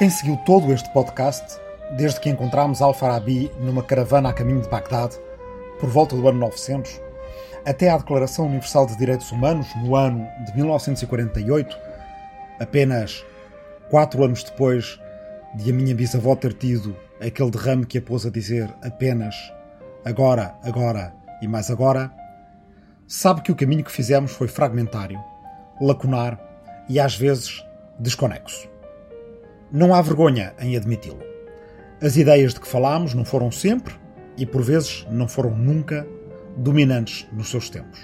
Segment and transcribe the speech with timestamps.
[0.00, 1.60] Quem seguiu todo este podcast,
[1.94, 5.18] desde que encontramos Al-Farabi numa caravana a caminho de Bagdade,
[5.78, 6.98] por volta do ano 900,
[7.66, 11.78] até à Declaração Universal de Direitos Humanos, no ano de 1948,
[12.58, 13.26] apenas
[13.90, 14.98] quatro anos depois
[15.54, 19.34] de a minha bisavó ter tido aquele derrame que a pôs a dizer apenas
[20.02, 21.12] agora, agora
[21.42, 22.10] e mais agora,
[23.06, 25.22] sabe que o caminho que fizemos foi fragmentário,
[25.78, 26.40] lacunar
[26.88, 27.62] e às vezes
[27.98, 28.69] desconexo.
[29.72, 31.22] Não há vergonha em admiti-lo.
[32.02, 33.94] As ideias de que falámos não foram sempre,
[34.36, 36.04] e por vezes não foram nunca,
[36.56, 38.00] dominantes nos seus tempos.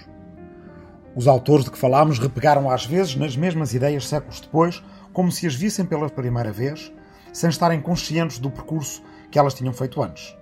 [1.16, 4.80] Os autores de que falámos repegaram às vezes nas mesmas ideias séculos depois,
[5.12, 6.92] como se as vissem pela primeira vez,
[7.32, 10.36] sem estarem conscientes do percurso que elas tinham feito antes.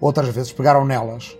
[0.00, 1.36] Outras vezes pegaram nelas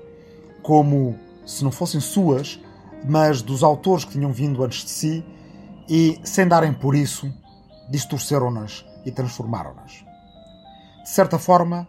[0.62, 1.16] como
[1.46, 2.60] se não fossem suas,
[3.08, 5.24] mas dos autores que tinham vindo antes de si
[5.88, 7.32] e, sem darem por isso,
[7.90, 10.04] distorceram-nas e transformaram-nas.
[11.02, 11.88] De certa forma,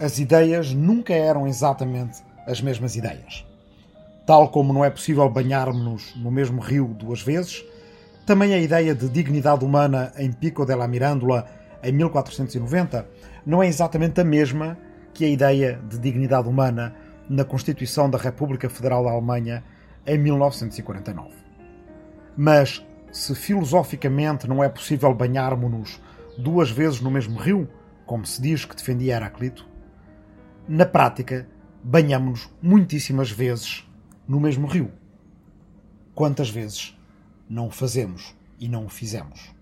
[0.00, 3.46] as ideias nunca eram exatamente as mesmas ideias.
[4.26, 7.64] Tal como não é possível banharmos-nos no mesmo rio duas vezes,
[8.26, 11.46] também a ideia de dignidade humana em Pico della Mirandola
[11.82, 13.06] em 1490
[13.44, 14.78] não é exatamente a mesma
[15.12, 16.94] que a ideia de dignidade humana
[17.28, 19.62] na Constituição da República Federal da Alemanha
[20.06, 21.30] em 1949.
[22.36, 22.84] Mas
[23.14, 26.00] se filosoficamente não é possível banharmos-nos
[26.36, 27.68] duas vezes no mesmo rio,
[28.04, 29.64] como se diz que defendia Heraclito,
[30.66, 31.48] na prática
[31.80, 33.88] banhamos-nos muitíssimas vezes
[34.26, 34.90] no mesmo rio.
[36.12, 36.98] Quantas vezes
[37.48, 39.54] não o fazemos e não o fizemos?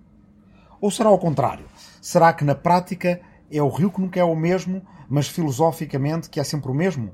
[0.81, 1.67] Ou será ao contrário?
[2.01, 4.81] Será que na prática é o rio que nunca é o mesmo,
[5.11, 7.13] mas filosoficamente que é sempre o mesmo?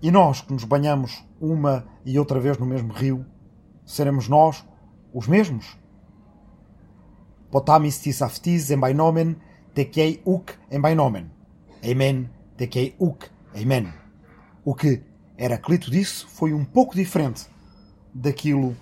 [0.00, 3.26] E nós que nos banhamos uma e outra vez no mesmo rio,
[3.84, 4.64] seremos nós
[5.12, 5.76] os mesmos.
[7.50, 8.78] Potamistis aftis em
[9.74, 10.80] tekei uk em.
[11.90, 13.92] Amen, tekei uk, amen.
[14.64, 15.02] O que
[15.38, 17.46] Heraclito disse foi um pouco diferente
[18.14, 18.76] daquilo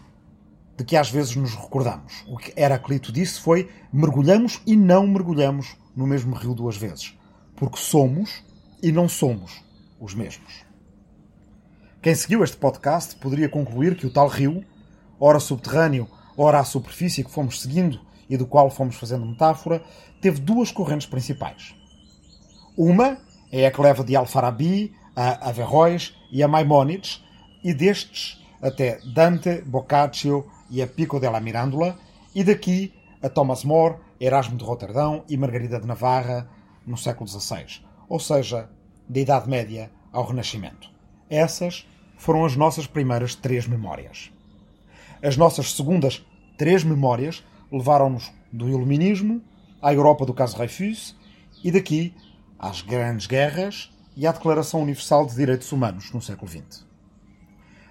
[0.76, 2.24] de que às vezes nos recordamos.
[2.26, 7.16] O que Heraclito disse foi mergulhamos e não mergulhamos no mesmo rio duas vezes.
[7.56, 8.44] Porque somos
[8.82, 9.64] e não somos
[10.00, 10.64] os mesmos.
[12.00, 14.64] Quem seguiu este podcast poderia concluir que o tal rio,
[15.18, 18.00] ora subterrâneo, ora à superfície que fomos seguindo
[18.30, 19.82] e do qual fomos fazendo metáfora,
[20.20, 21.74] teve duas correntes principais.
[22.76, 23.18] Uma
[23.50, 27.24] é a que leva de Al-Farabi a Averroes e a Maimónides,
[27.64, 31.98] e destes até Dante, Boccaccio e a Pico della Mirandola,
[32.32, 36.48] e daqui a Thomas More, Erasmo de Roterdão e Margarida de Navarra
[36.86, 38.70] no século XVI, ou seja,
[39.08, 40.88] da Idade Média ao Renascimento.
[41.28, 41.84] Essas
[42.16, 44.30] foram as nossas primeiras três memórias.
[45.20, 46.24] As nossas segundas
[46.58, 47.42] três memórias
[47.72, 49.40] levaram-nos do Iluminismo
[49.80, 51.16] à Europa do caso Reifus
[51.64, 52.12] e daqui
[52.58, 56.84] às grandes guerras e à Declaração Universal de Direitos Humanos no século XX.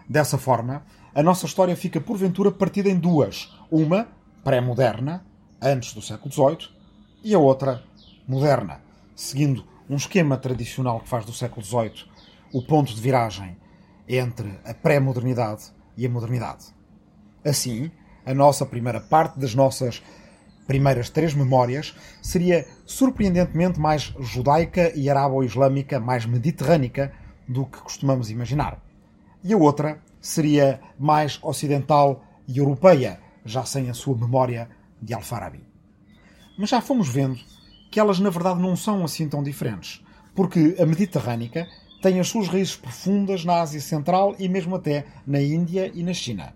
[0.07, 0.85] Dessa forma,
[1.15, 4.07] a nossa história fica porventura partida em duas: uma
[4.43, 5.25] pré-moderna,
[5.61, 6.69] antes do século XVIII,
[7.23, 7.83] e a outra
[8.27, 8.81] moderna,
[9.15, 12.05] seguindo um esquema tradicional que faz do século XVIII
[12.53, 13.57] o ponto de viragem
[14.07, 16.65] entre a pré-modernidade e a modernidade.
[17.43, 17.91] Assim,
[18.27, 20.03] a nossa primeira parte das nossas
[20.67, 27.13] primeiras três memórias seria surpreendentemente mais judaica e arabo-islâmica, mais mediterrânica
[27.47, 28.83] do que costumamos imaginar.
[29.41, 34.69] E a outra seria mais ocidental e europeia, já sem a sua memória
[35.01, 35.63] de Alfarabi.
[36.59, 37.39] Mas já fomos vendo
[37.89, 40.03] que elas na verdade não são assim tão diferentes,
[40.35, 41.65] porque a mediterrânica
[42.01, 46.13] tem as suas raízes profundas na Ásia Central e mesmo até na Índia e na
[46.13, 46.53] China.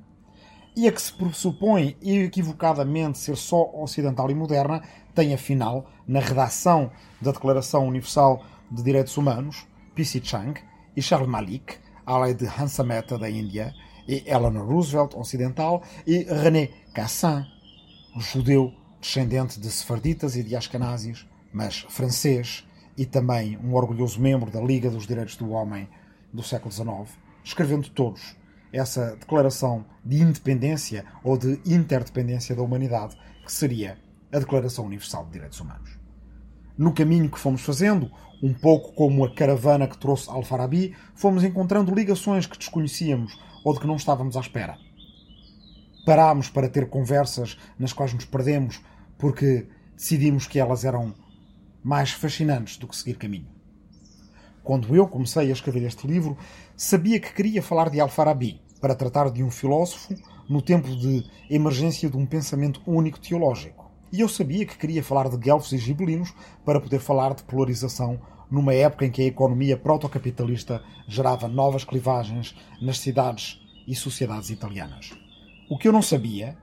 [0.73, 4.81] E a que se pressupõe equivocadamente ser só ocidental e moderna
[5.13, 6.89] tem, afinal, na redação
[7.19, 10.21] da Declaração Universal de Direitos Humanos, P.C.
[10.23, 10.61] Chang
[10.95, 13.73] e Charles Malik, além de Hansa Mehta da Índia,
[14.07, 17.45] e Eleanor Roosevelt, ocidental, e René Cassin,
[18.17, 22.65] judeu descendente de sefarditas e de ascanazes, mas francês,
[22.97, 25.89] e também um orgulhoso membro da Liga dos Direitos do Homem
[26.31, 27.09] do século XIX,
[27.43, 28.39] escrevendo todos
[28.71, 33.97] essa declaração de independência ou de interdependência da humanidade, que seria
[34.31, 35.99] a Declaração Universal de Direitos Humanos.
[36.77, 38.09] No caminho que fomos fazendo,
[38.41, 43.79] um pouco como a caravana que trouxe Al-Farabi, fomos encontrando ligações que desconhecíamos ou de
[43.79, 44.77] que não estávamos à espera.
[46.05, 48.81] Parámos para ter conversas nas quais nos perdemos
[49.17, 51.13] porque decidimos que elas eram
[51.83, 53.60] mais fascinantes do que seguir caminho.
[54.63, 56.37] Quando eu comecei a escrever este livro,
[56.75, 60.13] sabia que queria falar de Al-Farabi, para tratar de um filósofo
[60.49, 63.91] no tempo de emergência de um pensamento único teológico.
[64.11, 66.33] E eu sabia que queria falar de guelfos e gibelinos
[66.65, 68.19] para poder falar de polarização
[68.49, 75.11] numa época em que a economia protocapitalista gerava novas clivagens nas cidades e sociedades italianas.
[75.69, 76.57] O que eu não sabia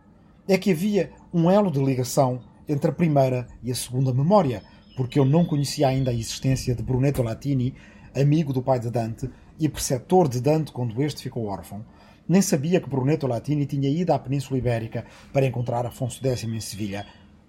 [0.47, 4.63] é que havia um elo de ligação entre a primeira e a segunda memória,
[4.99, 7.73] porque eu não conhecia ainda a existência de Brunetto Latini,
[8.13, 11.87] amigo do pai de Dante e preceptor de Dante quando este ficou órfão,
[12.29, 16.59] nem sabia que Brunetto Latini tinha ido à Península Ibérica para encontrar Afonso X em
[16.59, 17.07] Sevilha,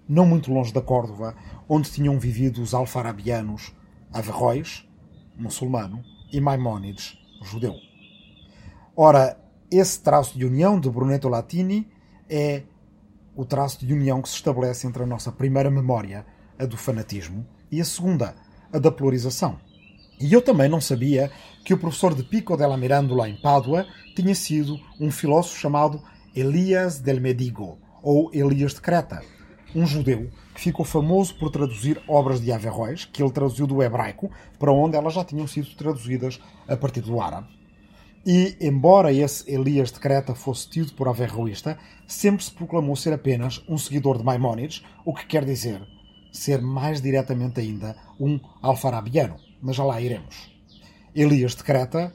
[0.08, 1.34] não muito longe da Córdoba,
[1.68, 3.74] onde tinham vivido os alfarabianos
[4.12, 4.88] Averroes,
[5.36, 7.74] muçulmano, e Maimónides, judeu.
[8.94, 9.36] Ora,
[9.68, 11.88] esse traço de união de Brunetto Latini
[12.28, 12.62] é
[13.34, 16.24] o traço de união que se estabelece entre a nossa primeira memória,
[16.60, 18.34] a do fanatismo, e a segunda,
[18.70, 19.58] a da polarização.
[20.20, 21.30] E eu também não sabia
[21.64, 26.02] que o professor de Pico della Mirandola em Pádua tinha sido um filósofo chamado
[26.36, 29.22] Elias del Medigo, ou Elias de Creta,
[29.74, 34.30] um judeu que ficou famoso por traduzir obras de Averroes, que ele traduziu do hebraico,
[34.58, 37.48] para onde elas já tinham sido traduzidas a partir do árabe.
[38.26, 43.64] E, embora esse Elias de Creta fosse tido por averroísta, sempre se proclamou ser apenas
[43.66, 45.80] um seguidor de Maimónides, o que quer dizer
[46.32, 49.36] ser mais diretamente ainda um alfarabiano.
[49.60, 50.50] Mas já lá iremos.
[51.14, 52.12] Elias de Creta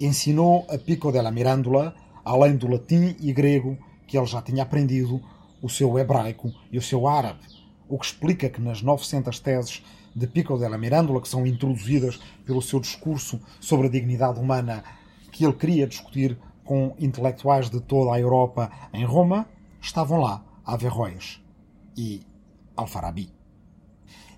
[0.00, 1.94] ensinou a Pico della Mirandola,
[2.24, 5.20] além do latim e grego que ele já tinha aprendido,
[5.62, 7.40] o seu hebraico e o seu árabe,
[7.88, 9.82] o que explica que nas 900 teses
[10.14, 14.84] de Pico della Mirandola, que são introduzidas pelo seu discurso sobre a dignidade humana
[15.32, 19.46] que ele queria discutir com intelectuais de toda a Europa em Roma,
[19.80, 21.42] estavam lá Averroes
[21.96, 22.22] e
[22.76, 23.43] Alfarabi.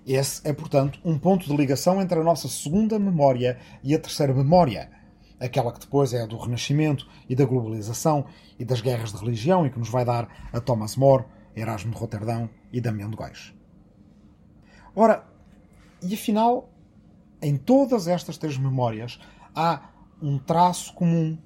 [0.07, 4.33] Esse é, portanto, um ponto de ligação entre a nossa segunda memória e a terceira
[4.33, 4.89] memória,
[5.37, 8.25] aquela que depois é a do Renascimento e da globalização
[8.57, 11.97] e das guerras de religião e que nos vai dar a Thomas More, Erasmo de
[11.97, 13.53] Roterdão e Damião de Góis.
[14.95, 15.27] Ora,
[16.01, 16.69] e afinal,
[17.41, 19.19] em todas estas três memórias
[19.53, 19.89] há
[20.21, 21.37] um traço comum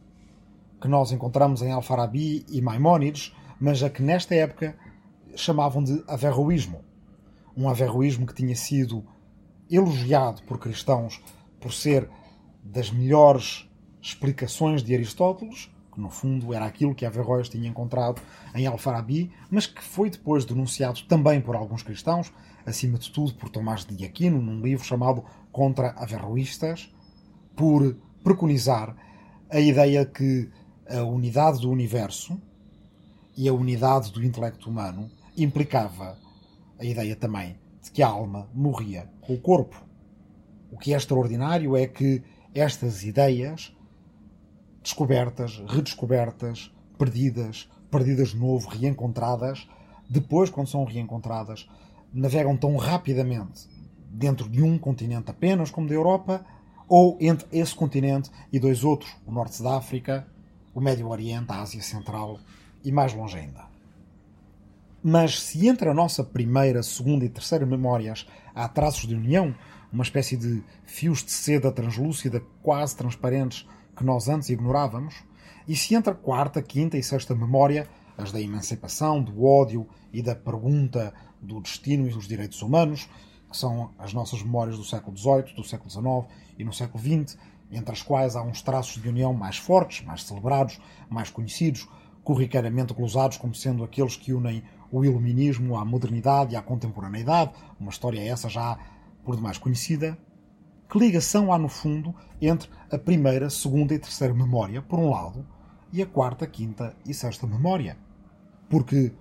[0.79, 4.77] que nós encontramos em Alfarabi e Maimónides, mas a que nesta época
[5.35, 6.90] chamavam de averroísmo.
[7.55, 9.05] Um averroísmo que tinha sido
[9.69, 11.21] elogiado por cristãos
[11.59, 12.09] por ser
[12.63, 13.69] das melhores
[14.01, 18.21] explicações de Aristóteles, que no fundo era aquilo que Averroes tinha encontrado
[18.55, 22.31] em Alfarabi, mas que foi depois denunciado também por alguns cristãos,
[22.65, 26.93] acima de tudo por Tomás de Aquino, num livro chamado Contra Averroístas,
[27.55, 28.95] por preconizar
[29.49, 30.49] a ideia que
[30.89, 32.41] a unidade do universo
[33.35, 36.17] e a unidade do intelecto humano implicava
[36.81, 39.85] a ideia também de que a alma morria com o corpo.
[40.71, 42.23] O que é extraordinário é que
[42.53, 43.75] estas ideias,
[44.81, 49.67] descobertas, redescobertas, perdidas, perdidas de novo, reencontradas,
[50.09, 51.69] depois, quando são reencontradas,
[52.11, 53.69] navegam tão rapidamente
[54.09, 56.43] dentro de um continente apenas como da Europa,
[56.89, 60.27] ou entre esse continente e dois outros, o Norte da África,
[60.73, 62.39] o Médio Oriente, a Ásia Central
[62.83, 63.70] e mais longe ainda.
[65.03, 69.55] Mas se entre a nossa primeira, segunda e terceira memórias há traços de união,
[69.91, 75.15] uma espécie de fios de seda translúcida quase transparentes que nós antes ignorávamos,
[75.67, 77.87] e se entre a quarta, quinta e sexta memória,
[78.17, 83.09] as da emancipação, do ódio e da pergunta do destino e dos direitos humanos,
[83.49, 87.37] que são as nossas memórias do século XVIII, do século XIX e no século XX,
[87.71, 90.79] entre as quais há uns traços de união mais fortes, mais celebrados,
[91.09, 91.87] mais conhecidos,
[92.23, 97.89] corriqueiramente glosados como sendo aqueles que unem o iluminismo à modernidade e à contemporaneidade, uma
[97.89, 98.77] história essa já
[99.23, 100.17] por demais conhecida.
[100.89, 105.45] Que ligação há, no fundo, entre a primeira, segunda e terceira memória, por um lado,
[105.93, 107.97] e a quarta, quinta e sexta memória?
[108.69, 109.13] Porque,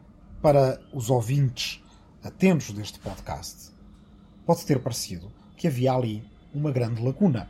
[0.42, 1.82] para os ouvintes
[2.24, 3.70] atentos deste podcast,
[4.44, 7.48] pode ter parecido que havia ali uma grande lacuna.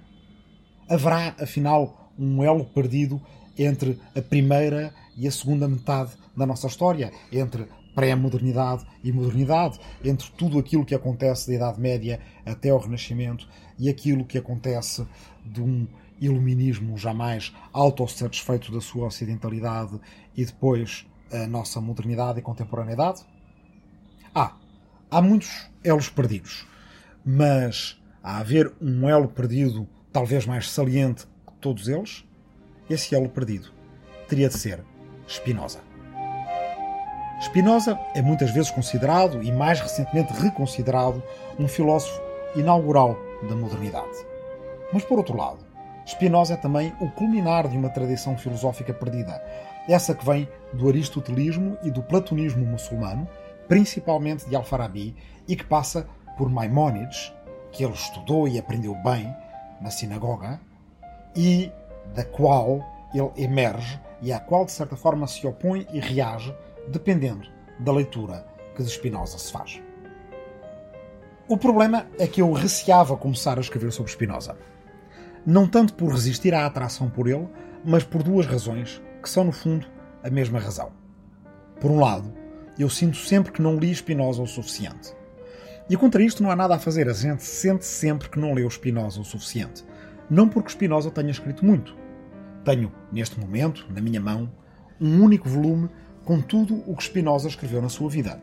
[0.88, 3.20] Haverá, afinal, um elo perdido
[3.56, 10.30] entre a primeira e a segunda metade da nossa história, entre pré-modernidade e modernidade, entre
[10.32, 15.06] tudo aquilo que acontece da Idade Média até ao Renascimento e aquilo que acontece
[15.44, 15.86] de um
[16.20, 19.98] iluminismo jamais autossatisfeito da sua ocidentalidade
[20.36, 23.22] e depois a nossa modernidade e contemporaneidade?
[24.34, 24.56] Há.
[25.10, 26.66] Há muitos elos perdidos
[27.24, 32.24] mas a haver um elo perdido, talvez mais saliente que todos eles,
[32.88, 33.72] esse elo perdido
[34.28, 34.84] teria de ser
[35.28, 35.89] Spinoza.
[37.40, 41.22] Spinoza é muitas vezes considerado, e mais recentemente reconsiderado,
[41.58, 42.20] um filósofo
[42.54, 43.16] inaugural
[43.48, 44.26] da modernidade.
[44.92, 45.64] Mas, por outro lado,
[46.06, 49.42] Spinoza é também o culminar de uma tradição filosófica perdida,
[49.88, 53.26] essa que vem do aristotelismo e do platonismo muçulmano,
[53.66, 55.16] principalmente de Al-Farabi,
[55.48, 56.06] e que passa
[56.36, 57.32] por Maimónides,
[57.72, 59.34] que ele estudou e aprendeu bem
[59.80, 60.60] na sinagoga,
[61.34, 61.72] e
[62.14, 66.54] da qual ele emerge e à qual, de certa forma, se opõe e reage,
[66.90, 69.80] dependendo da leitura que de Spinoza se faz.
[71.48, 74.56] O problema é que eu receava começar a escrever sobre Spinoza.
[75.44, 77.48] Não tanto por resistir à atração por ele,
[77.84, 79.86] mas por duas razões, que são, no fundo,
[80.22, 80.92] a mesma razão.
[81.80, 82.32] Por um lado,
[82.78, 85.14] eu sinto sempre que não li Spinoza o suficiente.
[85.88, 88.70] E contra isto não há nada a fazer, a gente sente sempre que não leu
[88.70, 89.84] Spinoza o suficiente.
[90.28, 91.96] Não porque Spinoza tenha escrito muito.
[92.64, 94.48] Tenho, neste momento, na minha mão,
[95.00, 95.88] um único volume
[96.30, 98.40] com tudo o que Spinoza escreveu na sua vida.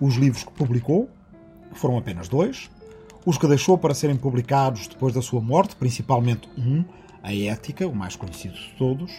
[0.00, 1.10] Os livros que publicou,
[1.72, 2.70] foram apenas dois.
[3.26, 6.82] Os que deixou para serem publicados depois da sua morte, principalmente um,
[7.22, 9.12] a Ética, o mais conhecido de todos,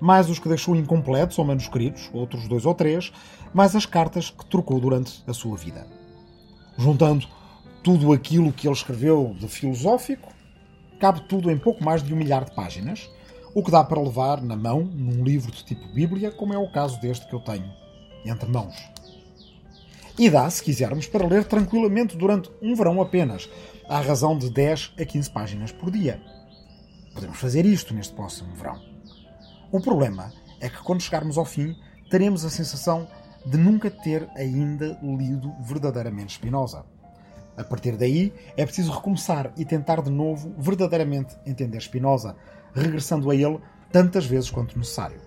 [0.00, 3.12] mais os que deixou incompletos ou manuscritos, outros dois ou três,
[3.54, 5.86] mais as cartas que trocou durante a sua vida.
[6.76, 7.28] Juntando
[7.84, 10.32] tudo aquilo que ele escreveu de filosófico,
[10.98, 13.08] cabe tudo em pouco mais de um milhar de páginas,
[13.56, 16.70] o que dá para levar na mão num livro de tipo Bíblia, como é o
[16.70, 17.72] caso deste que eu tenho
[18.22, 18.76] entre mãos.
[20.18, 23.48] E dá, se quisermos, para ler tranquilamente durante um verão apenas,
[23.88, 26.20] à razão de 10 a 15 páginas por dia.
[27.14, 28.78] Podemos fazer isto neste próximo verão.
[29.72, 31.74] O problema é que quando chegarmos ao fim,
[32.10, 33.08] teremos a sensação
[33.46, 36.84] de nunca ter ainda lido verdadeiramente Spinoza.
[37.56, 42.36] A partir daí, é preciso recomeçar e tentar de novo verdadeiramente entender Spinoza,
[42.80, 43.58] regressando a ele
[43.90, 45.20] tantas vezes quanto necessário.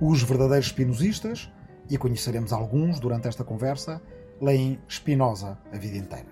[0.00, 1.50] Os verdadeiros spinozistas
[1.88, 4.02] e conheceremos alguns durante esta conversa,
[4.40, 6.26] leem Spinoza a vida inteira.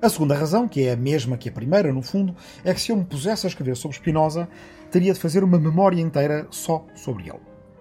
[0.00, 2.92] A segunda razão, que é a mesma que a primeira, no fundo, é que se
[2.92, 4.48] eu me pusesse a escrever sobre Spinoza,
[4.90, 7.40] teria de fazer uma memória inteira só sobre ele.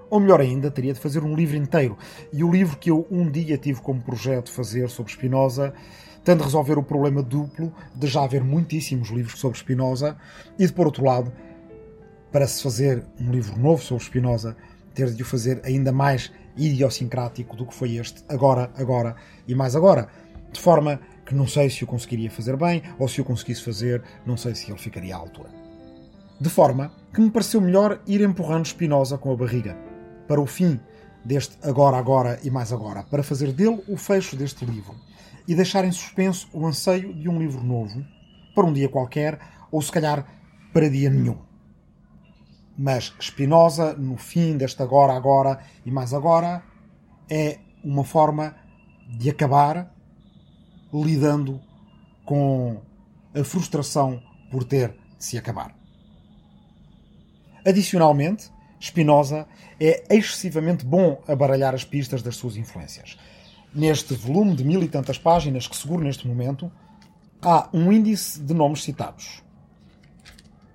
[0.09, 1.97] Ou melhor ainda, teria de fazer um livro inteiro.
[2.33, 5.73] E o livro que eu um dia tive como projeto fazer sobre Spinoza
[6.27, 10.17] tem de resolver o problema duplo de já haver muitíssimos livros sobre Spinoza
[10.59, 11.31] e de, por outro lado,
[12.33, 14.57] para se fazer um livro novo sobre Spinoza,
[14.93, 19.15] ter de o fazer ainda mais idiosincrático do que foi este agora, agora
[19.47, 20.09] e mais agora.
[20.51, 24.03] De forma que não sei se o conseguiria fazer bem ou se o conseguisse fazer,
[24.25, 25.47] não sei se ele ficaria à altura.
[26.41, 29.77] De forma que me pareceu melhor ir empurrando Spinoza com a barriga
[30.27, 30.77] para o fim
[31.23, 35.06] deste agora, agora e mais agora, para fazer dele o fecho deste livro
[35.47, 38.05] e deixar em suspenso o anseio de um livro novo
[38.53, 39.39] para um dia qualquer
[39.71, 40.25] ou se calhar
[40.73, 41.37] para dia nenhum.
[42.77, 46.63] Mas Spinoza, no fim deste agora, agora e mais agora,
[47.29, 48.55] é uma forma
[49.07, 49.91] de acabar
[50.93, 51.61] lidando
[52.25, 52.81] com
[53.33, 55.75] a frustração por ter de se acabar.
[57.65, 59.47] Adicionalmente, Spinoza
[59.79, 63.17] é excessivamente bom a baralhar as pistas das suas influências.
[63.73, 66.71] Neste volume de mil e tantas páginas que seguro neste momento,
[67.41, 69.43] há um índice de nomes citados.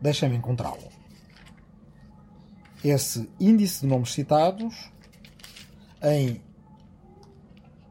[0.01, 0.93] Deixem-me encontrá-lo
[2.85, 4.91] esse índice de nomes citados
[6.03, 6.43] em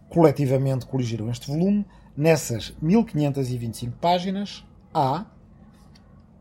[0.08, 1.86] coletivamente coligiram este volume.
[2.16, 5.26] Nessas 1525 páginas há,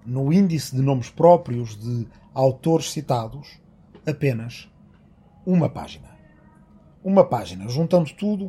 [0.06, 3.58] no índice de nomes próprios de autores citados,
[4.06, 4.68] apenas
[5.44, 6.08] uma página.
[7.02, 7.68] Uma página.
[7.68, 8.48] Juntando tudo,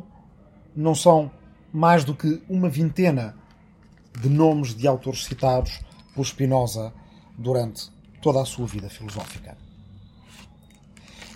[0.76, 1.28] não são
[1.72, 3.39] mais do que uma vintena
[4.18, 5.80] de nomes de autores citados
[6.14, 6.92] por Spinoza
[7.36, 7.90] durante
[8.20, 9.56] toda a sua vida filosófica.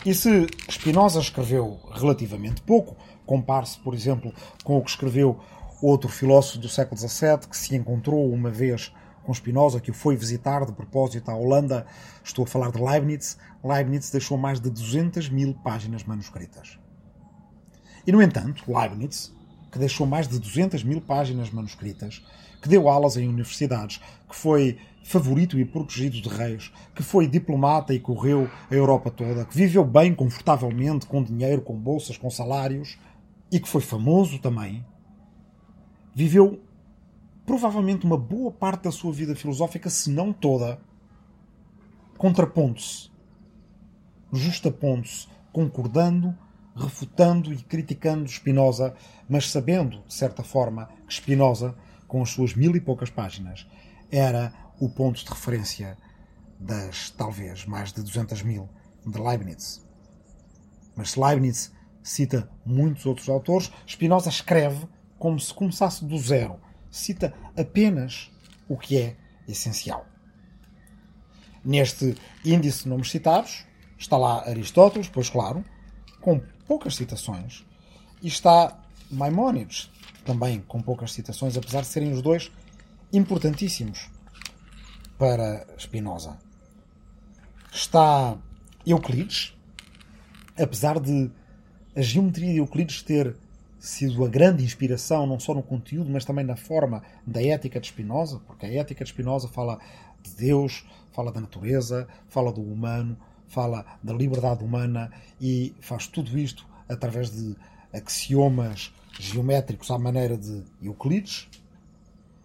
[0.05, 5.41] E se Spinoza escreveu relativamente pouco, compare-se, por exemplo, com o que escreveu
[5.81, 10.17] outro filósofo do século XVII que se encontrou uma vez com Spinoza, que o foi
[10.17, 11.87] visitar de propósito à Holanda.
[12.23, 13.39] Estou a falar de Leibniz.
[13.63, 16.79] Leibniz deixou mais de 200 mil páginas manuscritas.
[18.07, 19.35] E, no entanto, Leibniz,
[19.73, 22.23] que deixou mais de 200 mil páginas manuscritas,
[22.65, 27.93] que deu aulas em universidades, que foi favorito e protegido de reis, que foi diplomata
[27.93, 32.97] e correu a Europa toda, que viveu bem, confortavelmente, com dinheiro, com bolsas, com salários,
[33.53, 34.83] e que foi famoso também,
[36.15, 36.59] viveu
[37.45, 40.81] provavelmente uma boa parte da sua vida filosófica, se não toda,
[42.17, 43.11] contrapondo-se,
[44.33, 46.35] justapondo-se, concordando,
[46.75, 48.95] refutando e criticando Spinoza,
[49.29, 51.75] mas sabendo, de certa forma, que Spinoza,
[52.15, 53.67] com as suas mil e poucas páginas,
[54.09, 55.99] era o ponto de referência
[56.61, 58.69] das, talvez, mais de 200 mil
[59.05, 59.85] de Leibniz.
[60.95, 61.73] Mas Leibniz
[62.05, 64.87] cita muitos outros autores, Spinoza escreve
[65.19, 66.61] como se começasse do zero.
[66.89, 68.31] Cita apenas
[68.69, 69.17] o que é
[69.49, 70.07] essencial.
[71.65, 73.67] Neste índice de nomes citados
[73.99, 75.65] está lá Aristóteles, pois claro,
[76.21, 77.67] com poucas citações,
[78.23, 78.81] e está
[79.11, 79.91] Maimónides,
[80.25, 82.51] também com poucas citações, apesar de serem os dois
[83.13, 84.11] importantíssimos
[85.19, 86.37] para Spinoza.
[87.73, 88.37] Está
[88.87, 89.55] Euclides,
[90.59, 91.31] apesar de
[91.97, 93.37] a geometria de Euclides ter
[93.79, 97.89] sido a grande inspiração, não só no conteúdo, mas também na forma da ética de
[97.89, 99.79] Spinoza, porque a ética de Spinoza fala
[100.23, 103.17] de Deus, fala da natureza, fala do humano,
[103.47, 107.55] fala da liberdade humana e faz tudo isto através de
[107.93, 111.49] axiomas geométricos à maneira de Euclides.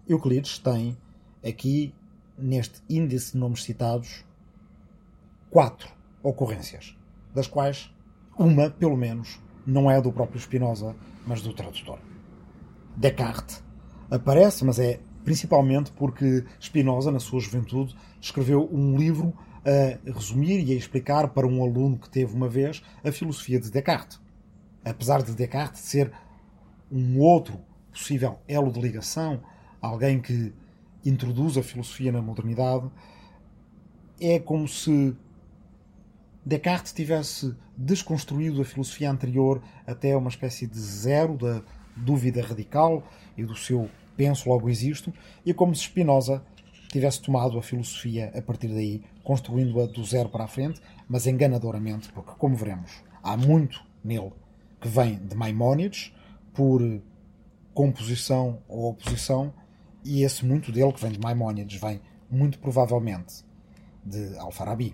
[0.08, 0.98] Euclides tem
[1.46, 1.94] aqui,
[2.38, 4.24] neste índice de nomes citados,
[5.50, 5.90] quatro
[6.24, 6.96] ocorrências,
[7.34, 7.94] das quais
[8.38, 10.96] uma, pelo menos, não é do próprio Spinoza,
[11.28, 12.00] mas do tradutor.
[12.96, 13.64] Descartes
[14.10, 19.34] aparece, mas é principalmente porque Spinoza, na sua juventude, escreveu um livro
[19.66, 23.70] a resumir e a explicar para um aluno que teve uma vez a filosofia de
[23.70, 24.20] Descartes.
[24.84, 26.12] Apesar de Descartes ser
[26.92, 27.60] um outro
[27.92, 29.42] possível elo de ligação,
[29.82, 30.54] alguém que
[31.06, 32.90] introduz a filosofia na modernidade,
[34.20, 35.16] é como se
[36.46, 41.62] Descartes tivesse desconstruído a filosofia anterior até uma espécie de zero da
[41.96, 43.04] dúvida radical
[43.38, 45.14] e do seu penso logo existo,
[45.46, 46.44] e como se Spinoza
[46.90, 52.12] tivesse tomado a filosofia a partir daí, construindo-a do zero para a frente, mas enganadoramente,
[52.12, 52.92] porque, como veremos,
[53.22, 54.34] há muito nele
[54.82, 56.12] que vem de Maimónides,
[56.60, 56.82] por
[57.74, 59.54] composição ou oposição,
[60.04, 63.46] e esse muito dele que vem de Maimónides vem muito provavelmente
[64.04, 64.94] de Alfarabi.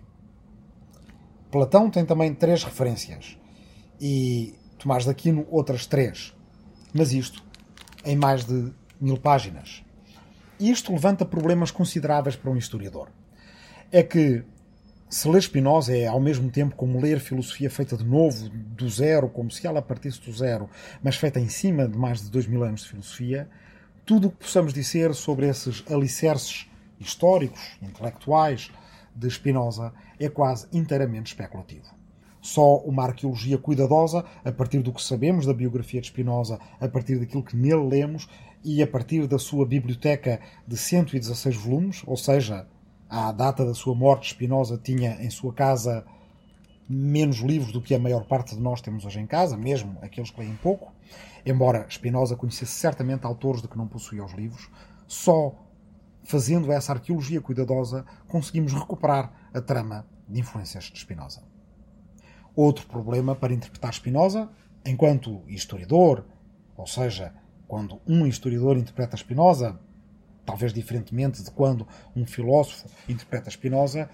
[1.50, 3.36] Platão tem também três referências
[4.00, 6.36] e Tomás de Aquino outras três,
[6.94, 7.44] mas isto
[8.06, 9.84] em mais de mil páginas.
[10.60, 13.10] Isto levanta problemas consideráveis para um historiador.
[13.92, 14.44] É que
[15.08, 19.30] se ler Spinoza é ao mesmo tempo como ler filosofia feita de novo, do zero,
[19.30, 20.70] como se ela partisse do zero,
[21.02, 23.48] mas feita em cima de mais de dois mil anos de filosofia,
[24.06, 26.68] tudo o que possamos dizer sobre esses alicerces
[27.00, 28.72] históricos, intelectuais
[29.16, 31.94] de Spinoza é quase inteiramente especulativo.
[32.42, 37.20] Só uma arqueologia cuidadosa, a partir do que sabemos da biografia de Spinoza, a partir
[37.20, 38.28] daquilo que nele lemos
[38.64, 42.68] e a partir da sua biblioteca de 116 volumes, ou seja,
[43.10, 46.06] à data da sua morte, Spinoza tinha em sua casa
[46.88, 50.30] menos livros do que a maior parte de nós temos hoje em casa, mesmo aqueles
[50.30, 50.94] que leem pouco.
[51.46, 54.70] Embora Spinoza conhecesse certamente autores de que não possuía os livros,
[55.08, 55.56] só
[56.24, 61.44] fazendo essa arqueologia cuidadosa conseguimos recuperar a trama de influências de Spinoza.
[62.56, 64.50] Outro problema para interpretar Spinoza,
[64.86, 66.26] enquanto historiador,
[66.76, 67.34] ou seja,
[67.68, 69.80] quando um historiador interpreta Spinoza,
[70.46, 74.10] talvez diferentemente de quando um filósofo interpreta Spinoza,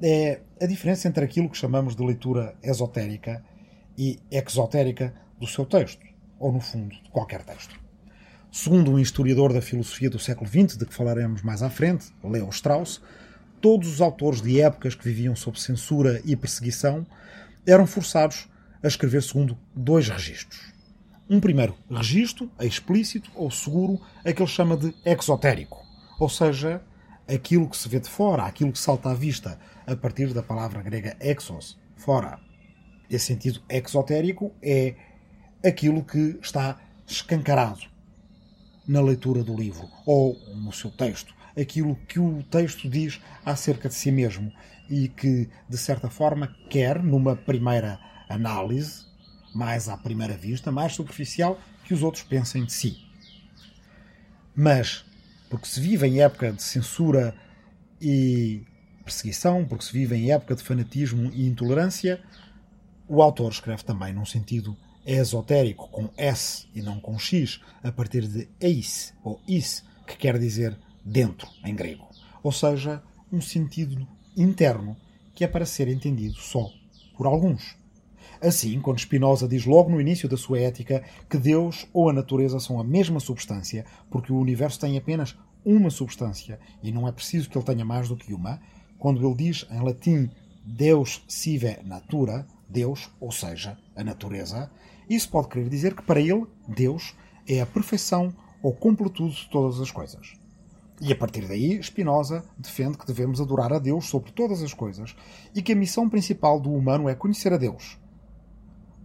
[0.00, 3.44] é a diferença entre aquilo que chamamos de leitura esotérica
[3.96, 6.04] e exotérica do seu texto,
[6.38, 7.80] ou no fundo, de qualquer texto.
[8.50, 12.48] Segundo um historiador da filosofia do século XX, de que falaremos mais à frente, Leo
[12.50, 13.00] Strauss,
[13.60, 17.06] todos os autores de épocas que viviam sob censura e perseguição
[17.66, 18.48] eram forçados
[18.82, 20.71] a escrever segundo dois registros.
[21.28, 25.80] Um primeiro registro, explícito ou seguro, a que ele chama de exotérico,
[26.18, 26.82] ou seja,
[27.26, 30.82] aquilo que se vê de fora, aquilo que salta à vista, a partir da palavra
[30.82, 32.38] grega exos, fora.
[33.08, 34.94] Esse sentido exotérico é
[35.64, 37.80] aquilo que está escancarado
[38.86, 43.94] na leitura do livro ou no seu texto, aquilo que o texto diz acerca de
[43.94, 44.52] si mesmo
[44.90, 49.06] e que, de certa forma, quer, numa primeira análise,
[49.54, 52.98] mais à primeira vista, mais superficial, que os outros pensem de si.
[54.54, 55.04] Mas,
[55.48, 57.34] porque se vive em época de censura
[58.00, 58.62] e
[59.04, 62.22] perseguição, porque se vive em época de fanatismo e intolerância,
[63.08, 68.26] o autor escreve também num sentido esotérico, com S e não com X, a partir
[68.26, 72.08] de eis ou is, que quer dizer dentro, em grego.
[72.42, 74.96] Ou seja, um sentido interno
[75.34, 76.70] que é para ser entendido só
[77.16, 77.76] por alguns.
[78.42, 82.58] Assim, quando Spinoza diz logo no início da sua ética que Deus ou a natureza
[82.58, 87.48] são a mesma substância, porque o universo tem apenas uma substância e não é preciso
[87.48, 88.60] que ele tenha mais do que uma,
[88.98, 90.28] quando ele diz em latim
[90.64, 94.68] Deus sive natura, Deus, ou seja, a natureza,
[95.08, 97.14] isso pode querer dizer que para ele, Deus
[97.46, 100.34] é a perfeição ou completude de todas as coisas.
[101.00, 105.14] E a partir daí, Spinoza defende que devemos adorar a Deus sobre todas as coisas
[105.54, 108.01] e que a missão principal do humano é conhecer a Deus.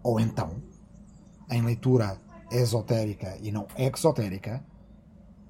[0.07, 0.63] Ou então,
[1.51, 2.17] em leitura
[2.49, 4.63] esotérica e não exotérica,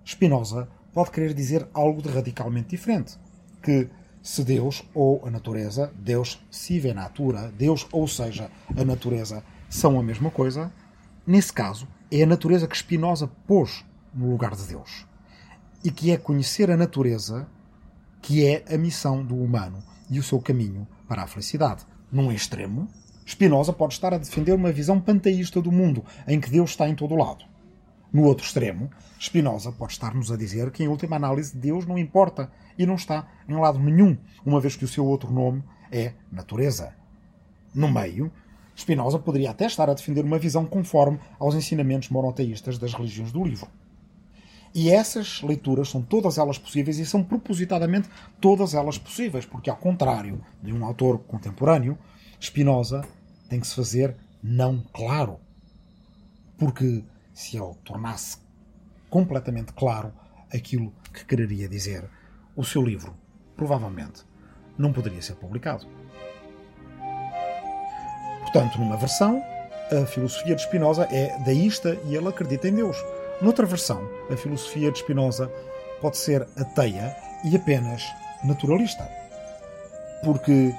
[0.04, 3.20] Spinoza pode querer dizer algo de radicalmente diferente.
[3.62, 3.88] Que
[4.20, 10.02] se Deus ou a natureza, Deus sive natura, Deus ou seja, a natureza, são a
[10.02, 10.74] mesma coisa,
[11.28, 15.06] nesse caso, é a natureza que Spinoza pôs no lugar de Deus.
[15.84, 17.48] E que é conhecer a natureza
[18.24, 21.86] que é a missão do humano e o seu caminho para a felicidade.
[22.12, 22.88] Num extremo,
[23.28, 26.96] Spinoza pode estar a defender uma visão panteísta do mundo, em que Deus está em
[26.96, 27.44] todo o lado.
[28.12, 32.50] No outro extremo, Spinoza pode estar-nos a dizer que, em última análise, Deus não importa
[32.78, 35.62] e não está em lado nenhum, uma vez que o seu outro nome
[35.92, 36.96] é natureza.
[37.76, 38.32] No meio,
[38.78, 43.44] Spinoza poderia até estar a defender uma visão conforme aos ensinamentos monoteístas das religiões do
[43.44, 43.68] livro.
[44.74, 48.08] E essas leituras são todas elas possíveis e são propositadamente
[48.40, 51.98] todas elas possíveis, porque, ao contrário de um autor contemporâneo,
[52.40, 53.04] Spinoza
[53.48, 55.40] tem que se fazer não claro.
[56.58, 58.38] Porque se ele tornasse
[59.10, 60.14] completamente claro
[60.54, 62.10] aquilo que quereria dizer,
[62.56, 63.16] o seu livro
[63.56, 64.24] provavelmente
[64.78, 65.88] não poderia ser publicado.
[68.42, 69.44] Portanto, numa versão,
[69.92, 72.98] a filosofia de Spinoza é deísta e ele acredita em Deus.
[73.42, 75.52] Noutra versão, a filosofia de Spinoza
[76.02, 78.04] pode ser ateia e apenas
[78.44, 79.08] naturalista.
[80.24, 80.74] Porque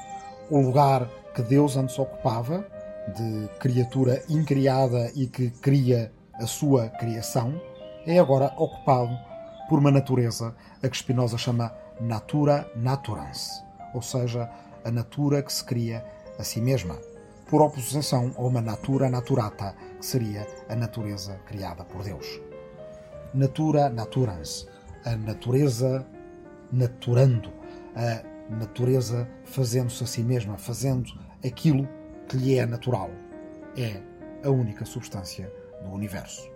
[0.51, 2.67] o lugar que Deus antes ocupava,
[3.15, 7.61] de criatura incriada e que cria a sua criação,
[8.05, 9.17] é agora ocupado
[9.69, 14.51] por uma natureza a que Spinoza chama natura naturans, ou seja,
[14.85, 16.05] a natura que se cria
[16.41, 16.99] a si mesma,
[17.49, 22.27] por oposição a uma natura naturata, que seria a natureza criada por Deus.
[23.33, 24.67] Natura naturans,
[25.05, 26.05] a natureza
[26.73, 27.53] naturando,
[27.95, 31.89] a natureza fazendo-se a si mesma, fazendo aquilo
[32.29, 33.11] que lhe é natural.
[33.77, 34.01] É
[34.45, 36.51] a única substância do universo.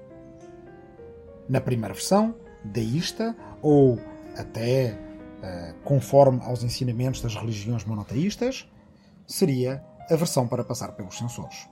[1.48, 3.98] Na primeira versão, deísta, ou
[4.36, 8.68] até uh, conforme aos ensinamentos das religiões monoteístas,
[9.26, 11.68] seria a versão para passar pelos sensores.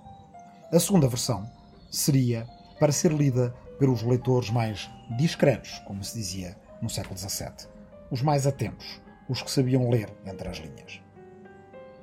[0.73, 1.51] A segunda versão
[1.91, 2.47] seria
[2.79, 7.69] para ser lida pelos leitores mais discretos, como se dizia no século XVII,
[8.11, 11.01] os mais atentos, os que sabiam ler entre as linhas.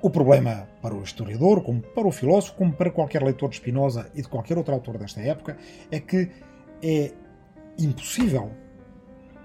[0.00, 4.08] O problema para o historiador, como para o filósofo, como para qualquer leitor de Spinoza
[4.14, 5.58] e de qualquer outro autor desta época,
[5.90, 6.30] é que
[6.80, 7.12] é
[7.76, 8.52] impossível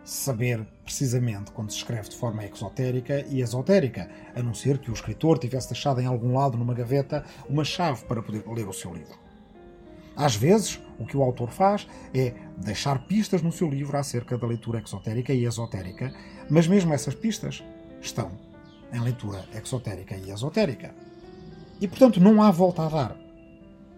[0.04, 4.94] saber precisamente quando se escreve de forma exotérica e esotérica, a não ser que o
[4.94, 8.94] escritor tivesse deixado em algum lado numa gaveta uma chave para poder ler o seu
[8.94, 9.18] livro.
[10.16, 14.46] Às vezes, o que o autor faz é deixar pistas no seu livro acerca da
[14.46, 16.14] leitura exotérica e esotérica,
[16.48, 17.64] mas mesmo essas pistas
[18.00, 18.53] estão
[18.94, 20.94] em leitura exotérica e esotérica.
[21.82, 23.18] E, portanto, não há volta a dar.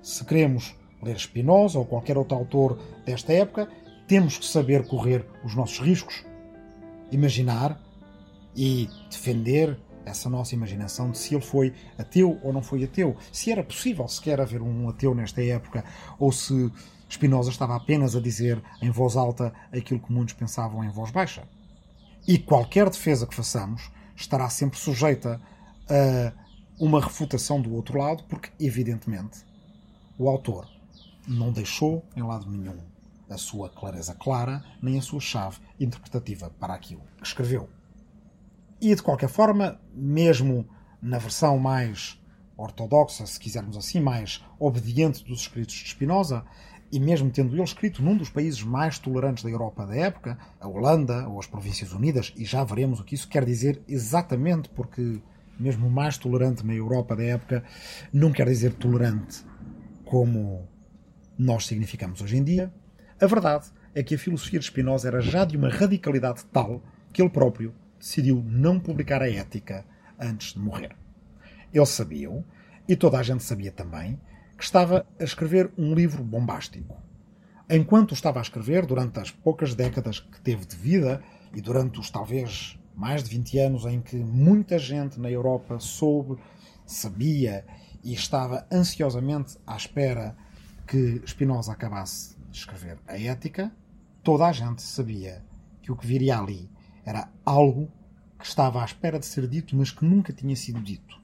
[0.01, 3.67] Se queremos ler Spinoza ou qualquer outro autor desta época,
[4.07, 6.23] temos que saber correr os nossos riscos.
[7.11, 7.79] Imaginar
[8.55, 13.51] e defender essa nossa imaginação de se ele foi ateu ou não foi ateu, se
[13.51, 15.83] era possível sequer haver um ateu nesta época,
[16.19, 16.71] ou se
[17.09, 21.43] Spinoza estava apenas a dizer em voz alta aquilo que muitos pensavam em voz baixa.
[22.27, 25.41] E qualquer defesa que façamos estará sempre sujeita
[25.89, 26.33] a
[26.79, 29.45] uma refutação do outro lado, porque, evidentemente,
[30.17, 30.67] o autor
[31.27, 32.77] não deixou em lado nenhum
[33.29, 37.69] a sua clareza clara, nem a sua chave interpretativa para aquilo que escreveu.
[38.79, 40.67] E, de qualquer forma, mesmo
[41.01, 42.21] na versão mais
[42.57, 46.45] ortodoxa, se quisermos assim, mais obediente dos escritos de Spinoza,
[46.91, 50.67] e mesmo tendo ele escrito num dos países mais tolerantes da Europa da época, a
[50.67, 55.19] Holanda ou as Províncias Unidas, e já veremos o que isso quer dizer exatamente, porque
[55.59, 57.63] mesmo mais tolerante na Europa da época
[58.11, 59.43] não quer dizer tolerante
[60.03, 60.67] como
[61.37, 62.71] nós significamos hoje em dia.
[63.19, 67.21] A verdade é que a filosofia de Spinoza era já de uma radicalidade tal que
[67.21, 69.85] ele próprio decidiu não publicar a Ética
[70.19, 70.95] antes de morrer.
[71.73, 72.29] Ele sabia,
[72.87, 74.19] e toda a gente sabia também,
[74.57, 76.95] que estava a escrever um livro bombástico.
[77.69, 81.21] Enquanto estava a escrever, durante as poucas décadas que teve de vida
[81.53, 86.39] e durante os talvez mais de 20 anos em que muita gente na Europa soube,
[86.85, 87.65] sabia
[88.03, 90.35] e estava ansiosamente à espera
[90.87, 93.71] que Spinoza acabasse de escrever a Ética,
[94.23, 95.43] toda a gente sabia
[95.81, 96.69] que o que viria ali
[97.03, 97.91] era algo
[98.37, 101.19] que estava à espera de ser dito, mas que nunca tinha sido dito.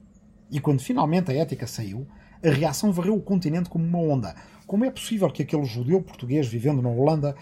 [0.50, 2.06] E quando finalmente a Ética saiu,
[2.44, 4.34] a reação varreu o continente como uma onda.
[4.66, 7.34] Como é possível que aquele judeu português vivendo na Holanda,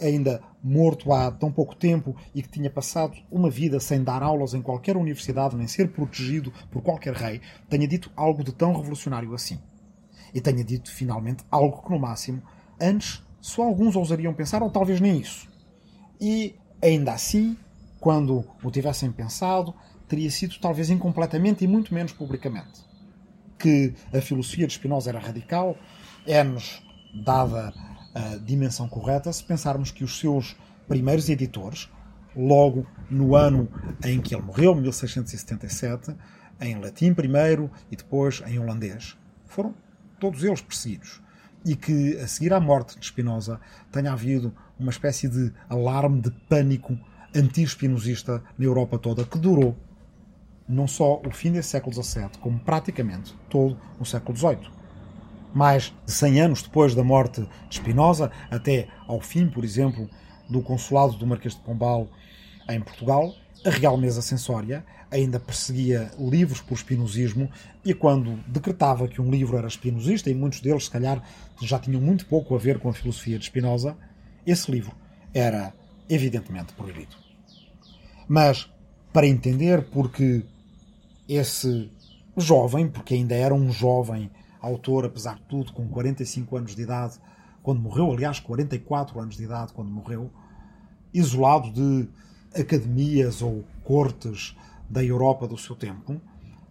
[0.00, 4.54] ainda morto há tão pouco tempo e que tinha passado uma vida sem dar aulas
[4.54, 9.34] em qualquer universidade nem ser protegido por qualquer rei, tenha dito algo de tão revolucionário
[9.34, 9.58] assim?
[10.34, 12.42] e tenha dito finalmente algo que, no máximo,
[12.80, 15.48] antes só alguns ousariam pensar, ou talvez nem isso.
[16.20, 17.56] E, ainda assim,
[18.00, 19.74] quando o tivessem pensado,
[20.08, 22.91] teria sido talvez incompletamente e muito menos publicamente.
[23.62, 25.78] Que a filosofia de Spinoza era radical
[26.26, 26.82] é-nos
[27.14, 27.72] dada
[28.12, 30.56] a dimensão correta se pensarmos que os seus
[30.88, 31.88] primeiros editores,
[32.34, 33.68] logo no ano
[34.04, 36.12] em que ele morreu, 1677,
[36.60, 39.72] em latim primeiro e depois em holandês, foram
[40.18, 41.22] todos eles perseguidos.
[41.64, 43.60] E que, a seguir à morte de Spinoza,
[43.92, 46.98] tenha havido uma espécie de alarme de pânico
[47.32, 49.76] anti-espinosista na Europa toda, que durou
[50.72, 54.70] não só o fim desse século XVII, como praticamente todo o século XVIII.
[55.54, 60.08] Mais de 100 anos depois da morte de Spinoza, até ao fim, por exemplo,
[60.48, 62.08] do consulado do Marquês de Pombal
[62.68, 67.50] em Portugal, a Real Mesa Censória ainda perseguia livros por espinosismo
[67.84, 71.22] e quando decretava que um livro era espinosista, e muitos deles, se calhar,
[71.60, 73.94] já tinham muito pouco a ver com a filosofia de Spinoza,
[74.46, 74.96] esse livro
[75.34, 75.74] era
[76.08, 77.14] evidentemente proibido.
[78.26, 78.70] Mas,
[79.12, 80.44] para entender porque
[81.36, 81.90] esse
[82.36, 87.18] jovem, porque ainda era um jovem autor, apesar de tudo, com 45 anos de idade,
[87.62, 90.30] quando morreu, aliás, 44 anos de idade quando morreu,
[91.12, 92.08] isolado de
[92.58, 94.56] academias ou cortes
[94.88, 96.20] da Europa do seu tempo,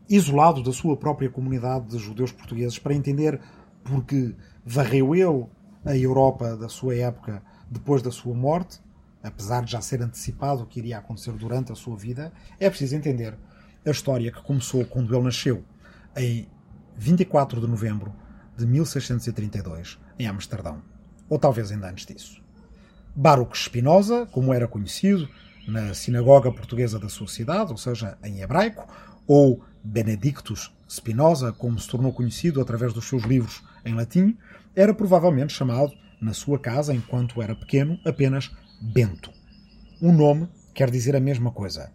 [0.10, 3.39] isolado da sua própria comunidade de judeus portugueses, para entender
[3.84, 5.45] porque varreu ele
[5.84, 8.80] a Europa da sua época depois da sua morte,
[9.24, 12.95] apesar de já ser antecipado o que iria acontecer durante a sua vida, é preciso
[12.95, 13.38] entender
[13.85, 15.63] a história que começou quando ele nasceu,
[16.15, 16.47] em
[16.97, 18.13] 24 de novembro
[18.57, 20.81] de 1632, em Amsterdão,
[21.29, 22.41] ou talvez ainda antes disso.
[23.15, 25.27] Baruch Spinoza, como era conhecido
[25.67, 28.87] na sinagoga portuguesa da sua cidade, ou seja, em hebraico,
[29.27, 34.37] ou Benedictus Spinoza, como se tornou conhecido através dos seus livros em latim,
[34.75, 35.91] era provavelmente chamado,
[36.21, 39.31] na sua casa, enquanto era pequeno, apenas Bento.
[40.01, 41.91] O nome quer dizer a mesma coisa.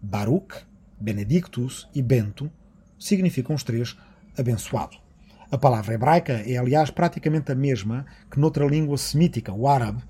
[0.00, 0.54] Baruch
[1.00, 2.50] Benedictus e Bento
[2.98, 3.96] significam os três
[4.36, 4.96] abençoado.
[5.50, 10.02] A palavra hebraica é, aliás, praticamente a mesma que noutra língua semítica, o árabe,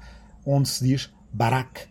[0.44, 1.86] onde se diz Barak,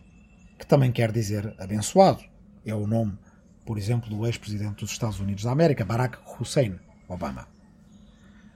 [0.58, 2.22] que também quer dizer abençoado.
[2.66, 3.18] É o nome,
[3.64, 7.48] por exemplo, do ex-presidente dos Estados Unidos da América, Barack Hussein Obama.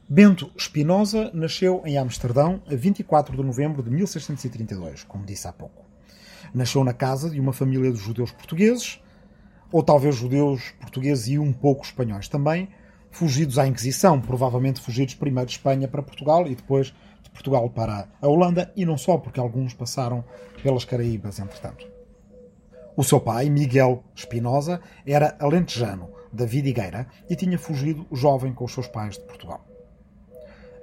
[0.07, 5.87] Bento Spinoza nasceu em Amsterdão a 24 de novembro de 1632, como disse há pouco.
[6.53, 9.01] Nasceu na casa de uma família de judeus portugueses,
[9.73, 12.69] ou talvez judeus portugueses e um pouco espanhóis também,
[13.11, 18.09] fugidos à Inquisição, provavelmente fugidos primeiro de Espanha para Portugal e depois de Portugal para
[18.21, 20.25] a Holanda, e não só, porque alguns passaram
[20.63, 21.87] pelas Caraíbas entretanto.
[22.97, 28.73] O seu pai, Miguel Espinosa, era alentejano, da Vidigueira, e tinha fugido jovem com os
[28.73, 29.67] seus pais de Portugal.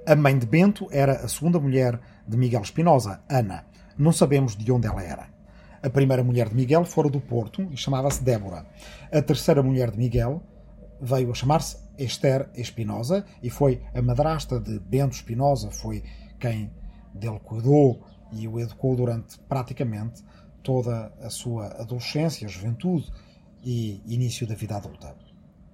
[0.06, 3.66] A mãe de Bento era a segunda mulher de Miguel Espinosa, Ana.
[3.98, 5.39] Não sabemos de onde ela era.
[5.82, 8.66] A primeira mulher de Miguel fora do Porto e chamava-se Débora.
[9.10, 10.42] A terceira mulher de Miguel
[11.00, 16.02] veio a chamar-se Esther Espinosa e foi a madrasta de Bento Espinosa, foi
[16.38, 16.70] quem
[17.14, 20.22] dele cuidou e o educou durante praticamente
[20.62, 23.10] toda a sua adolescência, juventude
[23.64, 25.16] e início da vida adulta.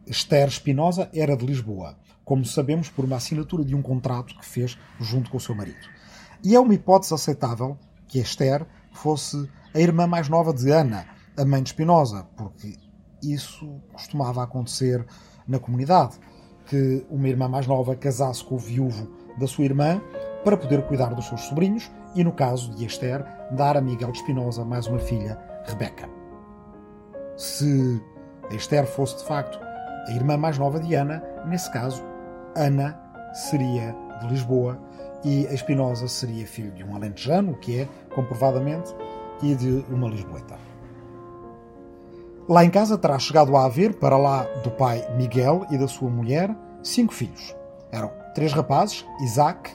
[0.06, 4.78] Esther Espinosa era de Lisboa, como sabemos por uma assinatura de um contrato que fez
[5.00, 5.88] junto com o seu marido.
[6.44, 8.64] E é uma hipótese aceitável que Esther
[8.96, 11.06] fosse a irmã mais nova de Ana,
[11.36, 12.76] a mãe de Spinoza, porque
[13.22, 15.04] isso costumava acontecer
[15.46, 16.18] na comunidade,
[16.66, 20.00] que uma irmã mais nova casasse com o viúvo da sua irmã
[20.44, 24.18] para poder cuidar dos seus sobrinhos e, no caso de Esther, dar a Miguel de
[24.18, 26.08] Spinoza mais uma filha, Rebeca.
[27.36, 28.02] Se
[28.50, 29.58] Esther fosse de facto
[30.08, 32.02] a irmã mais nova de Ana, nesse caso,
[32.56, 32.98] Ana
[33.50, 34.80] seria de Lisboa
[35.26, 38.94] e a Espinosa seria filho de um alentejano, que é, comprovadamente,
[39.42, 40.56] e de uma lisboeta.
[42.48, 46.08] Lá em casa terá chegado a haver, para lá do pai Miguel e da sua
[46.08, 47.56] mulher, cinco filhos.
[47.90, 49.72] Eram três rapazes, Isaac,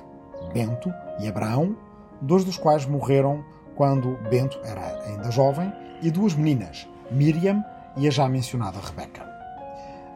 [0.53, 1.75] Bento e Abraão,
[2.21, 3.43] dois dos quais morreram
[3.75, 5.69] quando Bento era ainda jovem,
[6.01, 7.61] e duas meninas, Miriam
[7.97, 9.29] e a já mencionada Rebeca.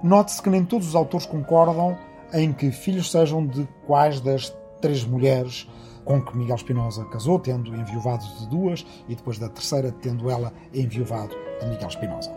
[0.02, 1.98] Note-se que nem todos os autores concordam
[2.34, 5.68] em que filhos sejam de quais das três mulheres
[6.04, 10.54] com que Miguel Espinosa casou, tendo enviuvado de duas, e depois da terceira, tendo ela
[10.72, 12.32] enviuvado de Miguel Espinosa.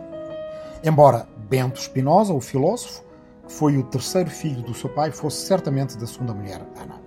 [0.83, 3.03] Embora Bento Espinosa, o filósofo,
[3.45, 6.99] que foi o terceiro filho do seu pai, fosse certamente da segunda mulher, Ana.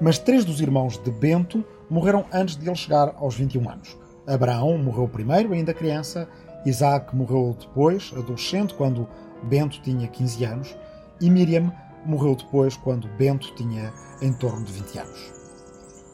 [0.00, 3.96] Mas três dos irmãos de Bento morreram antes de ele chegar aos 21 anos.
[4.26, 6.28] Abraão morreu primeiro, ainda criança,
[6.66, 9.06] Isaac morreu depois, adolescente, quando
[9.44, 10.76] Bento tinha 15 anos,
[11.20, 11.72] e Miriam
[12.04, 15.32] morreu depois quando Bento tinha em torno de 20 anos.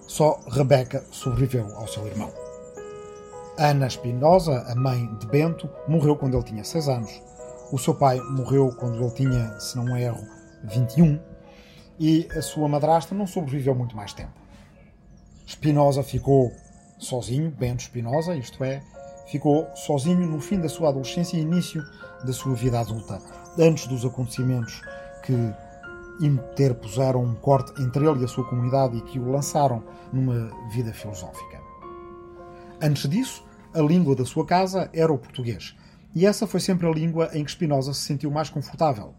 [0.07, 2.33] Só Rebeca sobreviveu ao seu irmão.
[3.59, 7.23] Ana Espinosa, a mãe de Bento, morreu quando ele tinha 6 anos.
[7.71, 10.25] O seu pai morreu quando ele tinha, se não erro,
[10.65, 11.21] 21.
[11.99, 14.33] E a sua madrasta não sobreviveu muito mais tempo.
[15.45, 16.53] Espinosa ficou
[16.99, 18.83] sozinho, Bento Espinosa, isto é,
[19.27, 21.83] ficou sozinho no fim da sua adolescência e início
[22.25, 23.21] da sua vida adulta,
[23.59, 24.83] antes dos acontecimentos
[25.23, 25.33] que
[26.21, 30.93] interpuseram um corte entre ele e a sua comunidade e que o lançaram numa vida
[30.93, 31.61] filosófica.
[32.81, 35.77] Antes disso, a língua da sua casa era o português,
[36.15, 39.15] e essa foi sempre a língua em que Spinoza se sentiu mais confortável.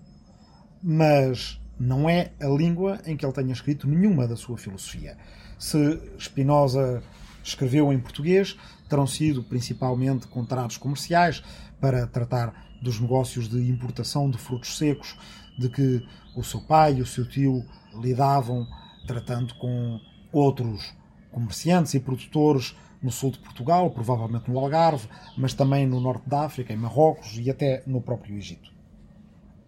[0.82, 5.18] Mas não é a língua em que ele tenha escrito nenhuma da sua filosofia.
[5.58, 7.02] Se Spinoza
[7.44, 8.58] escreveu em português,
[8.90, 11.44] terão sido principalmente contratos comerciais
[11.80, 15.18] para tratar dos negócios de importação de frutos secos
[15.58, 16.06] de que
[16.40, 18.66] o seu pai e o seu tio lidavam,
[19.06, 20.00] tratando com
[20.32, 20.94] outros
[21.32, 26.42] comerciantes e produtores no sul de Portugal, provavelmente no Algarve, mas também no norte da
[26.46, 28.72] África, em Marrocos e até no próprio Egito.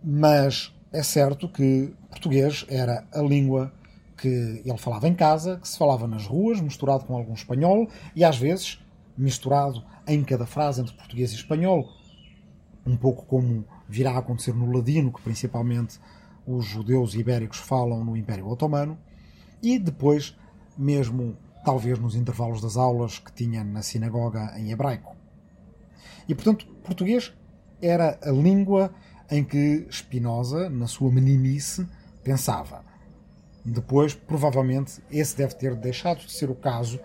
[0.03, 3.71] Mas é certo que português era a língua
[4.17, 8.23] que ele falava em casa, que se falava nas ruas, misturado com algum espanhol e
[8.23, 8.79] às vezes
[9.17, 11.89] misturado em cada frase entre português e espanhol,
[12.85, 15.99] um pouco como virá a acontecer no ladino, que principalmente
[16.45, 18.97] os judeus ibéricos falam no Império Otomano,
[19.61, 20.35] e depois,
[20.77, 25.15] mesmo talvez nos intervalos das aulas que tinha na sinagoga em hebraico.
[26.27, 27.33] E portanto, português
[27.81, 28.93] era a língua
[29.29, 31.87] em que Spinoza, na sua meninice,
[32.23, 32.83] pensava.
[33.63, 36.99] Depois, provavelmente, esse deve ter deixado de ser o caso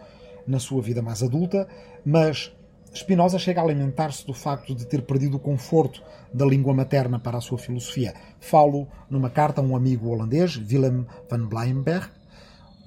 [0.46, 1.68] na sua vida mais adulta,
[2.04, 2.55] mas
[2.96, 7.36] Spinoza chega a alimentar-se do facto de ter perdido o conforto da língua materna para
[7.36, 8.14] a sua filosofia.
[8.40, 12.08] Falo numa carta a um amigo holandês, Willem van Blyenberg,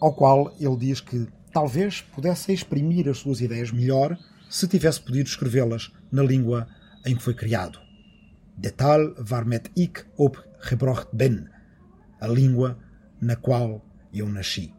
[0.01, 4.17] ao qual ele diz que talvez pudesse exprimir as suas ideias melhor
[4.49, 6.67] se tivesse podido escrevê-las na língua
[7.05, 7.79] em que foi criado.
[8.57, 11.49] De tal varmet ik op gebrocht ben,
[12.19, 12.77] a língua
[13.21, 14.73] na qual eu nasci.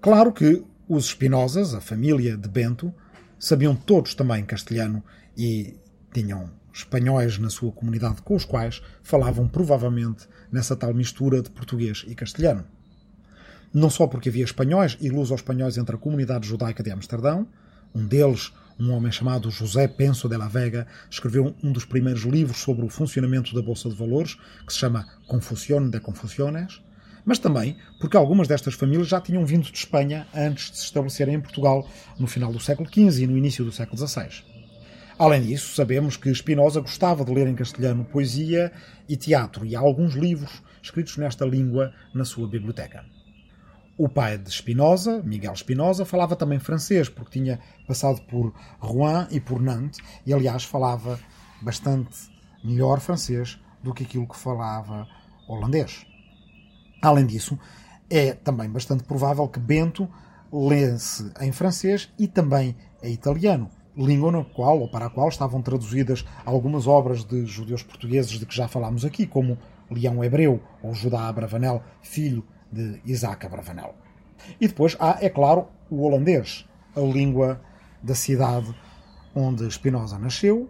[0.00, 2.92] Claro que os Spinosas, a família de Bento,
[3.38, 5.02] sabiam todos também castelhano
[5.36, 5.76] e
[6.12, 12.04] tinham espanhóis na sua comunidade com os quais falavam provavelmente nessa tal mistura de português
[12.06, 12.64] e castelhano.
[13.72, 17.46] Não só porque havia espanhóis e luso-espanhóis entre a comunidade judaica de Amsterdão,
[17.94, 22.58] um deles, um homem chamado José Penso de la Vega, escreveu um dos primeiros livros
[22.58, 26.82] sobre o funcionamento da Bolsa de Valores, que se chama Confusión de Confusiones,
[27.26, 31.34] mas também porque algumas destas famílias já tinham vindo de Espanha antes de se estabelecerem
[31.34, 31.86] em Portugal
[32.18, 34.44] no final do século XV e no início do século XVI.
[35.18, 38.70] Além disso, sabemos que Spinoza gostava de ler em castelhano poesia
[39.08, 43.04] e teatro e há alguns livros escritos nesta língua na sua biblioteca.
[43.98, 49.40] O pai de Spinoza, Miguel Spinoza, falava também francês, porque tinha passado por Rouen e
[49.40, 51.18] por Nantes, e aliás falava
[51.62, 52.14] bastante
[52.62, 55.08] melhor francês do que aquilo que falava
[55.48, 56.04] holandês.
[57.00, 57.58] Além disso,
[58.08, 60.08] é também bastante provável que Bento
[60.52, 65.60] lesse em francês e também em italiano, língua na qual ou para a qual estavam
[65.60, 69.58] traduzidas algumas obras de judeus portugueses de que já falámos aqui, como
[69.90, 73.94] Leão Hebreu ou Judá Abravanel, filho de Isaac Abravanel.
[74.60, 77.60] E depois há, é claro, o holandês, a língua
[78.02, 78.74] da cidade
[79.34, 80.68] onde Spinoza nasceu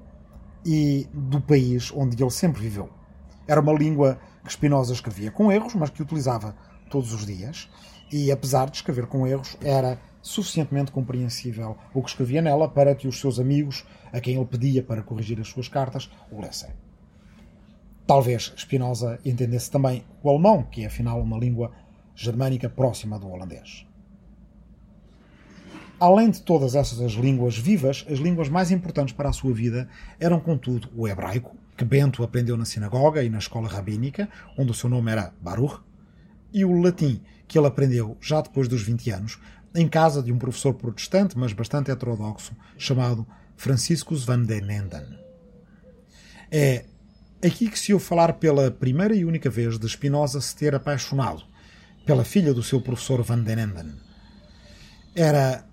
[0.64, 2.90] e do país onde ele sempre viveu.
[3.46, 6.54] Era uma língua que Spinoza escrevia com erros, mas que utilizava
[6.88, 7.68] todos os dias,
[8.10, 13.08] e apesar de escrever com erros, era suficientemente compreensível o que escrevia nela para que
[13.08, 16.70] os seus amigos, a quem ele pedia para corrigir as suas cartas, o lessem.
[18.06, 21.72] Talvez Spinoza entendesse também o alemão, que é afinal uma língua
[22.14, 23.84] germânica próxima do holandês.
[25.98, 29.88] Além de todas essas línguas vivas, as línguas mais importantes para a sua vida
[30.20, 34.74] eram, contudo, o hebraico, que Bento aprendeu na sinagoga e na escola rabínica, onde o
[34.74, 35.80] seu nome era Baruch,
[36.52, 39.38] e o latim, que ele aprendeu já depois dos 20 anos,
[39.74, 45.18] em casa de um professor protestante, mas bastante heterodoxo, chamado Franciscus van den Enden.
[46.50, 46.86] É
[47.44, 51.44] aqui que se ouve falar pela primeira e única vez de Spinoza se ter apaixonado
[52.06, 53.92] pela filha do seu professor van den Enden.
[55.14, 55.66] Era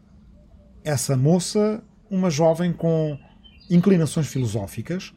[0.83, 3.17] essa moça uma jovem com
[3.69, 5.13] inclinações filosóficas,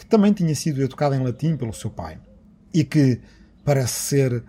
[0.00, 2.18] que também tinha sido educada em latim pelo seu pai
[2.72, 3.20] e que
[3.62, 4.42] parece ser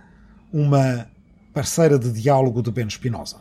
[0.50, 1.10] uma
[1.54, 3.36] parceira de diálogo de Bento Spinoza.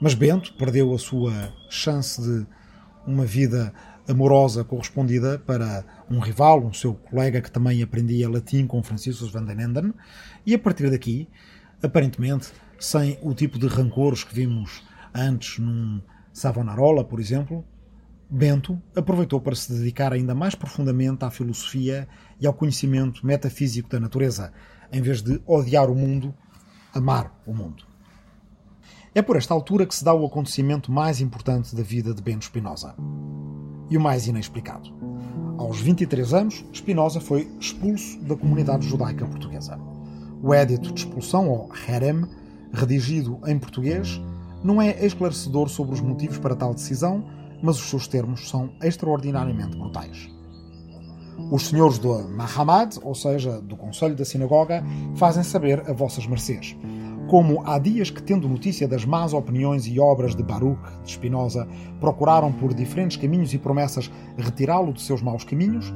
[0.00, 2.46] Mas Bento perdeu a sua chance de
[3.06, 3.74] uma vida
[4.08, 9.44] amorosa correspondida para um rival, um seu colega que também aprendia latim com Francisco van
[9.44, 9.92] den Enden,
[10.46, 11.28] e a partir daqui,
[11.82, 14.82] aparentemente, sem o tipo de rancores que vimos
[15.14, 16.00] antes num
[16.32, 17.62] Savonarola, por exemplo,
[18.28, 22.08] Bento aproveitou para se dedicar ainda mais profundamente à filosofia
[22.40, 24.52] e ao conhecimento metafísico da natureza,
[24.92, 26.34] em vez de odiar o mundo,
[26.92, 27.84] amar o mundo.
[29.14, 32.46] É por esta altura que se dá o acontecimento mais importante da vida de Bento
[32.46, 32.94] Spinoza
[33.88, 34.92] e o mais inexplicado.
[35.56, 39.78] Aos 23 anos, Spinoza foi expulso da comunidade judaica portuguesa.
[40.42, 42.24] O édito de expulsão, ou Herem,
[42.72, 44.20] redigido em português,
[44.64, 47.24] não é esclarecedor sobre os motivos para tal decisão,
[47.64, 50.28] mas os seus termos são extraordinariamente brutais.
[51.50, 54.84] Os senhores do Mahamad, ou seja, do Conselho da Sinagoga,
[55.16, 56.76] fazem saber a vossas mercês.
[57.26, 61.66] Como há dias que, tendo notícia das más opiniões e obras de Baruch, de Spinoza,
[61.98, 65.92] procuraram por diferentes caminhos e promessas retirá-lo de seus maus caminhos,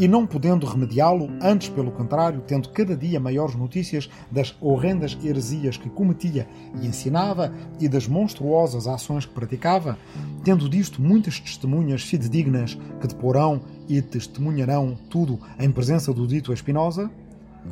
[0.00, 5.76] e não podendo remediá-lo, antes pelo contrário, tendo cada dia maiores notícias das horrendas heresias
[5.76, 6.48] que cometia
[6.80, 9.98] e ensinava e das monstruosas ações que praticava,
[10.42, 17.10] tendo disto muitas testemunhas fidedignas que deporão e testemunharão tudo em presença do dito Espinosa,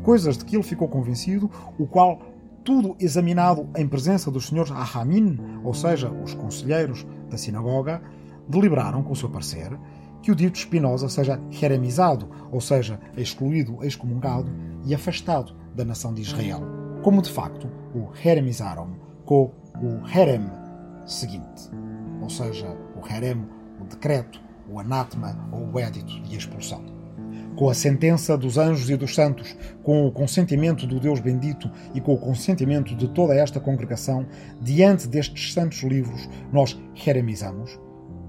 [0.03, 2.21] coisas de que ele ficou convencido, o qual
[2.63, 8.03] tudo examinado em presença dos senhores Ahamin, ou seja, os conselheiros da sinagoga,
[8.47, 9.79] deliberaram com o seu parecer
[10.23, 14.51] que o dito Spinoza seja jeremizado, ou seja, excluído, excomungado
[14.85, 16.63] e afastado da nação de Israel,
[17.03, 20.51] como de facto o jeremizaram com o herem
[21.07, 21.71] seguinte,
[22.21, 22.67] ou seja,
[22.97, 23.47] o herem,
[23.81, 26.83] o decreto, o anátema ou o édito de expulsão.
[27.57, 32.01] Com a sentença dos anjos e dos santos, com o consentimento do Deus bendito e
[32.01, 34.27] com o consentimento de toda esta congregação,
[34.61, 37.79] diante destes santos livros, nós jeremizamos,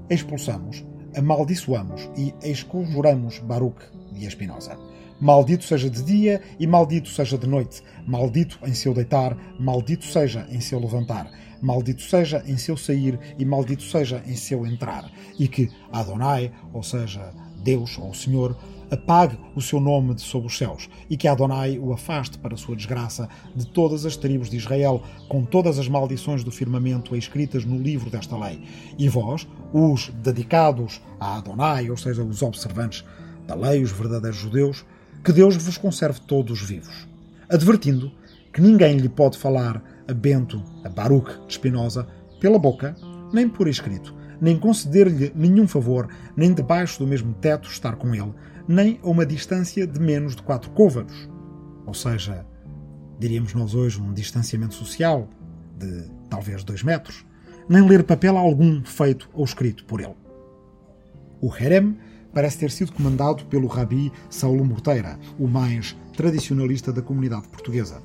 [0.10, 0.84] expulsamos
[1.16, 3.80] amaldiçoamos e exconjuramos Baruch
[4.12, 4.78] de Espinosa.
[5.20, 10.48] Maldito seja de dia e maldito seja de noite, maldito em seu deitar, maldito seja
[10.50, 11.30] em seu levantar,
[11.62, 16.82] maldito seja em seu sair e maldito seja em seu entrar, e que Adonai, ou
[16.82, 18.58] seja, Deus ou Senhor,
[18.92, 22.76] apague o seu nome de sob os céus, e que Adonai o afaste para sua
[22.76, 27.78] desgraça de todas as tribos de Israel, com todas as maldições do firmamento escritas no
[27.78, 28.62] livro desta lei.
[28.98, 33.06] E vós, os dedicados a Adonai, ou seja, os observantes
[33.48, 34.86] da lei, os verdadeiros judeus,
[35.24, 37.08] que Deus vos conserve todos vivos.
[37.50, 38.12] Advertindo
[38.54, 42.08] que ninguém lhe pode falar a Bento, a Baruch de Espinosa,
[42.40, 42.96] pela boca,
[43.34, 48.34] nem por escrito, nem conceder-lhe nenhum favor, nem debaixo do mesmo teto estar com ele,
[48.70, 51.28] nem a uma distância de menos de quatro côvados,
[51.88, 52.46] ou seja,
[53.18, 55.28] diríamos nós hoje um distanciamento social
[55.76, 57.26] de talvez dois metros,
[57.68, 60.14] nem ler papel algum feito ou escrito por ele.
[61.42, 61.98] O Herem
[62.32, 68.04] parece ter sido comandado pelo rabi Saulo Morteira, o mais tradicionalista da comunidade portuguesa.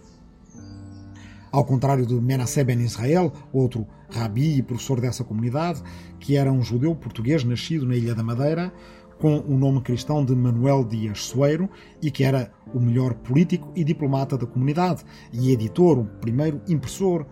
[1.53, 5.83] Ao contrário de Menasseh Ben Israel, outro rabi e professor dessa comunidade,
[6.19, 8.73] que era um judeu português nascido na Ilha da Madeira,
[9.19, 11.69] com o nome cristão de Manuel Dias Soeiro
[12.03, 17.27] e que era o melhor político e diplomata da comunidade e editor, o primeiro impressor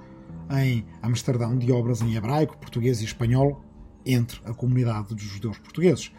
[0.51, 3.63] em Amsterdão de obras em hebraico, português e espanhol
[4.05, 6.13] entre a comunidade dos judeus portugueses.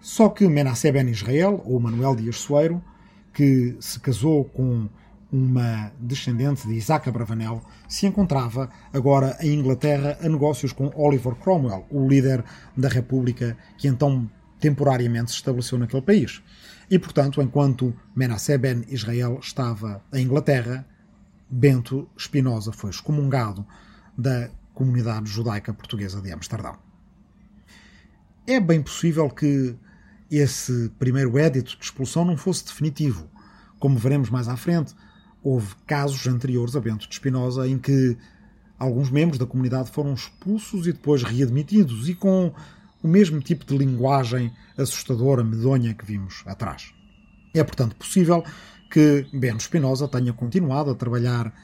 [0.00, 2.82] Só que Menasseh Ben Israel, ou Manuel Dias Soeiro,
[3.32, 4.88] que se casou com
[5.32, 11.84] uma descendente de Isaac Abravanel, se encontrava agora em Inglaterra a negócios com Oliver Cromwell,
[11.90, 12.44] o líder
[12.76, 14.30] da República que então
[14.66, 16.42] temporariamente se estabeleceu naquele país.
[16.90, 20.84] E, portanto, enquanto Menasseh ben Israel estava em Inglaterra,
[21.48, 23.64] Bento Spinoza foi excomungado
[24.18, 26.76] da comunidade judaica portuguesa de Amsterdão.
[28.44, 29.76] É bem possível que
[30.28, 33.30] esse primeiro édito de expulsão não fosse definitivo.
[33.78, 34.94] Como veremos mais à frente,
[35.44, 38.16] houve casos anteriores a Bento de Spinoza em que
[38.76, 42.52] alguns membros da comunidade foram expulsos e depois readmitidos, e com
[43.06, 46.92] o mesmo tipo de linguagem assustadora, medonha que vimos atrás.
[47.54, 48.44] É, portanto, possível
[48.90, 51.54] que Bento Spinoza tenha continuado a trabalhar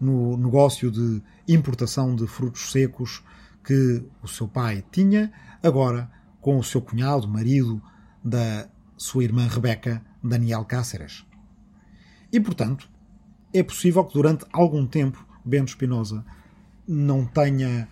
[0.00, 3.22] no negócio de importação de frutos secos
[3.62, 5.30] que o seu pai tinha,
[5.62, 7.82] agora com o seu cunhado, marido
[8.24, 8.66] da
[8.96, 11.26] sua irmã Rebeca, Daniel Cáceres.
[12.32, 12.88] E, portanto,
[13.52, 16.24] é possível que durante algum tempo Bento Spinoza
[16.88, 17.86] não tenha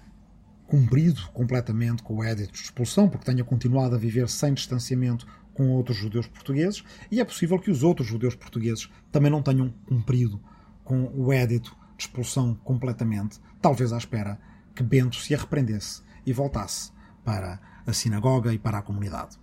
[0.66, 5.70] cumprido completamente com o édito de expulsão, porque tenha continuado a viver sem distanciamento com
[5.70, 10.40] outros judeus portugueses, e é possível que os outros judeus portugueses também não tenham cumprido
[10.82, 14.38] com o édito de expulsão completamente, talvez à espera
[14.74, 16.90] que Bento se arrependesse e voltasse
[17.24, 19.38] para a sinagoga e para a comunidade.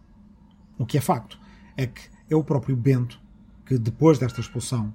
[0.78, 1.40] O que é facto
[1.78, 3.20] é que é o próprio Bento
[3.66, 4.94] que, depois desta expulsão,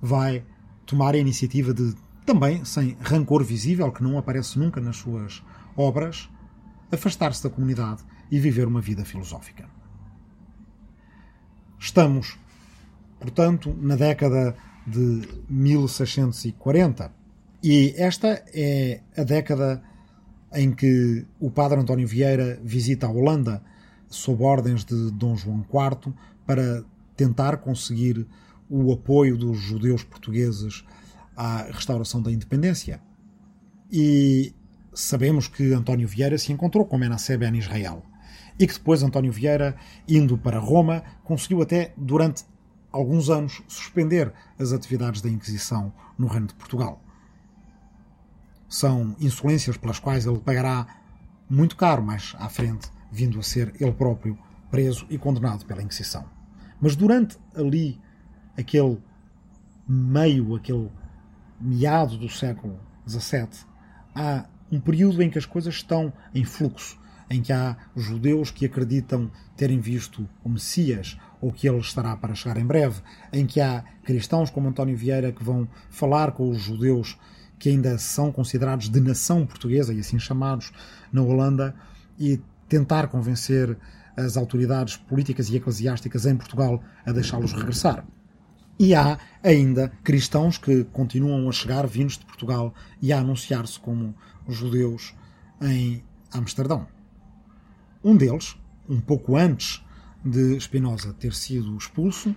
[0.00, 0.44] vai
[0.84, 1.94] tomar a iniciativa de,
[2.26, 5.42] também sem rancor visível, que não aparece nunca nas suas
[5.78, 6.28] obras,
[6.90, 9.68] afastar-se da comunidade e viver uma vida filosófica.
[11.78, 12.36] Estamos,
[13.20, 14.56] portanto, na década
[14.86, 17.12] de 1640
[17.62, 19.82] e esta é a década
[20.52, 23.62] em que o padre António Vieira visita a Holanda
[24.08, 26.12] sob ordens de Dom João IV
[26.46, 26.84] para
[27.16, 28.26] tentar conseguir
[28.70, 30.84] o apoio dos judeus portugueses
[31.36, 33.00] à restauração da independência.
[33.90, 34.54] E
[34.98, 38.02] sabemos que António Vieira se encontrou com Menasseh Ben Israel
[38.58, 39.76] e que depois António Vieira,
[40.08, 42.44] indo para Roma, conseguiu até durante
[42.90, 47.00] alguns anos suspender as atividades da Inquisição no Reino de Portugal.
[48.68, 50.86] São insolências pelas quais ele pagará
[51.48, 54.36] muito caro mais à frente, vindo a ser ele próprio
[54.68, 56.24] preso e condenado pela Inquisição.
[56.80, 58.00] Mas durante ali
[58.56, 59.00] aquele
[59.86, 60.90] meio, aquele
[61.60, 63.48] meado do século XVII,
[64.12, 66.98] há um período em que as coisas estão em fluxo,
[67.30, 72.34] em que há judeus que acreditam terem visto o Messias ou que ele estará para
[72.34, 73.00] chegar em breve,
[73.32, 77.18] em que há cristãos como António Vieira que vão falar com os judeus
[77.58, 80.72] que ainda são considerados de nação portuguesa e assim chamados
[81.12, 81.74] na Holanda
[82.18, 83.76] e tentar convencer
[84.16, 88.04] as autoridades políticas e eclesiásticas em Portugal a deixá-los regressar.
[88.78, 94.14] E há ainda cristãos que continuam a chegar vindos de Portugal e a anunciar-se como
[94.48, 95.14] judeus
[95.60, 96.86] em Amsterdão.
[98.02, 98.56] Um deles,
[98.88, 99.84] um pouco antes
[100.24, 102.34] de Spinoza ter sido expulso,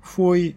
[0.00, 0.56] foi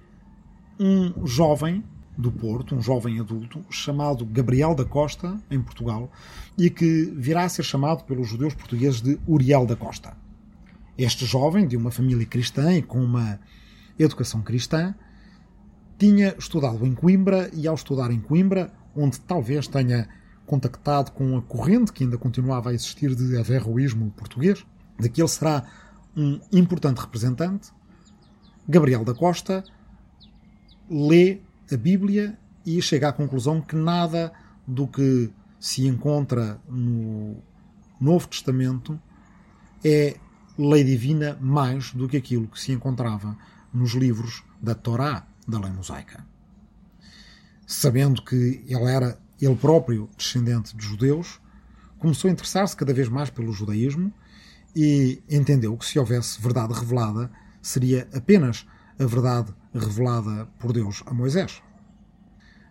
[0.79, 1.83] um jovem
[2.17, 6.11] do Porto, um jovem adulto, chamado Gabriel da Costa, em Portugal,
[6.57, 10.17] e que virá a ser chamado pelos judeus portugueses de Uriel da Costa.
[10.97, 13.39] Este jovem, de uma família cristã e com uma
[13.99, 14.95] educação cristã,
[15.97, 20.09] tinha estudado em Coimbra e, ao estudar em Coimbra, onde talvez tenha
[20.47, 24.65] contactado com a corrente que ainda continuava a existir de averroísmo português,
[24.97, 25.63] de que ele será
[26.15, 27.69] um importante representante,
[28.67, 29.63] Gabriel da Costa
[30.89, 31.41] lê
[31.71, 34.33] a Bíblia e chega à conclusão que nada
[34.65, 37.37] do que se encontra no
[37.99, 38.99] Novo Testamento
[39.83, 40.17] é
[40.57, 43.37] lei divina mais do que aquilo que se encontrava
[43.73, 46.25] nos livros da Torá, da lei mosaica.
[47.65, 51.39] Sabendo que ele era ele próprio descendente de judeus,
[51.99, 54.11] começou a interessar-se cada vez mais pelo judaísmo
[54.75, 57.31] e entendeu que se houvesse verdade revelada,
[57.61, 58.65] seria apenas
[58.99, 61.61] a verdade revelada por Deus a Moisés.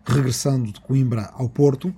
[0.05, 1.93] Regressando de Coimbra ao Porto,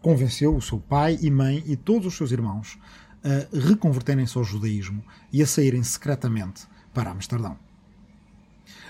[0.00, 2.78] convenceu o seu pai e mãe e todos os seus irmãos
[3.22, 7.58] a reconverterem-se ao judaísmo e a saírem secretamente para Amsterdão.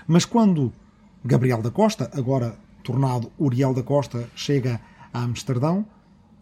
[0.07, 0.71] Mas quando
[1.23, 4.81] Gabriel da Costa, agora tornado Uriel da Costa, chega
[5.13, 5.85] a Amsterdão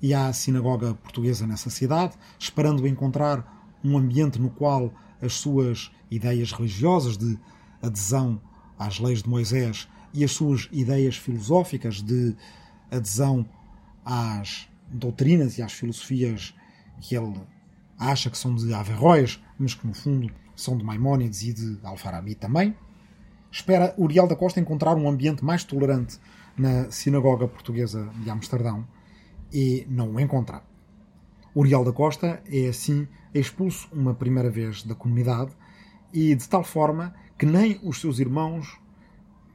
[0.01, 6.51] e à sinagoga portuguesa nessa cidade, esperando encontrar um ambiente no qual as suas ideias
[6.51, 7.37] religiosas de
[7.81, 8.41] adesão
[8.77, 12.35] às leis de Moisés e as suas ideias filosóficas de
[12.89, 13.45] adesão
[14.05, 16.53] às doutrinas e às filosofias
[17.01, 17.41] que ele
[17.97, 22.35] acha que são de Averroes, mas que no fundo são de Maimónides e de Alfarabi
[22.35, 22.75] também.
[23.51, 26.19] Espera Uriel da Costa encontrar um ambiente mais tolerante
[26.59, 28.85] na sinagoga portuguesa de Amsterdão
[29.51, 30.61] e não o encontra.
[31.55, 35.51] Uriel da Costa é assim expulso uma primeira vez da comunidade
[36.13, 38.77] e de tal forma que nem os seus irmãos,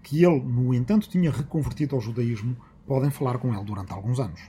[0.02, 4.40] que ele, no entanto, tinha reconvertido ao judaísmo, podem falar com ele durante alguns anos.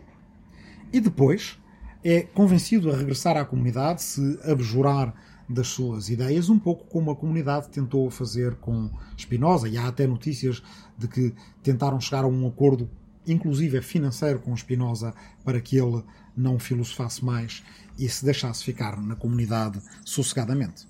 [0.93, 1.59] E depois
[2.03, 5.13] é convencido a regressar à comunidade, se abjurar
[5.47, 10.07] das suas ideias, um pouco como a comunidade tentou fazer com Spinoza, e há até
[10.07, 10.61] notícias
[10.97, 12.89] de que tentaram chegar a um acordo,
[13.27, 16.03] inclusive financeiro, com Spinoza, para que ele
[16.35, 17.63] não filosofasse mais
[17.97, 20.87] e se deixasse ficar na comunidade sossegadamente.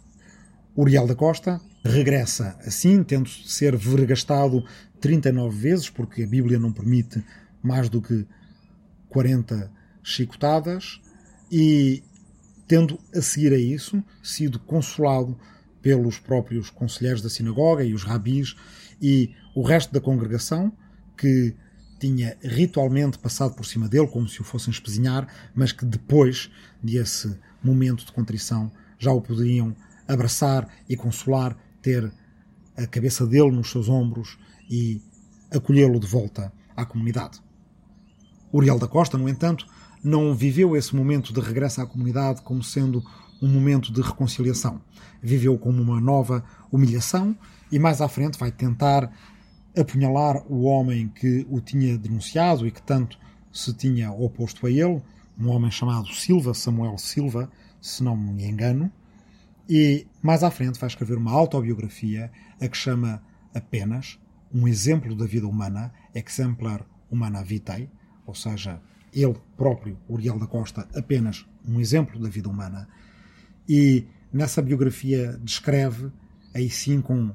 [0.76, 4.66] Uriel da Costa regressa assim, tendo ser vergastado
[5.00, 7.24] 39 vezes, porque a Bíblia não permite
[7.62, 8.26] mais do que
[9.10, 9.72] 40
[10.04, 11.00] chicotadas,
[11.52, 12.04] e
[12.68, 15.38] tendo a seguir a isso sido consolado
[15.82, 18.56] pelos próprios conselheiros da sinagoga e os rabis
[19.02, 20.72] e o resto da congregação
[21.18, 21.56] que
[22.00, 26.52] tinha ritualmente passado por cima dele como se o fossem espezinhar, mas que depois
[26.82, 29.76] desse momento de contrição já o poderiam
[30.08, 32.12] abraçar e consolar, ter
[32.78, 34.38] a cabeça dele nos seus ombros
[34.70, 35.02] e
[35.52, 37.42] acolhê-lo de volta à comunidade.
[38.52, 39.66] Uriel da Costa, no entanto,
[40.06, 43.04] não viveu esse momento de regresso à comunidade como sendo
[43.42, 44.80] um momento de reconciliação.
[45.22, 47.36] Viveu como uma nova humilhação
[47.72, 49.12] e mais à frente vai tentar
[49.76, 53.18] apunhalar o homem que o tinha denunciado e que tanto
[53.52, 55.02] se tinha oposto a ele,
[55.40, 57.50] um homem chamado Silva, Samuel Silva,
[57.82, 58.92] se não me engano,
[59.68, 62.32] e mais à frente vai escrever uma autobiografia
[62.62, 64.20] a que chama apenas
[64.54, 67.90] um exemplo da vida humana, Exemplar Humana Vitae,
[68.26, 68.80] ou seja,
[69.16, 72.88] ele próprio, Uriel da Costa, apenas um exemplo da vida humana.
[73.68, 76.12] E nessa biografia descreve,
[76.54, 77.34] aí sim com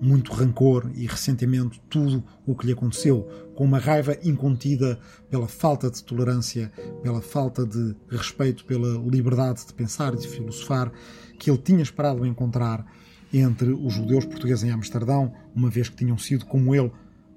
[0.00, 4.98] muito rancor e ressentimento tudo o que lhe aconteceu, com uma raiva incontida
[5.30, 6.72] pela falta de tolerância,
[7.02, 10.92] pela falta de respeito pela liberdade de pensar e de filosofar
[11.38, 12.86] que ele tinha esperado encontrar
[13.32, 16.90] entre os judeus portugueses em Amsterdão, uma vez que tinham sido, como ele,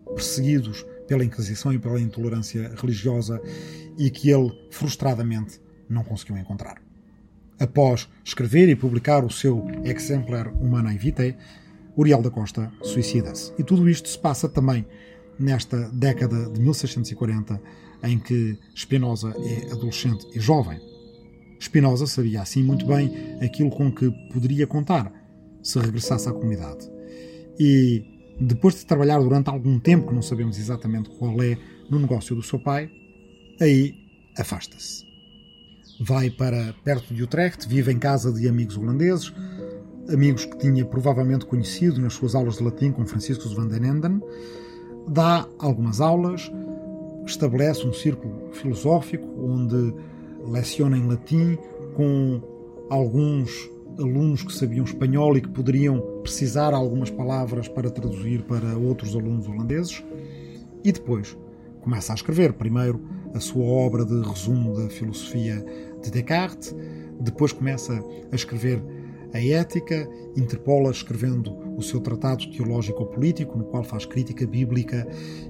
[0.06, 3.42] perseguidos pela Inquisição e pela intolerância religiosa
[3.98, 5.60] e que ele, frustradamente,
[5.90, 6.82] não conseguiu encontrar.
[7.60, 11.36] Após escrever e publicar o seu Exemplar Humanae Vitae,
[11.98, 13.52] Uriel da Costa suicida-se.
[13.60, 14.88] E tudo isto se passa também
[15.38, 17.62] nesta década de 1640,
[18.04, 20.80] em que Spinoza é adolescente e jovem.
[21.60, 25.12] Spinoza sabia assim muito bem aquilo com que poderia contar
[25.62, 26.90] se regressasse à comunidade.
[27.60, 28.11] E
[28.42, 31.58] depois de trabalhar durante algum tempo, que não sabemos exatamente qual é,
[31.90, 32.90] no negócio do seu pai,
[33.60, 33.96] aí
[34.38, 35.06] afasta-se.
[36.00, 39.32] Vai para perto de Utrecht, vive em casa de amigos holandeses,
[40.10, 44.22] amigos que tinha provavelmente conhecido nas suas aulas de latim com Francisco van den Enden,
[45.08, 46.52] dá algumas aulas,
[47.26, 49.94] estabelece um círculo filosófico onde
[50.48, 51.58] leciona em latim
[51.96, 52.42] com
[52.90, 53.70] alguns
[54.02, 59.48] alunos que sabiam espanhol e que poderiam precisar algumas palavras para traduzir para outros alunos
[59.48, 60.04] holandeses.
[60.84, 61.38] E depois
[61.82, 63.02] começa a escrever, primeiro,
[63.34, 65.64] a sua obra de resumo da filosofia
[66.02, 66.76] de Descartes,
[67.20, 68.84] depois começa a escrever
[69.34, 75.08] a ética, interpola escrevendo o seu tratado teológico-político, no qual faz crítica bíblica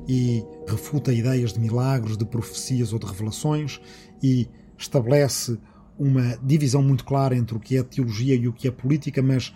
[0.08, 3.82] e refuta ideias de milagres, de profecias ou de revelações
[4.22, 4.47] e
[4.78, 5.58] estabelece
[5.98, 9.54] uma divisão muito clara entre o que é teologia e o que é política, mas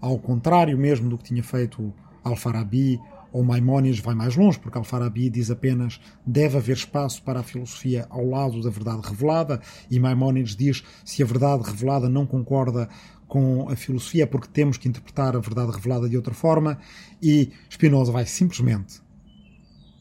[0.00, 1.92] ao contrário mesmo do que tinha feito
[2.24, 3.00] Al-Farabi
[3.32, 8.06] ou Maimónides vai mais longe, porque Al-Farabi diz apenas deve haver espaço para a filosofia
[8.10, 9.60] ao lado da verdade revelada,
[9.90, 12.88] e Maimónides diz se a verdade revelada não concorda
[13.26, 16.78] com a filosofia é porque temos que interpretar a verdade revelada de outra forma,
[17.22, 19.00] e Spinoza vai simplesmente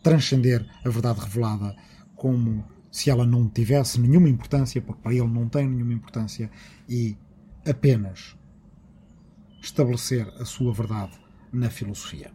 [0.03, 1.73] transcender a verdade revelada
[2.15, 6.51] como se ela não tivesse nenhuma importância, porque para ele não tem nenhuma importância,
[6.87, 7.17] e
[7.67, 8.37] apenas
[9.61, 11.13] estabelecer a sua verdade
[11.51, 12.31] na filosofia.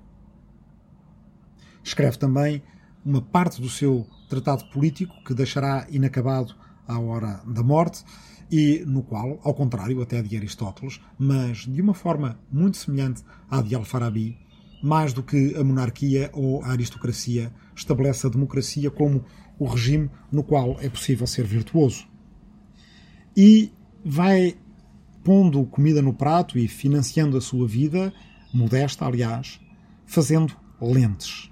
[1.84, 2.62] Escreve também
[3.04, 6.54] uma parte do seu tratado político que deixará inacabado
[6.88, 8.04] à hora da morte
[8.50, 13.60] e no qual, ao contrário até de Aristóteles, mas de uma forma muito semelhante à
[13.60, 14.38] de Al-Farabi,
[14.82, 19.24] mais do que a monarquia ou a aristocracia, estabelece a democracia como
[19.58, 22.06] o regime no qual é possível ser virtuoso.
[23.36, 23.72] E
[24.04, 24.56] vai
[25.24, 28.12] pondo comida no prato e financiando a sua vida,
[28.52, 29.60] modesta, aliás,
[30.06, 31.50] fazendo lentes.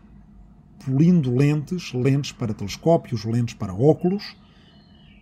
[0.84, 4.36] Polindo lentes, lentes para telescópios, lentes para óculos,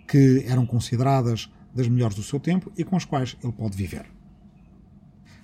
[0.06, 4.04] que eram consideradas das melhores do seu tempo e com as quais ele pode viver.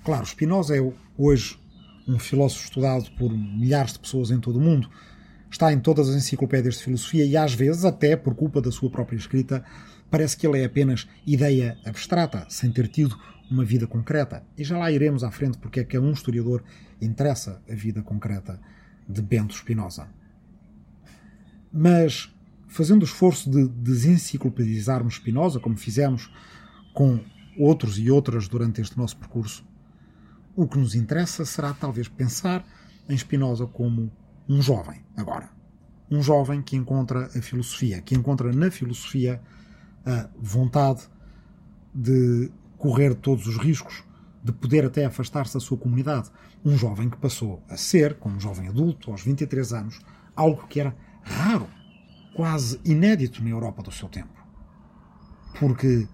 [0.05, 1.59] Claro, Spinoza é hoje
[2.07, 4.89] um filósofo estudado por milhares de pessoas em todo o mundo,
[5.51, 8.90] está em todas as enciclopédias de filosofia e às vezes, até por culpa da sua
[8.90, 9.64] própria escrita,
[10.11, 13.18] parece que ele é apenas ideia abstrata, sem ter tido
[13.51, 14.42] uma vida concreta.
[14.57, 16.62] E já lá iremos à frente porque é que a um historiador
[17.01, 18.61] interessa a vida concreta
[19.09, 20.09] de Bento Spinoza.
[21.72, 22.32] Mas,
[22.66, 26.30] fazendo o esforço de desenciclopedizarmos Spinoza, como fizemos
[26.92, 27.20] com
[27.59, 29.66] outros e outras durante este nosso percurso,
[30.55, 32.66] o que nos interessa será talvez pensar
[33.09, 34.11] em Spinoza como
[34.49, 35.51] um jovem, agora.
[36.11, 39.42] Um jovem que encontra a filosofia, que encontra na filosofia
[40.07, 41.03] a vontade
[41.94, 44.03] de correr todos os riscos,
[44.42, 46.30] de poder até afastar-se da sua comunidade.
[46.64, 50.01] Um jovem que passou a ser, como jovem adulto, aos 23 anos,
[50.34, 51.68] algo que era raro,
[52.34, 54.38] quase inédito na Europa do seu tempo.
[55.59, 56.09] Porque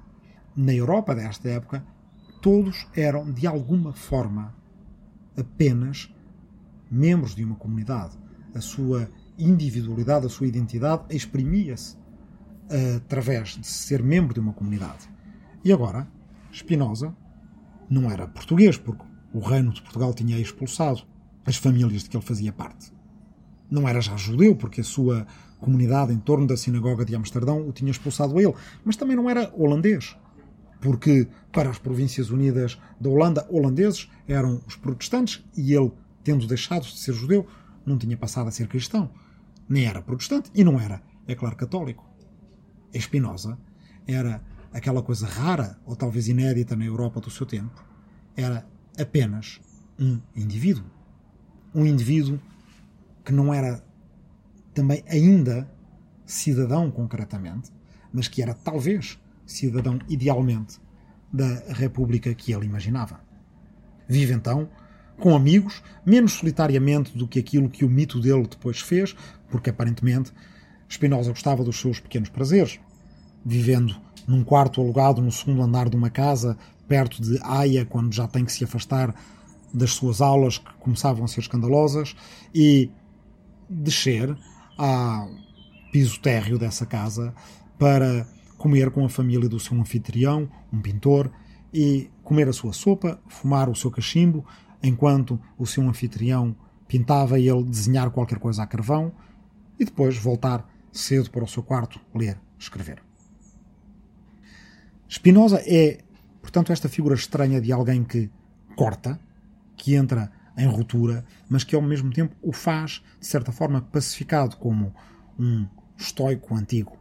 [0.57, 1.87] na Europa desta época,
[2.41, 4.55] todos eram, de alguma forma,
[5.37, 6.13] apenas
[6.91, 8.24] membros de uma comunidade
[8.55, 15.11] a sua individualidade, a sua identidade exprimia-se uh, através de ser membro de uma comunidade.
[15.65, 16.07] E agora,
[16.53, 17.15] Spinoza
[17.91, 21.03] não era português, porque o reino de Portugal tinha expulsado
[21.45, 22.93] as famílias de que ele fazia parte.
[23.71, 25.27] Não era já judeu, porque a sua
[25.59, 29.29] comunidade em torno da sinagoga de Amsterdão o tinha expulsado a ele, mas também não
[29.29, 30.17] era holandês,
[30.81, 35.91] porque para as Províncias Unidas da Holanda, holandeses eram os protestantes e ele,
[36.23, 37.47] tendo deixado de ser judeu,
[37.85, 39.11] não tinha passado a ser cristão.
[39.69, 42.05] Nem era protestante e não era, é claro, católico.
[42.93, 43.59] Espinosa
[44.07, 47.85] era aquela coisa rara, ou talvez inédita na Europa do seu tempo,
[48.37, 48.67] era
[48.99, 49.61] apenas
[49.99, 50.85] um indivíduo.
[51.75, 52.41] Um indivíduo
[53.25, 53.85] que não era
[54.75, 55.71] também ainda
[56.27, 57.73] cidadão concretamente,
[58.13, 60.81] mas que era talvez cidadão idealmente
[61.33, 63.21] da República que ele imaginava.
[64.09, 64.69] Vive então
[65.19, 69.15] com amigos, menos solitariamente do que aquilo que o mito dele depois fez,
[69.49, 70.33] porque aparentemente
[70.91, 72.79] Spinoza gostava dos seus pequenos prazeres,
[73.45, 73.95] vivendo
[74.27, 76.57] num quarto alugado no segundo andar de uma casa,
[76.89, 79.15] perto de Haia, quando já tem que se afastar
[79.73, 82.15] das suas aulas que começavam a ser escandalosas,
[82.55, 82.91] e
[83.69, 84.37] descer
[84.77, 85.31] ao
[85.93, 87.35] piso térreo dessa casa
[87.79, 91.31] para comer com a família do seu anfitrião, um pintor,
[91.73, 94.47] e comer a sua sopa, fumar o seu cachimbo,
[94.85, 96.55] enquanto o seu anfitrião
[96.87, 99.13] pintava ele desenhar qualquer coisa a carvão,
[99.79, 103.03] e depois voltar cedo para o seu quarto, ler, escrever.
[105.11, 106.01] Spinoza é,
[106.41, 108.31] portanto, esta figura estranha de alguém que
[108.77, 109.19] corta,
[109.77, 114.57] que entra em ruptura, mas que ao mesmo tempo o faz, de certa forma, pacificado
[114.57, 114.95] como
[115.39, 115.67] um
[115.97, 116.97] estoico antigo.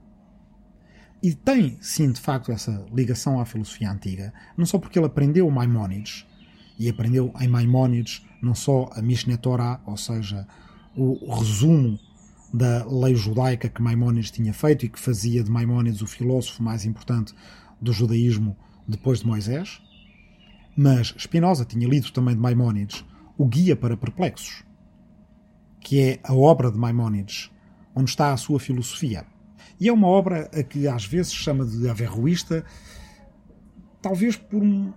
[1.22, 5.50] E tem, sim, de facto, essa ligação à filosofia antiga, não só porque ele aprendeu
[5.50, 6.26] Maimónides,
[6.78, 10.48] e aprendeu em Maimónides não só a Mishneh Torah, ou seja,
[10.96, 11.98] o resumo
[12.54, 16.86] da lei judaica que Maimónides tinha feito e que fazia de Maimónides o filósofo mais
[16.86, 17.34] importante
[17.82, 18.56] do judaísmo
[18.88, 19.82] depois de Moisés,
[20.76, 23.04] mas Spinoza tinha lido também de Maimónides
[23.38, 24.64] o Guia para Perplexos,
[25.80, 27.50] que é a obra de Maimónides,
[27.96, 29.26] onde está a sua filosofia.
[29.80, 32.64] E é uma obra a que às vezes chama de averroísta,
[34.02, 34.94] talvez por um,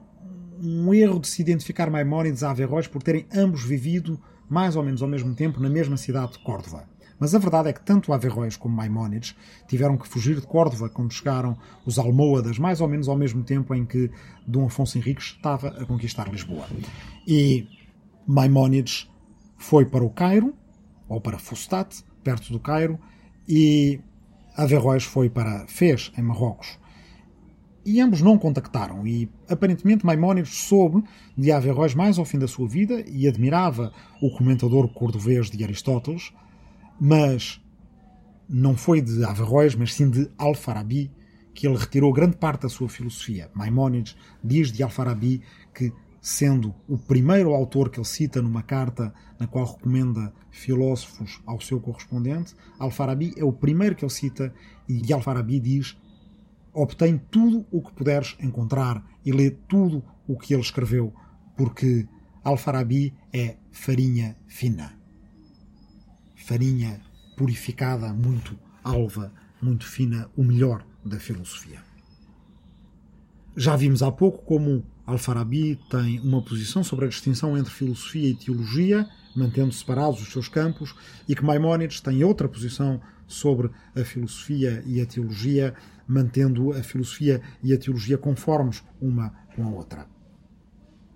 [0.63, 5.03] um erro de se identificar Maimónides a Averroes por terem ambos vivido mais ou menos
[5.03, 6.85] ao mesmo tempo na mesma cidade de Córdoba.
[7.19, 9.35] Mas a verdade é que tanto Averroes como Maimónides
[9.67, 13.75] tiveram que fugir de Córdoba quando chegaram os almohadas, mais ou menos ao mesmo tempo
[13.75, 14.11] em que
[14.47, 16.67] Dom Afonso Henriques estava a conquistar Lisboa.
[17.27, 17.67] E
[18.27, 19.11] Maimónides
[19.57, 20.55] foi para o Cairo,
[21.09, 22.99] ou para Fustat, perto do Cairo,
[23.49, 23.99] e
[24.57, 26.79] Averroes foi para Fez, em Marrocos.
[27.87, 31.05] E ambos não contactaram, e aparentemente Maimónides soube
[31.39, 36.33] de Averroes mais ao fim da sua vida e admirava o comentador cordovês de Aristóteles,
[37.01, 37.63] mas
[38.49, 41.13] não foi de Averroes, mas sim de Al-Farabi,
[41.55, 43.49] que ele retirou grande parte da sua filosofia.
[43.55, 45.41] Maimónides diz de Al-Farabi
[45.73, 51.61] que sendo o primeiro autor que ele cita numa carta na qual recomenda filósofos ao
[51.61, 54.53] seu correspondente, Al-Farabi é o primeiro que ele cita
[54.89, 55.97] e Al-Farabi diz
[56.77, 61.13] obtém tudo o que puderes encontrar e lê tudo o que ele escreveu,
[61.57, 62.07] porque
[62.45, 64.95] Al-Farabi é farinha fina.
[66.37, 67.01] Farinha
[67.37, 71.81] purificada, muito alva, muito fina, o melhor da filosofia.
[73.57, 78.35] Já vimos há pouco como Al-Farabi tem uma posição sobre a distinção entre filosofia e
[78.35, 80.95] teologia, mantendo separados os seus campos,
[81.27, 85.75] e que Maimónides tem outra posição sobre a filosofia e a teologia,
[86.07, 90.07] mantendo a filosofia e a teologia conformes uma com a outra.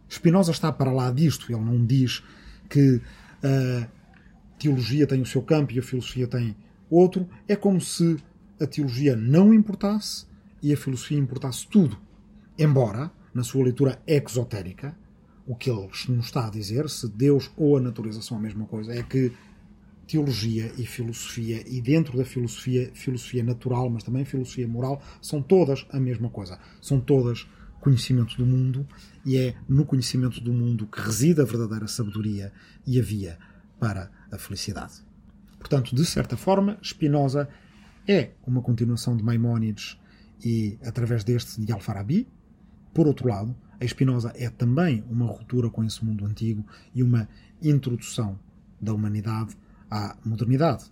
[0.08, 2.22] Spinoza está para lá disto, ele não diz
[2.68, 3.00] que
[3.42, 3.88] a
[4.58, 6.56] teologia tem o seu campo e a filosofia tem
[6.90, 8.16] outro, é como se
[8.60, 10.26] a teologia não importasse
[10.62, 11.96] e a filosofia importasse tudo.
[12.58, 14.96] Embora na sua leitura exotérica,
[15.46, 18.66] o que ele nos está a dizer, se Deus ou a natureza são a mesma
[18.66, 19.32] coisa, é que
[20.10, 25.86] teologia e filosofia, e dentro da filosofia, filosofia natural, mas também filosofia moral, são todas
[25.90, 26.58] a mesma coisa.
[26.80, 27.46] São todas
[27.80, 28.86] conhecimento do mundo,
[29.24, 32.52] e é no conhecimento do mundo que reside a verdadeira sabedoria
[32.84, 33.38] e a via
[33.78, 34.94] para a felicidade.
[35.58, 37.48] Portanto, de certa forma, Spinoza
[38.06, 39.96] é uma continuação de Maimónides
[40.44, 42.26] e, através deste, de Al-Farabi,
[42.92, 47.28] por outro lado, a Spinoza é também uma ruptura com esse mundo antigo e uma
[47.62, 48.38] introdução
[48.80, 49.56] da humanidade
[49.90, 50.84] à modernidade.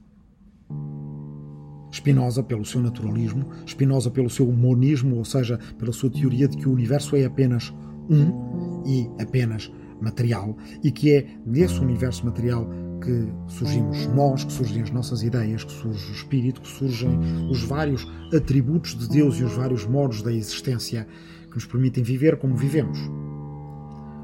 [1.91, 6.69] Spinoza pelo seu naturalismo, Spinoza pelo seu monismo, ou seja, pela sua teoria de que
[6.69, 7.73] o universo é apenas
[8.11, 9.71] um e apenas
[10.01, 12.69] material, e que é desse universo material
[13.01, 17.19] que surgimos nós, que surgem as nossas ideias, que surge o espírito, que surgem
[17.51, 21.07] os vários atributos de Deus e os vários modos da existência
[21.49, 22.99] que nos permitem viver como vivemos.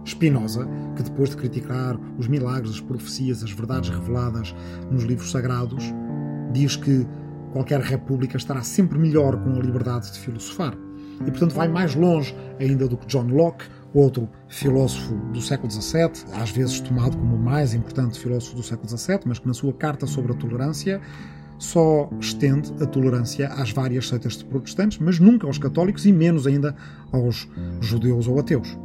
[0.05, 4.55] Spinoza, que depois de criticar os milagres, as profecias, as verdades reveladas
[4.91, 5.85] nos livros sagrados,
[6.53, 7.07] diz que
[7.53, 10.77] qualquer república estará sempre melhor com a liberdade de filosofar.
[11.21, 16.11] e, portanto, vai mais longe ainda do que John Locke, outro filósofo do século XVII,
[16.33, 19.73] às vezes tomado como o mais importante filósofo do século XVII, mas que na sua
[19.73, 21.01] carta sobre a tolerância
[21.57, 26.47] só estende a tolerância às várias seitas de protestantes, mas nunca aos católicos e menos
[26.47, 26.75] ainda
[27.13, 27.49] aos
[27.81, 28.77] judeus ou ateus.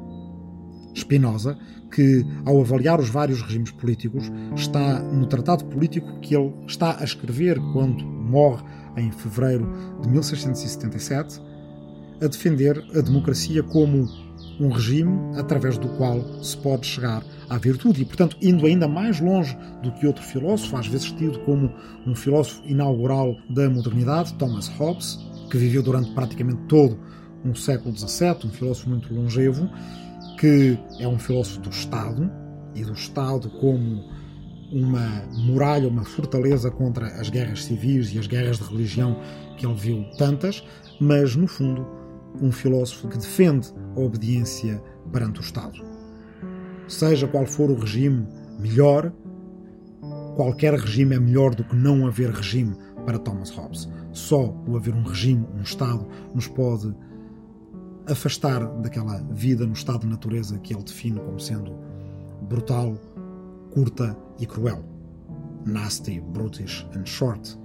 [0.99, 1.57] Spinoza,
[1.91, 7.03] que ao avaliar os vários regimes políticos, está no tratado político que ele está a
[7.03, 8.63] escrever quando morre
[8.97, 9.67] em fevereiro
[10.01, 11.41] de 1677,
[12.21, 14.07] a defender a democracia como
[14.59, 18.01] um regime através do qual se pode chegar à virtude.
[18.01, 21.71] E, portanto, indo ainda mais longe do que outro filósofo, às vezes tido como
[22.05, 25.17] um filósofo inaugural da modernidade, Thomas Hobbes,
[25.49, 26.99] que viveu durante praticamente todo
[27.43, 29.69] um século XVII, um filósofo muito longevo,
[30.39, 32.31] que é um filósofo do Estado
[32.73, 34.05] e do Estado como
[34.71, 39.19] uma muralha, uma fortaleza contra as guerras civis e as guerras de religião
[39.57, 40.63] que ele viu tantas,
[40.99, 41.85] mas no fundo
[42.41, 43.67] um filósofo que defende
[43.97, 44.81] a obediência
[45.11, 45.77] perante o Estado.
[46.87, 48.25] Seja qual for o regime
[48.57, 49.11] melhor,
[50.37, 53.89] qualquer regime é melhor do que não haver regime para Thomas Hobbes.
[54.13, 56.95] Só o haver um regime, um Estado, nos pode
[58.09, 61.75] afastar daquela vida no estado de natureza que ele define como sendo
[62.41, 62.97] brutal,
[63.71, 64.83] curta e cruel.
[65.65, 67.57] Nasty, brutish and short,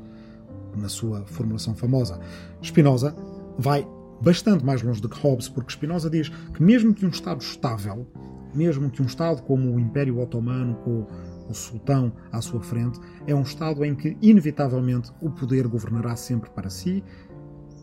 [0.76, 2.18] na sua formulação famosa.
[2.62, 3.14] Spinoza
[3.58, 3.86] vai
[4.20, 8.06] bastante mais longe do que Hobbes, porque Spinoza diz que mesmo que um Estado estável,
[8.54, 11.06] mesmo que um Estado como o Império Otomano, com
[11.48, 16.50] o sultão à sua frente, é um Estado em que, inevitavelmente, o poder governará sempre
[16.50, 17.02] para si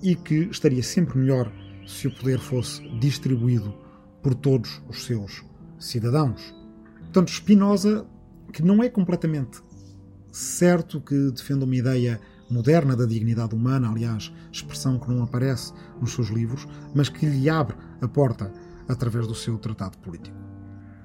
[0.02, 1.52] e que estaria sempre melhor
[1.92, 3.74] se o poder fosse distribuído
[4.22, 5.44] por todos os seus
[5.80, 6.54] cidadãos.
[7.00, 8.06] Portanto, Spinoza,
[8.54, 9.62] que não é completamente
[10.32, 12.20] certo que defenda uma ideia
[12.50, 17.50] moderna da dignidade humana, aliás, expressão que não aparece nos seus livros, mas que lhe
[17.50, 18.52] abre a porta
[18.88, 20.36] através do seu tratado político.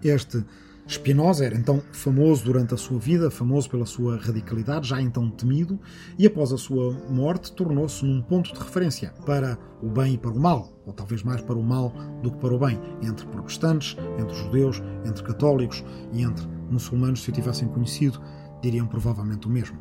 [0.03, 0.45] Este
[0.89, 5.80] Spinoza era então famoso durante a sua vida, famoso pela sua radicalidade, já então temido,
[6.16, 10.30] e após a sua morte tornou-se num ponto de referência para o bem e para
[10.30, 13.97] o mal, ou talvez mais para o mal do que para o bem, entre protestantes,
[14.16, 18.20] entre judeus, entre católicos e entre muçulmanos, se o tivessem conhecido,
[18.62, 19.78] diriam provavelmente o mesmo.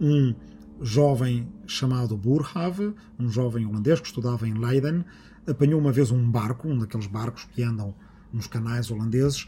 [0.00, 0.36] Um
[0.80, 5.04] jovem chamado Burhave, um jovem holandês que estudava em Leiden,
[5.48, 7.92] apanhou uma vez um barco, um daqueles barcos que andam
[8.34, 9.46] nos canais holandeses,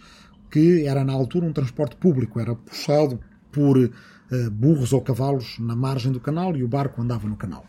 [0.50, 3.20] que era na altura um transporte público, era puxado
[3.50, 7.66] por uh, burros ou cavalos na margem do canal e o barco andava no canal.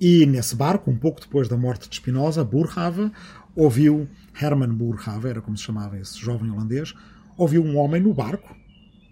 [0.00, 3.10] E nesse barco, um pouco depois da morte de Spinoza, Burhave
[3.54, 4.08] ouviu,
[4.40, 6.94] Herman Burhave, era como se chamava esse jovem holandês,
[7.36, 8.54] ouviu um homem no barco,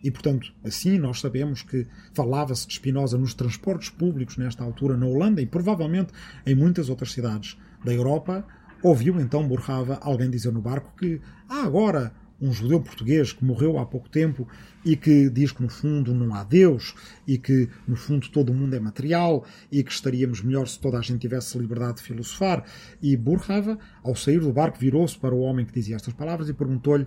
[0.03, 5.07] e portanto, assim nós sabemos que falava-se de Spinoza nos transportes públicos nesta altura na
[5.07, 6.13] Holanda e provavelmente
[6.45, 8.45] em muitas outras cidades da Europa,
[8.83, 12.13] Ouviu então Burrava alguém dizer no barco que há agora
[12.43, 14.49] um judeu português que morreu há pouco tempo
[14.85, 16.93] e que diz que no fundo não há Deus
[17.25, 20.99] e que no fundo todo o mundo é material e que estaríamos melhor se toda
[20.99, 22.65] a gente tivesse liberdade de filosofar.
[23.01, 26.53] E Burrava, ao sair do barco, virou-se para o homem que dizia estas palavras e
[26.53, 27.07] perguntou-lhe: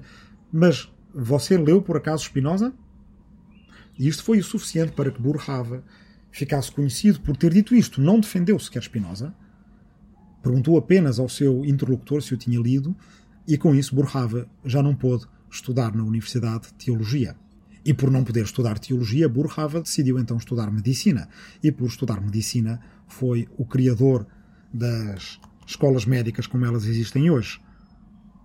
[0.54, 2.74] Mas você leu por acaso Spinoza?
[4.00, 5.84] E isto foi o suficiente para que Burrava
[6.32, 8.02] ficasse conhecido por ter dito isto.
[8.02, 9.36] Não defendeu sequer Spinoza,
[10.46, 12.96] Perguntou apenas ao seu interlocutor se o tinha lido
[13.48, 17.36] e com isso Burrava já não pôde estudar na Universidade de Teologia.
[17.84, 21.28] E por não poder estudar teologia, Burrava decidiu então estudar medicina.
[21.64, 24.28] E por estudar medicina foi o criador
[24.72, 27.60] das escolas médicas como elas existem hoje.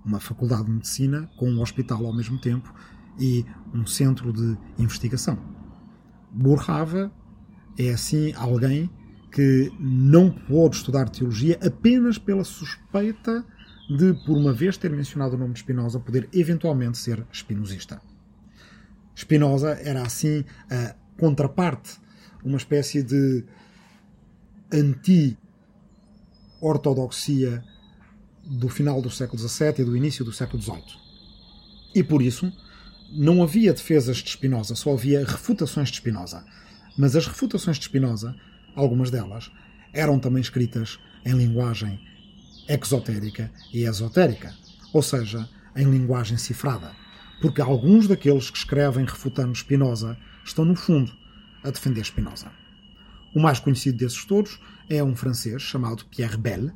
[0.03, 2.73] Uma faculdade de medicina com um hospital ao mesmo tempo
[3.19, 3.45] e
[3.75, 5.39] um centro de investigação.
[6.33, 7.13] Burrava
[7.79, 8.89] é assim alguém
[9.33, 13.43] que não pôde estudar teologia apenas pela suspeita
[13.89, 18.03] de, por uma vez ter mencionado o nome de Spinoza, poder eventualmente ser espinosista.
[19.16, 21.99] Spinoza era assim a contraparte,
[22.43, 23.45] uma espécie de
[24.72, 27.62] anti-ortodoxia
[28.45, 30.99] do final do século XVII e do início do século XVIII.
[31.95, 32.51] E por isso
[33.12, 36.45] não havia defesas de Spinoza, só havia refutações de Spinoza.
[36.97, 38.35] Mas as refutações de Spinoza
[38.75, 39.51] algumas delas,
[39.93, 42.01] eram também escritas em linguagem
[42.68, 44.55] exotérica e esotérica,
[44.93, 46.93] ou seja, em linguagem cifrada,
[47.41, 51.12] porque alguns daqueles que escrevem refutando Spinoza estão, no fundo,
[51.62, 52.51] a defender Spinoza.
[53.35, 56.71] O mais conhecido desses todos é um francês chamado Pierre Bell,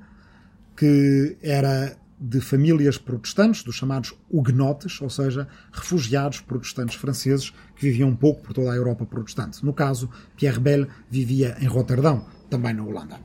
[0.76, 8.08] que era de famílias protestantes, dos chamados huguenotes, ou seja, refugiados protestantes franceses que viviam
[8.08, 9.64] um pouco por toda a Europa protestante.
[9.64, 13.18] No caso, Pierre Bell vivia em Roterdão, também na Holanda.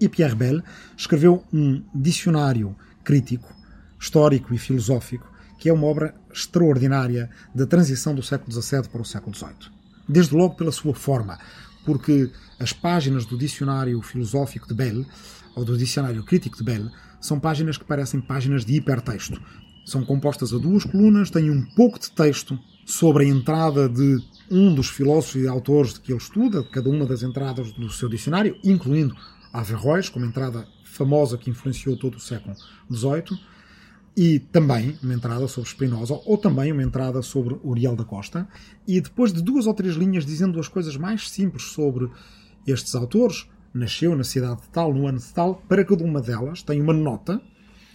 [0.00, 0.62] E Pierre Bell
[0.96, 3.52] escreveu um dicionário crítico,
[3.98, 9.04] histórico e filosófico, que é uma obra extraordinária da transição do século XVII para o
[9.04, 9.70] século XVIII.
[10.08, 11.38] Desde logo pela sua forma,
[11.84, 15.06] porque as páginas do dicionário filosófico de Bell,
[15.54, 16.90] ou do dicionário crítico de Bell,
[17.22, 19.40] são páginas que parecem páginas de hipertexto.
[19.86, 24.18] São compostas a duas colunas, têm um pouco de texto sobre a entrada de
[24.50, 28.58] um dos filósofos e autores que ele estuda, cada uma das entradas do seu dicionário,
[28.62, 29.16] incluindo
[29.52, 32.54] Averroes, como entrada famosa que influenciou todo o século
[32.90, 33.40] XVIII,
[34.16, 38.46] e também uma entrada sobre Spinoza, ou também uma entrada sobre Uriel da Costa,
[38.86, 42.10] e depois de duas ou três linhas dizendo as coisas mais simples sobre
[42.66, 46.62] estes autores, nasceu na cidade de tal, no ano de tal, para cada uma delas
[46.62, 47.40] tem uma nota,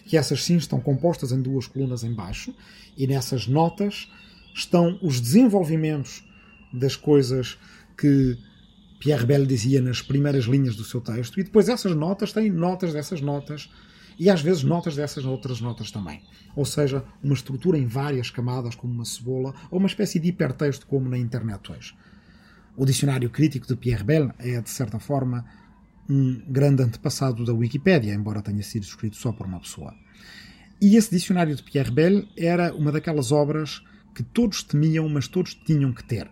[0.05, 2.53] que essas sim estão compostas em duas colunas em baixo,
[2.97, 4.11] e nessas notas
[4.53, 6.23] estão os desenvolvimentos
[6.73, 7.57] das coisas
[7.97, 8.37] que
[8.99, 12.93] Pierre Bell dizia nas primeiras linhas do seu texto, e depois essas notas têm notas
[12.93, 13.69] dessas notas,
[14.17, 16.21] e às vezes notas dessas outras notas também.
[16.55, 20.87] Ou seja, uma estrutura em várias camadas, como uma cebola, ou uma espécie de hipertexto,
[20.87, 21.93] como na internet hoje.
[22.75, 25.45] O dicionário crítico de Pierre Bell é, de certa forma,
[26.09, 29.93] um grande antepassado da Wikipédia, embora tenha sido escrito só por uma pessoa.
[30.79, 33.81] E esse dicionário de Pierre Bell era uma daquelas obras
[34.13, 36.29] que todos temiam, mas todos tinham que ter.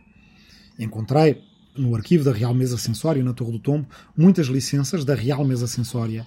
[0.78, 1.42] Encontrei
[1.78, 5.68] no arquivo da Real Mesa Sensória, na Torre do Tombo, muitas licenças da Real Mesa
[5.68, 6.26] Sensória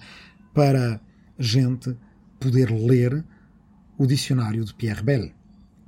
[0.53, 1.01] para
[1.37, 1.95] gente
[2.39, 3.23] poder ler
[3.97, 5.31] o dicionário de Pierre Bell,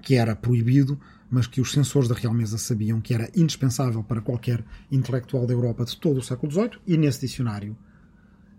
[0.02, 1.00] que era proibido,
[1.30, 5.54] mas que os censores da Real Mesa sabiam que era indispensável para qualquer intelectual da
[5.54, 7.78] Europa de todo o século XVIII, e nesse dicionário,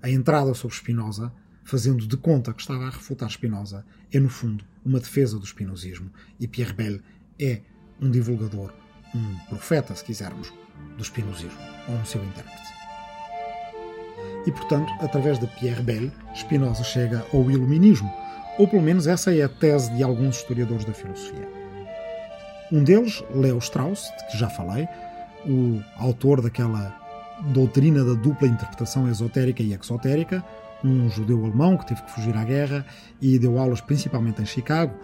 [0.01, 1.33] a entrada sobre Spinoza,
[1.65, 6.11] fazendo de conta que estava a refutar Spinoza, é no fundo uma defesa do spinozismo,
[6.41, 7.01] e Pierre Bell
[7.39, 7.61] é
[8.01, 8.73] um divulgador,
[9.15, 10.53] um profeta, se quisermos,
[10.97, 12.73] do spinozismo, ou um seu intérprete.
[14.47, 18.13] E, portanto, através de Pierre Bell, Spinoza chega ao iluminismo,
[18.59, 21.49] ou pelo menos essa é a tese de alguns historiadores da filosofia.
[22.71, 24.89] Um deles, Leo Strauss, de que já falei,
[25.47, 26.95] o autor daquela
[27.53, 30.45] doutrina da dupla interpretação esotérica e exotérica,
[30.85, 32.85] um judeu alemão que teve que fugir à guerra
[33.21, 34.95] e deu aulas principalmente em Chicago,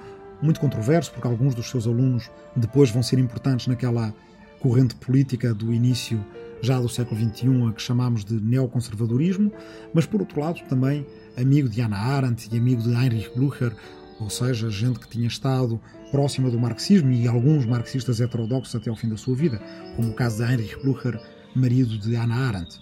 [0.40, 4.14] muito controverso, porque alguns dos seus alunos depois vão ser importantes naquela
[4.60, 6.24] corrente política do início
[6.60, 9.52] já do século XXI, a que chamamos de neoconservadorismo,
[9.94, 11.06] mas por outro lado também
[11.36, 13.72] amigo de Hannah Arendt e amigo de Heinrich Blücher,
[14.20, 15.80] ou seja, gente que tinha estado
[16.10, 19.60] próxima do marxismo e alguns marxistas heterodoxos até ao fim da sua vida,
[19.94, 21.20] como o caso de Heinrich Blücher,
[21.54, 22.80] marido de Hannah Arendt.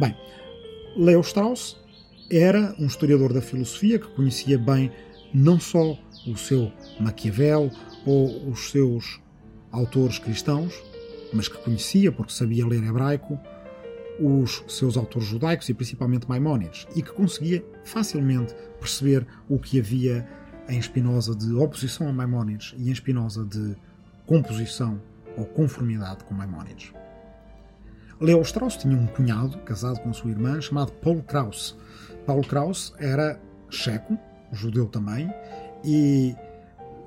[0.00, 0.16] Bem,
[0.96, 1.76] Leo Strauss
[2.30, 4.90] era um historiador da filosofia que conhecia bem
[5.32, 7.70] não só o seu Maquiavel
[8.06, 9.20] ou os seus
[9.70, 10.74] autores cristãos,
[11.32, 13.38] mas que conhecia, porque sabia ler hebraico,
[14.20, 20.28] os seus autores judaicos e principalmente Maimónides, e que conseguia facilmente perceber o que havia
[20.68, 23.76] em Spinoza de oposição a Maimónides e em Spinoza de
[24.26, 25.00] composição
[25.36, 26.92] ou conformidade com Maimónides.
[28.20, 31.76] Leo Strauss tinha um cunhado, casado com sua irmã, chamado Paul Krauss.
[32.26, 34.18] Paul Krauss era checo,
[34.52, 35.32] judeu também,
[35.84, 36.34] e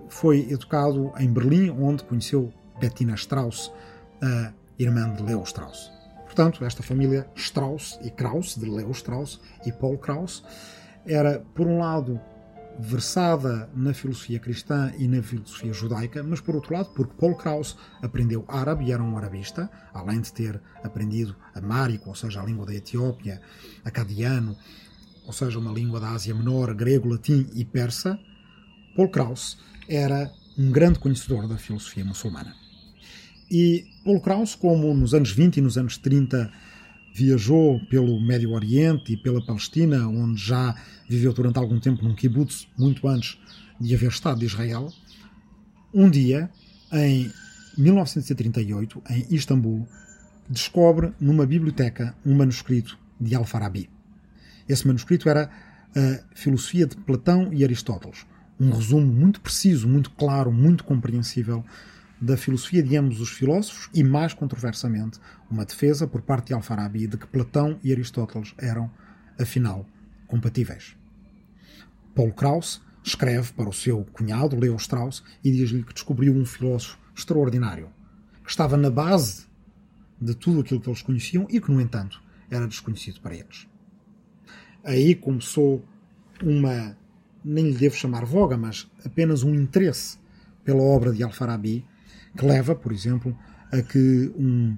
[0.08, 3.72] foi educado em Berlim, onde conheceu Bettina Strauss,
[4.22, 5.92] a irmã de Leo Strauss.
[6.26, 10.44] Portanto, esta família Strauss e Krauss, de Leo Strauss e Paul Krauss,
[11.06, 12.20] era, por um lado,
[12.80, 17.78] versada na filosofia cristã e na filosofia judaica, mas por outro lado, porque Paul Krauss
[18.02, 22.66] aprendeu árabe e era um arabista, além de ter aprendido amárico, ou seja, a língua
[22.66, 23.42] da Etiópia,
[23.84, 24.56] acadiano,
[25.26, 28.18] ou seja, uma língua da Ásia Menor, grego, latim e persa,
[28.96, 29.58] Paul Krauss
[29.88, 32.61] era um grande conhecedor da filosofia muçulmana.
[33.52, 36.50] E Paul Krauss, como nos anos 20 e nos anos 30
[37.14, 40.74] viajou pelo Médio Oriente e pela Palestina, onde já
[41.10, 43.38] viveu durante algum tempo num kibbutz, muito antes
[43.78, 44.88] de haver Estado de Israel,
[45.94, 46.50] um dia,
[46.94, 47.30] em
[47.78, 49.86] 1938, em Istambul,
[50.48, 53.90] descobre numa biblioteca um manuscrito de Al-Farabi.
[54.70, 55.50] Esse manuscrito era
[55.94, 58.26] a Filosofia de Platão e Aristóteles.
[58.58, 61.66] Um resumo muito preciso, muito claro, muito compreensível
[62.22, 65.20] da filosofia de ambos os filósofos e, mais controversamente,
[65.50, 68.92] uma defesa por parte de Al-Farabi de que Platão e Aristóteles eram,
[69.40, 69.88] afinal,
[70.28, 70.96] compatíveis.
[72.14, 77.00] Paul Krauss escreve para o seu cunhado, Leo Strauss, e diz-lhe que descobriu um filósofo
[77.16, 77.90] extraordinário,
[78.44, 79.48] que estava na base
[80.22, 83.68] de tudo aquilo que eles conheciam e que, no entanto, era desconhecido para eles.
[84.84, 85.84] Aí começou
[86.44, 86.96] uma,
[87.44, 90.20] nem lhe devo chamar voga, mas apenas um interesse
[90.64, 91.84] pela obra de Al-Farabi
[92.36, 93.38] que leva, por exemplo,
[93.72, 94.78] a que um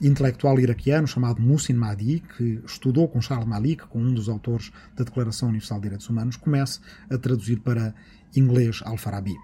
[0.00, 5.04] intelectual iraquiano chamado Musin Mahdi, que estudou com Charles Malik, com um dos autores da
[5.04, 6.80] Declaração Universal de Direitos Humanos, comece
[7.10, 7.94] a traduzir para
[8.36, 9.34] inglês Al-Farabi.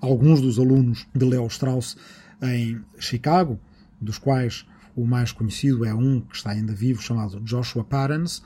[0.00, 1.96] Alguns dos alunos de Leo Strauss
[2.42, 3.58] em Chicago,
[4.00, 8.42] dos quais o mais conhecido é um que está ainda vivo, chamado Joshua Parens,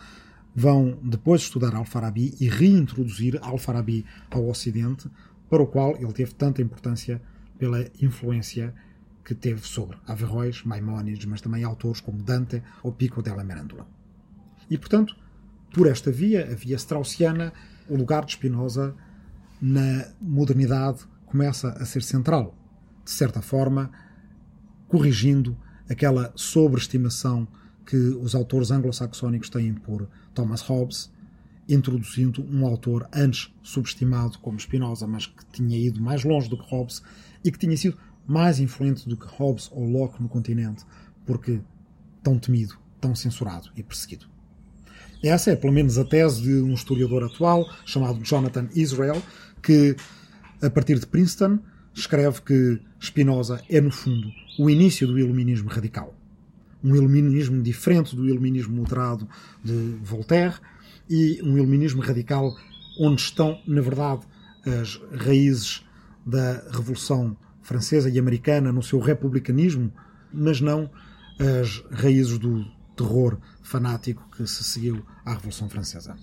[0.54, 5.08] vão depois estudar Al-Farabi e reintroduzir Al-Farabi ao Ocidente,
[5.48, 7.20] para o qual ele teve tanta importância
[7.58, 8.74] pela influência
[9.24, 13.86] que teve sobre Averroes, Maimónides, mas também autores como Dante ou Pico della Mirandola.
[14.68, 15.16] E, portanto,
[15.72, 17.52] por esta via, a via straussiana,
[17.88, 18.94] o lugar de Spinoza
[19.60, 22.56] na modernidade começa a ser central,
[23.04, 23.90] de certa forma,
[24.88, 25.56] corrigindo
[25.88, 27.48] aquela sobreestimação
[27.84, 31.12] que os autores anglo-saxónicos têm por Thomas Hobbes,
[31.68, 36.70] introduzindo um autor antes subestimado como Spinoza, mas que tinha ido mais longe do que
[36.70, 37.02] Hobbes
[37.44, 40.84] e que tinha sido mais influente do que Hobbes ou Locke no continente,
[41.26, 41.60] porque
[42.22, 44.26] tão temido, tão censurado e perseguido.
[45.22, 49.22] Essa é, pelo menos, a tese de um historiador atual chamado Jonathan Israel,
[49.62, 49.96] que,
[50.60, 51.58] a partir de Princeton,
[51.94, 56.14] escreve que Spinoza é, no fundo, o início do iluminismo radical.
[56.82, 59.26] Um iluminismo diferente do iluminismo moderado
[59.62, 60.56] de Voltaire
[61.08, 62.54] e um iluminismo radical
[63.00, 64.26] onde estão, na verdade,
[64.66, 65.84] as raízes
[66.24, 69.92] da Revolução Francesa e Americana no seu republicanismo,
[70.32, 70.90] mas não
[71.38, 72.64] as raízes do
[72.96, 76.16] terror fanático que se seguiu à Revolução Francesa.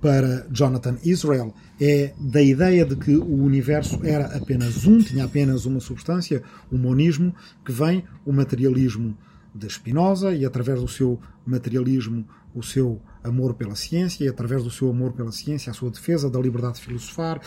[0.00, 5.64] Para Jonathan Israel é da ideia de que o universo era apenas um, tinha apenas
[5.64, 7.34] uma substância, o monismo,
[7.64, 9.16] que vem o materialismo
[9.54, 14.70] de Spinoza e através do seu materialismo o seu amor pela ciência e através do
[14.70, 17.40] seu amor pela ciência a sua defesa da liberdade de filosofar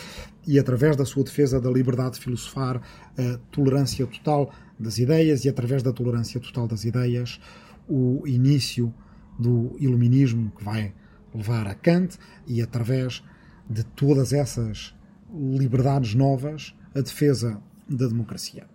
[0.46, 2.80] e através da sua defesa da liberdade de filosofar
[3.16, 7.40] a tolerância total das ideias e através da tolerância total das ideias
[7.88, 8.92] o início
[9.38, 10.92] do iluminismo que vai
[11.34, 13.22] levar a Kant e, através
[13.68, 14.94] de todas essas
[15.32, 18.66] liberdades novas, a defesa da democracia.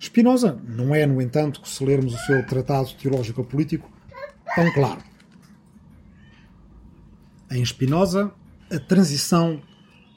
[0.00, 3.90] Spinoza não é, no entanto, que se lermos o seu Tratado Teológico-Político,
[4.54, 5.02] tão claro.
[7.50, 8.32] Em Spinoza,
[8.70, 9.62] a transição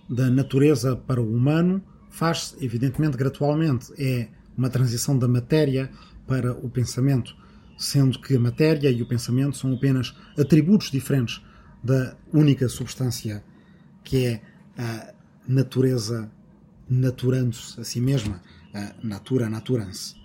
[0.10, 3.92] da natureza para o humano faz-se, evidentemente, gradualmente.
[3.98, 4.28] É
[4.58, 5.90] uma transição da matéria
[6.28, 7.36] para o pensamento
[7.82, 11.42] sendo que a matéria e o pensamento são apenas atributos diferentes
[11.84, 13.44] da única substância
[14.04, 14.42] que é
[14.78, 15.14] a
[15.48, 16.32] natureza
[16.88, 18.42] naturando-se a si mesma,
[18.74, 20.16] a natura naturans.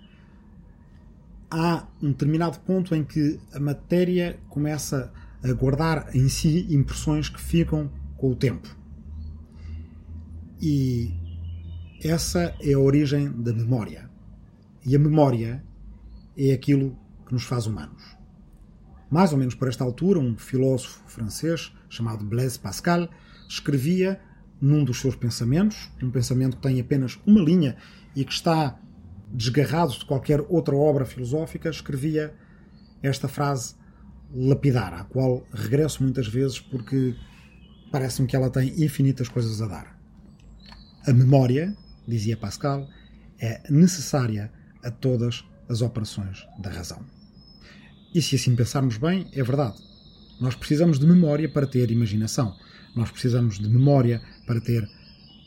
[1.51, 7.41] Há um determinado ponto em que a matéria começa a guardar em si impressões que
[7.41, 8.77] ficam com o tempo.
[10.61, 11.15] E
[12.03, 14.11] essa é a origem da memória.
[14.85, 15.63] E a memória
[16.37, 18.17] é aquilo que nos faz humanos.
[19.11, 23.09] Mais ou menos por esta altura, um filósofo francês chamado Blaise Pascal
[23.49, 24.21] escrevia
[24.61, 27.77] num dos seus pensamentos, um pensamento que tem apenas uma linha
[28.17, 28.81] e que está
[29.33, 32.35] desgarrado de qualquer outra obra filosófica, escrevia
[33.03, 33.75] esta frase
[34.35, 37.15] lapidar, à qual regresso muitas vezes porque
[37.93, 40.01] parece-me que ela tem infinitas coisas a dar.
[41.07, 41.77] A memória,
[42.09, 42.89] dizia Pascal,
[43.39, 44.51] é necessária
[44.83, 47.05] a todas as operações da razão.
[48.15, 49.77] E se assim pensarmos bem, é verdade.
[50.41, 52.57] Nós precisamos de memória para ter imaginação.
[52.95, 54.89] Nós precisamos de memória para ter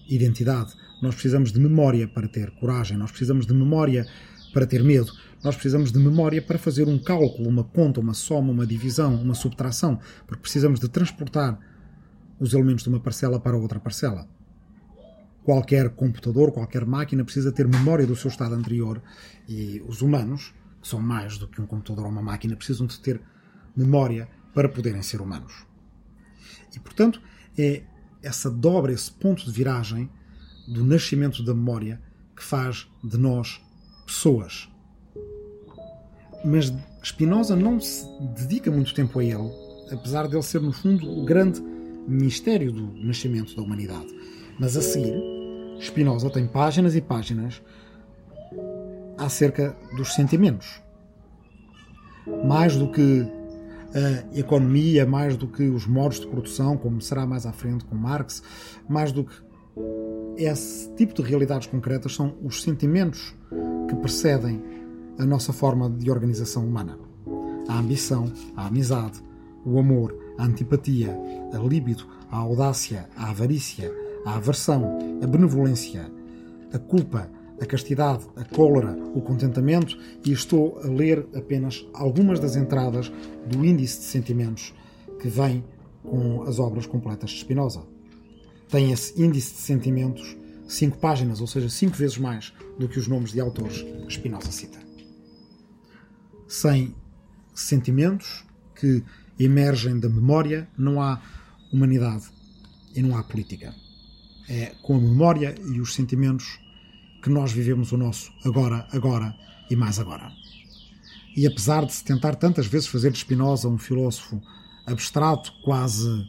[0.10, 0.74] identidade.
[1.02, 2.98] Nós precisamos de memória para ter coragem.
[2.98, 4.06] Nós precisamos de memória
[4.54, 5.12] para ter medo.
[5.44, 9.36] Nós precisamos de memória para fazer um cálculo, uma conta, uma soma, uma divisão, uma
[9.36, 11.58] subtração, porque precisamos de transportar
[12.40, 14.28] os elementos de uma parcela para outra parcela.
[15.44, 19.02] Qualquer computador, qualquer máquina precisa ter memória do seu estado anterior
[19.48, 23.00] e os humanos que são mais do que um computador ou uma máquina, precisam de
[23.00, 23.22] ter
[23.76, 25.66] memória para poderem ser humanos.
[26.76, 27.22] E, portanto,
[27.58, 27.84] é
[28.22, 30.10] essa dobra, esse ponto de viragem
[30.68, 32.02] do nascimento da memória
[32.36, 33.62] que faz de nós
[34.06, 34.70] pessoas.
[36.44, 36.74] Mas
[37.04, 38.06] Spinoza não se
[38.36, 39.52] dedica muito tempo a ele,
[39.92, 41.62] apesar de ele ser, no fundo, o grande
[42.08, 44.08] mistério do nascimento da humanidade.
[44.60, 45.16] Mas a seguir,
[45.82, 47.62] Spinoza tem páginas e páginas
[49.18, 50.82] acerca dos sentimentos.
[52.46, 53.39] Mais do que
[53.94, 57.96] a economia, mais do que os modos de produção, como será mais à frente com
[57.96, 58.44] Marx,
[58.88, 59.34] mais do que
[60.38, 63.36] esse tipo de realidades concretas são os sentimentos
[63.88, 64.62] que precedem
[65.18, 66.98] a nossa forma de organização humana.
[67.68, 69.22] A ambição, a amizade,
[69.66, 71.16] o amor, a antipatia,
[71.54, 73.92] a líbido, a audácia, a avarícia,
[74.26, 76.10] a aversão, a benevolência,
[76.74, 77.30] a culpa,
[77.62, 83.12] a castidade, a cólera, o contentamento, e estou a ler apenas algumas das entradas
[83.48, 84.74] do índice de sentimentos
[85.20, 85.64] que vem
[86.04, 87.84] com as obras completas de Spinoza.
[88.70, 90.38] Tem esse índice de sentimentos
[90.68, 94.52] cinco páginas, ou seja, cinco vezes mais do que os nomes de autores que Spinoza
[94.52, 94.80] cita.
[96.48, 96.96] Sem
[97.54, 98.46] sentimentos
[98.76, 99.04] que
[99.40, 101.22] emergem da memória, não há
[101.74, 102.26] humanidade
[102.96, 103.74] e não há política.
[104.48, 106.60] É com a memória e os sentimentos
[107.22, 109.36] que nós vivemos o nosso agora, agora
[109.70, 110.32] e mais agora.
[111.36, 114.42] E apesar de se tentar tantas vezes fazer de Spinoza um filósofo
[114.86, 116.28] abstrato, quase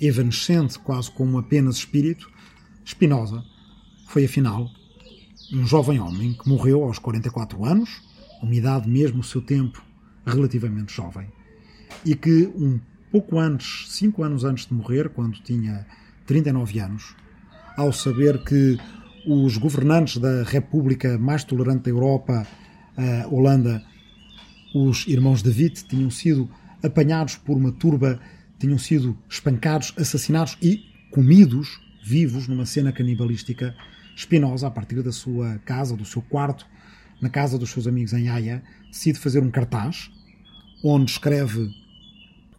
[0.00, 2.30] evanescente, quase como apenas espírito,
[2.84, 3.44] Spinoza
[4.06, 4.70] foi afinal
[5.52, 8.02] um jovem homem que morreu aos 44 anos,
[8.42, 9.82] uma idade mesmo o seu tempo
[10.26, 11.26] relativamente jovem,
[12.04, 12.78] e que um
[13.10, 15.86] pouco antes, cinco anos antes de morrer, quando tinha
[16.26, 17.14] 39 anos,
[17.76, 18.78] ao saber que
[19.26, 22.46] os governantes da República mais tolerante da Europa,
[22.96, 23.82] a Holanda,
[24.74, 26.48] os irmãos de Witt, tinham sido
[26.82, 28.20] apanhados por uma turba,
[28.58, 33.74] tinham sido espancados, assassinados e comidos vivos numa cena canibalística.
[34.16, 36.66] Spinoza, a partir da sua casa, do seu quarto,
[37.20, 40.10] na casa dos seus amigos em Haia, decide fazer um cartaz
[40.82, 41.68] onde escreve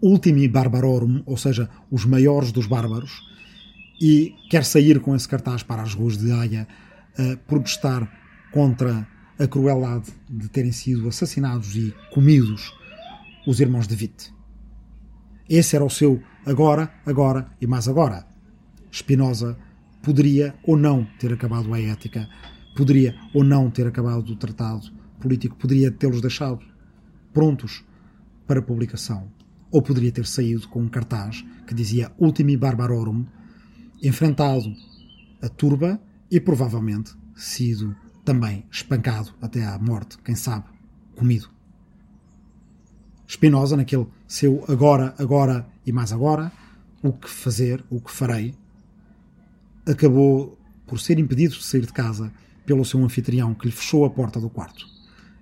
[0.02, 3.22] Ultimi Barbarorum, ou seja, os maiores dos bárbaros,
[4.00, 6.68] e quer sair com esse cartaz para as ruas de Haia
[7.18, 8.10] a protestar
[8.52, 9.08] contra
[9.38, 12.74] a crueldade de terem sido assassinados e comidos
[13.48, 14.34] os irmãos de Witt.
[15.50, 18.26] Esse era o seu agora, agora e mais agora.
[18.92, 19.58] Spinoza
[20.02, 22.28] poderia ou não ter acabado a ética,
[22.76, 26.60] poderia ou não ter acabado o tratado político, poderia tê-los deixado
[27.34, 27.84] prontos
[28.48, 29.32] para publicação,
[29.72, 33.26] ou poderia ter saído com um cartaz que dizia Ultimi Barbarorum,
[34.02, 34.74] enfrentado
[35.42, 36.00] a turba
[36.30, 40.66] e provavelmente sido também espancado até à morte, quem sabe,
[41.16, 41.50] comido.
[43.28, 46.52] Spinoza, naquele seu agora, agora e mais agora,
[47.02, 48.56] o que fazer, o que farei,
[49.86, 52.32] acabou por ser impedido de sair de casa
[52.66, 54.86] pelo seu anfitrião que lhe fechou a porta do quarto.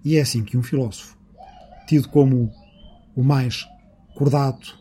[0.03, 1.17] E é assim que um filósofo,
[1.87, 2.51] tido como
[3.15, 3.65] o mais
[4.15, 4.77] cordato,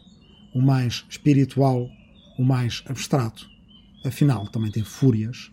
[0.55, 1.89] o mais espiritual,
[2.39, 3.49] o mais abstrato,
[4.07, 5.53] afinal também tem fúrias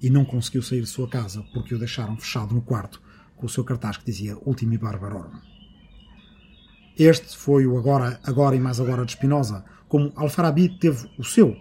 [0.00, 3.00] e não conseguiu sair de sua casa porque o deixaram fechado no quarto
[3.36, 5.40] com o seu cartaz que dizia Ultimi Barbarorum.
[6.98, 11.56] Este foi o agora, agora e mais agora de Spinoza, como Alfarabi teve o seu,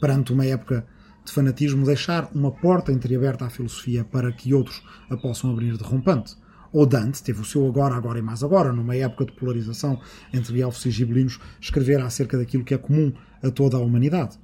[0.00, 0.86] perante uma época
[1.24, 5.84] de fanatismo, deixar uma porta entreaberta à filosofia para que outros a possam abrir de
[5.84, 6.36] rompante.
[6.72, 10.00] Ou Dante teve o seu agora, agora e mais agora, numa época de polarização
[10.32, 13.12] entre elfos e gibelinos, escrever acerca daquilo que é comum
[13.42, 14.38] a toda a humanidade.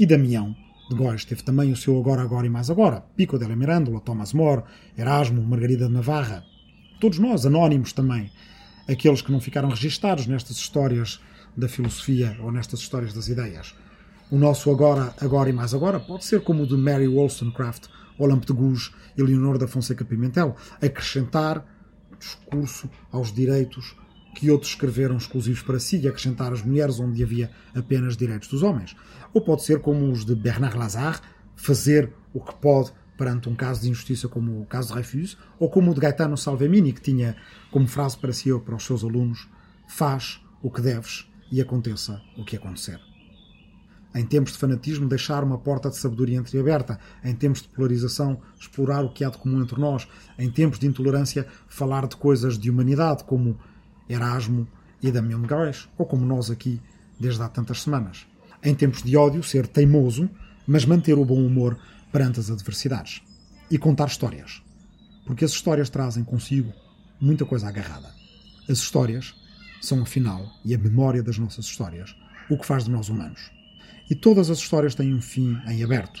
[0.00, 0.56] E Damião,
[0.88, 3.04] de Góis, teve também o seu agora, agora e mais agora.
[3.14, 4.62] Pico della Mirandola, Thomas More,
[4.96, 6.42] Erasmo, Margarida de Navarra.
[6.98, 8.30] Todos nós, anónimos também,
[8.88, 11.20] aqueles que não ficaram registados nestas histórias
[11.54, 13.74] da filosofia ou nestas histórias das ideias.
[14.30, 18.46] O nosso agora, agora e mais agora pode ser como o de Mary Wollstonecraft, Olympe
[18.46, 21.62] de Gouges e Leonor da Fonseca Pimentel, acrescentar
[22.18, 23.94] discurso aos direitos
[24.34, 28.62] que outros escreveram exclusivos para si e acrescentar as mulheres onde havia apenas direitos dos
[28.62, 28.96] homens.
[29.32, 31.20] Ou pode ser como os de Bernard Lazare,
[31.54, 35.68] fazer o que pode perante um caso de injustiça como o caso de Dreyfus, ou
[35.68, 37.36] como o de Gaetano Salvemini, que tinha
[37.70, 39.46] como frase para si ou para os seus alunos:
[39.86, 42.98] faz o que deves e aconteça o que acontecer.
[44.14, 46.98] Em tempos de fanatismo, deixar uma porta de sabedoria entreaberta.
[47.22, 50.08] Em tempos de polarização, explorar o que há de comum entre nós.
[50.36, 53.56] Em tempos de intolerância, falar de coisas de humanidade, como
[54.08, 54.66] Erasmo
[55.00, 56.80] e Damião Gás, ou como nós aqui
[57.20, 58.26] desde há tantas semanas.
[58.62, 60.28] Em tempos de ódio, ser teimoso,
[60.66, 61.78] mas manter o bom humor
[62.12, 63.22] perante as adversidades
[63.70, 64.62] e contar histórias,
[65.24, 66.72] porque as histórias trazem consigo
[67.20, 68.10] muita coisa agarrada.
[68.68, 69.34] As histórias
[69.80, 72.14] são, afinal, e a memória das nossas histórias,
[72.50, 73.50] o que faz de nós humanos.
[74.10, 76.20] E todas as histórias têm um fim em aberto.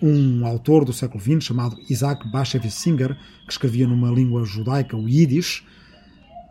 [0.00, 3.16] Um autor do século XX chamado Isaac Bashevis Singer,
[3.46, 5.62] que escrevia numa língua judaica, o Yiddish,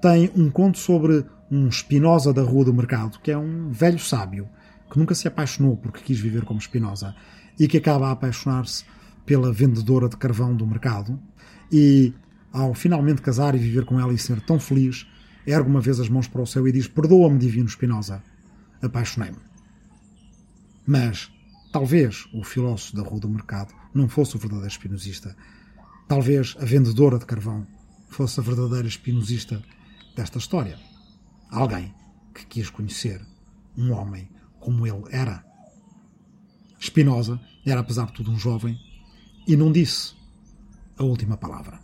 [0.02, 4.48] tem um conto sobre um Spinoza da Rua do Mercado, que é um velho sábio
[4.92, 7.16] que nunca se apaixonou porque quis viver como Spinoza
[7.58, 8.84] e que acaba a apaixonar-se
[9.26, 11.18] pela vendedora de carvão do mercado
[11.72, 12.14] e,
[12.52, 15.08] ao finalmente casar e viver com ela e ser tão feliz,
[15.48, 18.22] ergue uma vez as mãos para o céu e diz: Perdoa-me, Divino Spinoza,
[18.82, 19.38] apaixonei-me.
[20.86, 21.32] Mas,
[21.72, 25.36] talvez o filósofo da Rua do Mercado não fosse o verdadeiro espinosista.
[26.10, 27.66] Talvez a vendedora de carvão
[28.10, 29.64] fosse a verdadeira espinosista
[30.18, 30.78] desta história.
[31.50, 31.94] Alguém
[32.34, 33.22] que quis conhecer
[33.78, 34.28] um homem
[34.62, 35.44] como ele era.
[36.80, 38.80] Spinoza era, apesar de tudo, um jovem
[39.46, 40.14] e não disse
[40.98, 41.80] a última palavra.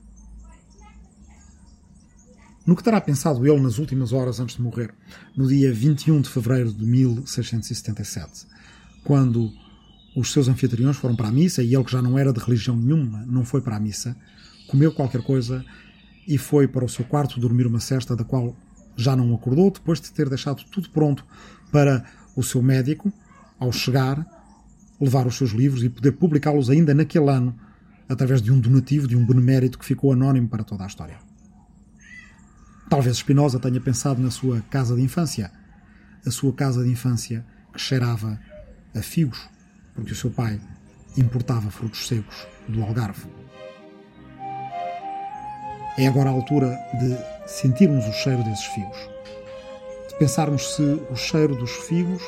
[2.66, 4.94] No que terá pensado ele nas últimas horas antes de morrer,
[5.36, 8.46] no dia 21 de fevereiro de 1677,
[9.04, 9.52] quando
[10.16, 12.76] os seus anfitriões foram para a missa e ele, que já não era de religião
[12.76, 14.18] nenhuma, não foi para a missa,
[14.68, 15.64] comeu qualquer coisa
[16.28, 18.56] e foi para o seu quarto dormir uma cesta da qual
[18.98, 21.24] já não acordou, depois de ter deixado tudo pronto
[21.72, 22.04] para
[22.38, 23.12] o seu médico,
[23.60, 24.24] ao chegar,
[25.02, 27.58] levar os seus livros e poder publicá-los ainda naquele ano,
[28.08, 31.18] através de um donativo, de um benemérito que ficou anónimo para toda a história.
[32.90, 35.52] Talvez Spinoza tenha pensado na sua casa de infância,
[36.26, 37.44] a sua casa de infância
[37.74, 38.40] que cheirava
[38.96, 39.50] a figos,
[39.96, 40.62] porque o seu pai
[41.18, 43.28] importava frutos secos do Algarve.
[45.98, 49.17] É agora a altura de sentirmos o cheiro desses figos,
[50.20, 52.24] pensarmos se o cheiro dos figos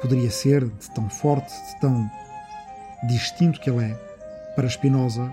[0.00, 2.10] poderia ser de tão forte, de tão
[3.08, 3.94] distinto que ele é,
[4.54, 5.32] para Spinoza,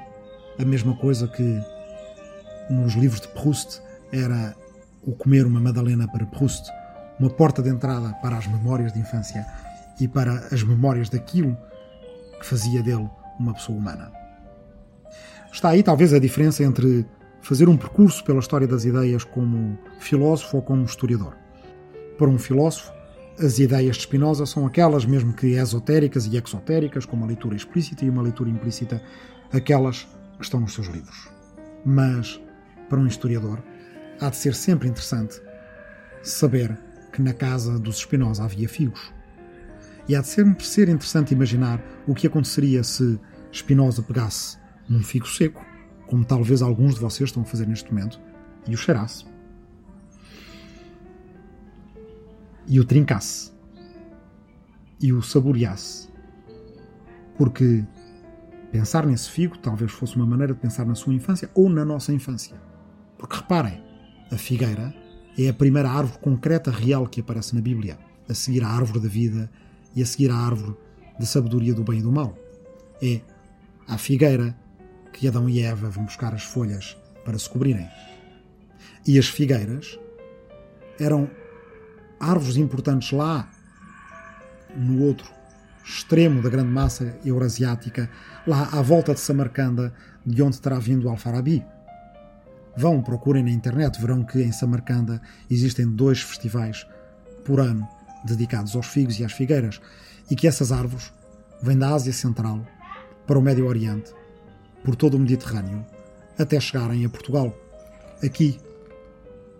[0.59, 1.61] a mesma coisa que
[2.69, 3.81] nos livros de Proust
[4.11, 4.55] era
[5.01, 6.69] o comer uma Madalena para Proust,
[7.19, 9.45] uma porta de entrada para as memórias de infância
[9.99, 11.57] e para as memórias daquilo
[12.39, 13.09] que fazia dele
[13.39, 14.11] uma pessoa humana.
[15.51, 17.05] Está aí talvez a diferença entre
[17.41, 21.42] fazer um percurso pela história das ideias como filósofo ou como historiador.
[22.17, 22.91] Para um filósofo,
[23.39, 28.05] as ideias de Spinoza são aquelas mesmo que esotéricas e exotéricas, como a leitura explícita
[28.05, 29.01] e uma leitura implícita,
[29.51, 30.07] aquelas
[30.37, 31.29] que estão nos seus livros.
[31.83, 32.39] Mas,
[32.89, 33.61] para um historiador,
[34.19, 35.41] há de ser sempre interessante
[36.21, 36.77] saber
[37.11, 39.11] que na casa dos Spinoza havia figos.
[40.07, 43.19] E há de sempre ser interessante imaginar o que aconteceria se
[43.51, 44.57] Spinoza pegasse
[44.87, 45.65] num figo seco,
[46.07, 48.19] como talvez alguns de vocês estão a fazer neste momento,
[48.67, 49.32] e o cheirasse.
[52.67, 53.51] E o trincasse.
[55.01, 56.09] E o saboreasse.
[57.37, 57.83] Porque
[58.71, 62.13] pensar nesse figo talvez fosse uma maneira de pensar na sua infância ou na nossa
[62.13, 62.55] infância.
[63.17, 63.83] Porque reparem,
[64.31, 64.93] a figueira
[65.37, 67.97] é a primeira árvore concreta real que aparece na Bíblia,
[68.29, 69.49] a seguir à árvore da vida
[69.95, 70.75] e a seguir à árvore
[71.19, 72.37] da sabedoria do bem e do mal.
[73.01, 73.21] É
[73.87, 74.55] a figueira
[75.11, 77.87] que Adão e Eva vão buscar as folhas para se cobrirem.
[79.05, 79.99] E as figueiras
[80.99, 81.29] eram
[82.23, 83.47] árvores importantes lá,
[84.75, 85.31] no outro
[85.85, 88.09] extremo da grande massa eurasiática,
[88.47, 89.93] lá à volta de Samarcanda,
[90.25, 91.63] de onde terá vindo Alfarabi.
[92.75, 96.87] Vão, procurem na internet, verão que em Samarcanda existem dois festivais
[97.45, 97.87] por ano
[98.25, 99.81] dedicados aos figos e às figueiras
[100.31, 101.11] e que essas árvores
[101.61, 102.65] vêm da Ásia Central
[103.27, 104.11] para o Médio Oriente,
[104.83, 105.85] por todo o Mediterrâneo,
[106.37, 107.55] até chegarem a Portugal.
[108.23, 108.59] Aqui,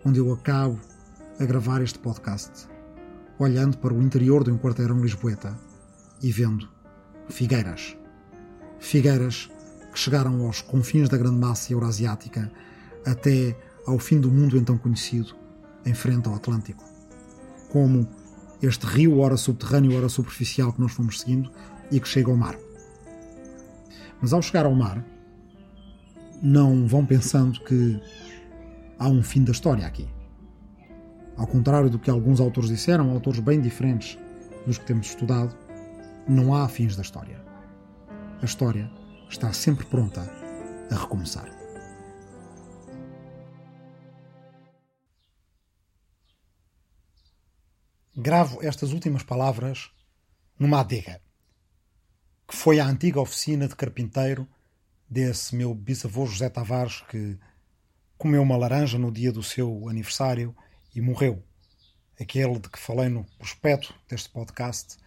[0.06, 0.80] onde eu acabo
[1.40, 2.68] a gravar este podcast,
[3.40, 5.58] olhando para o interior de um quarteirão lisboeta
[6.22, 6.70] e vendo
[7.28, 7.98] figueiras.
[8.80, 9.50] Figueiras
[9.92, 12.52] que chegaram aos confins da grande massa eurasiática
[13.06, 15.36] até ao fim do mundo então conhecido,
[15.86, 16.84] em frente ao Atlântico.
[17.70, 18.08] Como
[18.62, 21.52] este rio, ora subterrâneo, ora superficial, que nós fomos seguindo
[21.92, 22.58] e que chega ao mar.
[24.22, 25.04] Mas ao chegar ao mar,
[26.42, 28.00] não vão pensando que
[29.00, 30.08] há um fim da história aqui.
[31.36, 34.18] Ao contrário do que alguns autores disseram, autores bem diferentes
[34.66, 35.56] dos que temos estudado,
[36.28, 37.44] não há fins da história.
[38.42, 38.90] A história
[39.30, 40.22] está sempre pronta
[40.92, 41.64] a recomeçar.
[48.16, 49.92] gravo estas últimas palavras
[50.58, 51.20] numa adega,
[52.48, 54.48] que foi a antiga oficina de carpinteiro
[55.10, 57.38] desse meu bisavô José Tavares que
[58.18, 60.56] comeu uma laranja no dia do seu aniversário
[60.96, 61.44] e morreu.
[62.20, 64.98] Aquele de que falei no prospecto deste podcast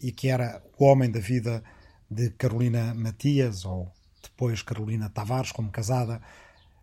[0.00, 1.62] e que era o homem da vida
[2.10, 3.92] de Carolina Matias, ou
[4.22, 6.22] depois Carolina Tavares, como casada,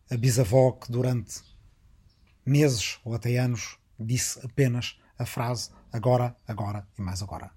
[0.09, 1.41] a bisavó que durante
[2.45, 7.51] meses ou até anos disse apenas a frase agora, agora e mais agora.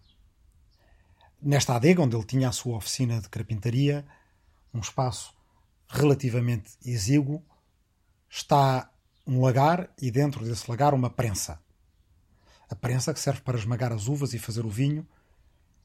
[1.43, 4.07] Nesta adega, onde ele tinha a sua oficina de carpintaria,
[4.73, 5.35] um espaço
[5.89, 7.45] relativamente exíguo,
[8.29, 8.91] está
[9.27, 11.59] um lagar e dentro desse lagar uma prensa.
[12.69, 15.07] A prensa que serve para esmagar as uvas e fazer o vinho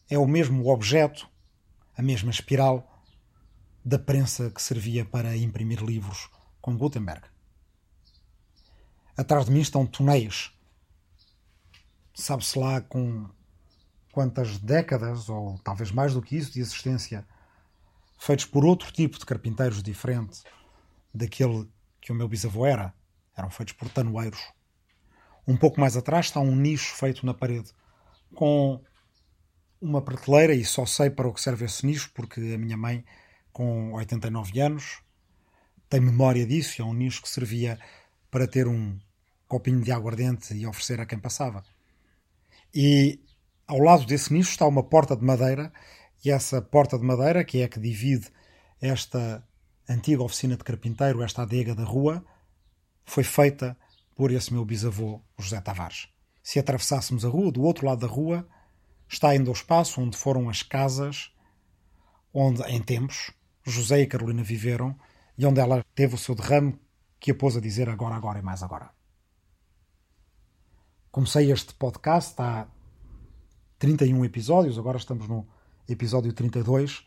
[0.10, 1.30] é o mesmo objeto,
[1.98, 3.04] a mesma espiral
[3.84, 6.30] da prensa que servia para imprimir livros
[6.62, 7.24] com Gutenberg.
[9.18, 10.52] Atrás de mim estão tonéis
[12.14, 13.30] sabe-se lá com
[14.12, 17.26] quantas décadas, ou talvez mais do que isso, de existência,
[18.18, 20.44] feitos por outro tipo de carpinteiros diferente
[21.14, 21.70] daquele
[22.00, 22.94] que o meu bisavô era.
[23.42, 24.40] Eram feitos por tanoeiros.
[25.48, 27.72] Um pouco mais atrás está um nicho feito na parede,
[28.36, 28.80] com
[29.82, 33.04] uma prateleira, e só sei para o que serve esse nicho, porque a minha mãe,
[33.52, 35.02] com 89 anos,
[35.90, 37.80] tem memória disso é um nicho que servia
[38.30, 39.00] para ter um
[39.48, 41.64] copinho de aguardente e oferecer a quem passava.
[42.72, 43.20] E
[43.68, 45.74] ao lado desse nicho está uma porta de madeira,
[46.24, 48.30] e essa porta de madeira, que é a que divide
[48.80, 49.44] esta
[49.90, 52.24] antiga oficina de carpinteiro, esta adega da rua,
[53.06, 53.78] foi feita
[54.16, 56.08] por esse meu bisavô, José Tavares.
[56.44, 58.48] Se atravessássemos a rua, do outro lado da rua,
[59.08, 61.32] está ainda o espaço onde foram as casas
[62.34, 63.32] onde, em tempos,
[63.64, 64.98] José e Carolina viveram
[65.38, 66.80] e onde ela teve o seu derrame
[67.20, 68.90] que a pôs a dizer agora, agora e mais agora.
[71.12, 72.68] Comecei este podcast há
[73.78, 75.48] 31 episódios, agora estamos no
[75.88, 77.06] episódio 32,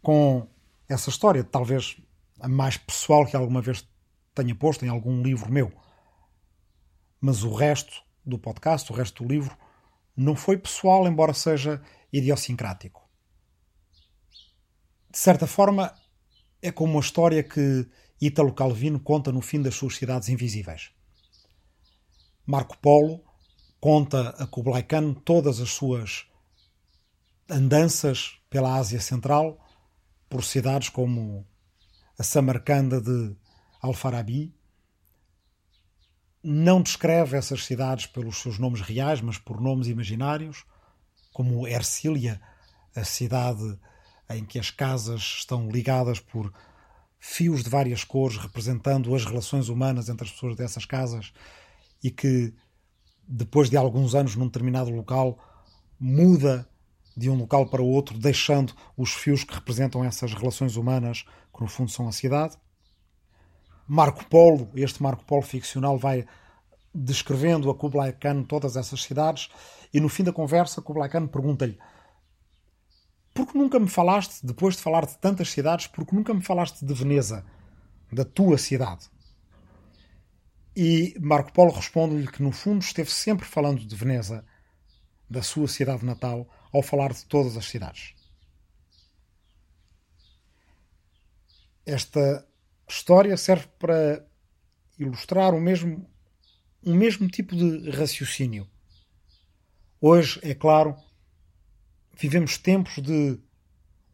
[0.00, 0.46] com
[0.88, 2.00] essa história, talvez
[2.38, 3.86] a mais pessoal que alguma vez
[4.42, 5.72] tenha posto em algum livro meu.
[7.20, 9.56] Mas o resto do podcast, o resto do livro,
[10.16, 13.08] não foi pessoal, embora seja idiosincrático.
[15.10, 15.92] De certa forma,
[16.62, 17.88] é como uma história que
[18.20, 20.90] Italo Calvino conta no fim das suas Cidades Invisíveis.
[22.46, 23.22] Marco Polo
[23.80, 26.26] conta a Kublai Khan todas as suas
[27.48, 29.58] andanças pela Ásia Central,
[30.28, 31.46] por cidades como
[32.18, 33.34] a Samarcanda de
[33.80, 34.54] Al-Farabi.
[36.42, 40.64] Não descreve essas cidades pelos seus nomes reais, mas por nomes imaginários,
[41.32, 42.40] como Ercília,
[42.94, 43.78] a cidade
[44.30, 46.52] em que as casas estão ligadas por
[47.18, 51.32] fios de várias cores representando as relações humanas entre as pessoas dessas casas
[52.02, 52.54] e que
[53.28, 55.38] depois de alguns anos num determinado local
[55.98, 56.68] muda
[57.16, 61.24] de um local para o outro, deixando os fios que representam essas relações humanas,
[61.54, 62.56] que no fundo são a cidade.
[63.92, 66.24] Marco Polo, este Marco Polo ficcional, vai
[66.94, 69.48] descrevendo a Kublai Khan todas essas cidades
[69.92, 71.76] e no fim da conversa Kublai Khan pergunta-lhe
[73.34, 76.94] porque nunca me falaste, depois de falar de tantas cidades, porque nunca me falaste de
[76.94, 77.44] Veneza,
[78.12, 79.08] da tua cidade?
[80.76, 84.44] E Marco Polo responde-lhe que, no fundo, esteve sempre falando de Veneza,
[85.28, 88.14] da sua cidade natal, ao falar de todas as cidades.
[91.86, 92.46] Esta
[92.92, 94.24] história serve para
[94.98, 96.08] ilustrar o mesmo,
[96.84, 98.68] o mesmo tipo de raciocínio.
[100.00, 100.96] Hoje, é claro,
[102.16, 103.38] vivemos tempos de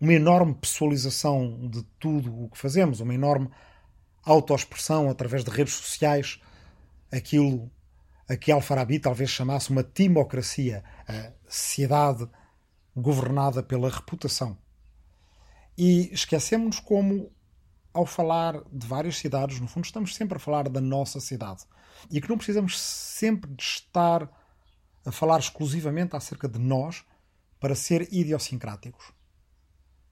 [0.00, 3.50] uma enorme pessoalização de tudo o que fazemos, uma enorme
[4.22, 6.40] autoexpressão através de redes sociais,
[7.10, 7.70] aquilo
[8.28, 12.28] a que Al-Farabi talvez chamasse uma timocracia, a sociedade
[12.94, 14.58] governada pela reputação.
[15.78, 17.30] E esquecemos como,
[17.96, 21.64] ao falar de várias cidades, no fundo estamos sempre a falar da nossa cidade.
[22.10, 24.30] E que não precisamos sempre de estar
[25.04, 27.04] a falar exclusivamente acerca de nós,
[27.58, 29.12] para ser idiosincráticos.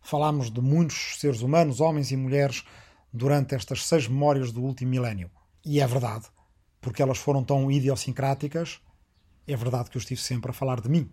[0.01, 2.65] Falámos de muitos seres humanos, homens e mulheres,
[3.13, 5.31] durante estas seis memórias do último milénio.
[5.63, 6.27] E é verdade,
[6.81, 8.81] porque elas foram tão idiosincráticas,
[9.47, 11.13] é verdade que eu estive sempre a falar de mim.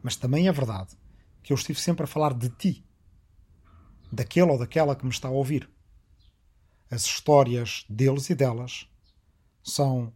[0.00, 0.96] Mas também é verdade
[1.42, 2.86] que eu estive sempre a falar de ti,
[4.12, 5.68] daquele ou daquela que me está a ouvir.
[6.90, 8.86] As histórias deles e delas
[9.64, 10.12] são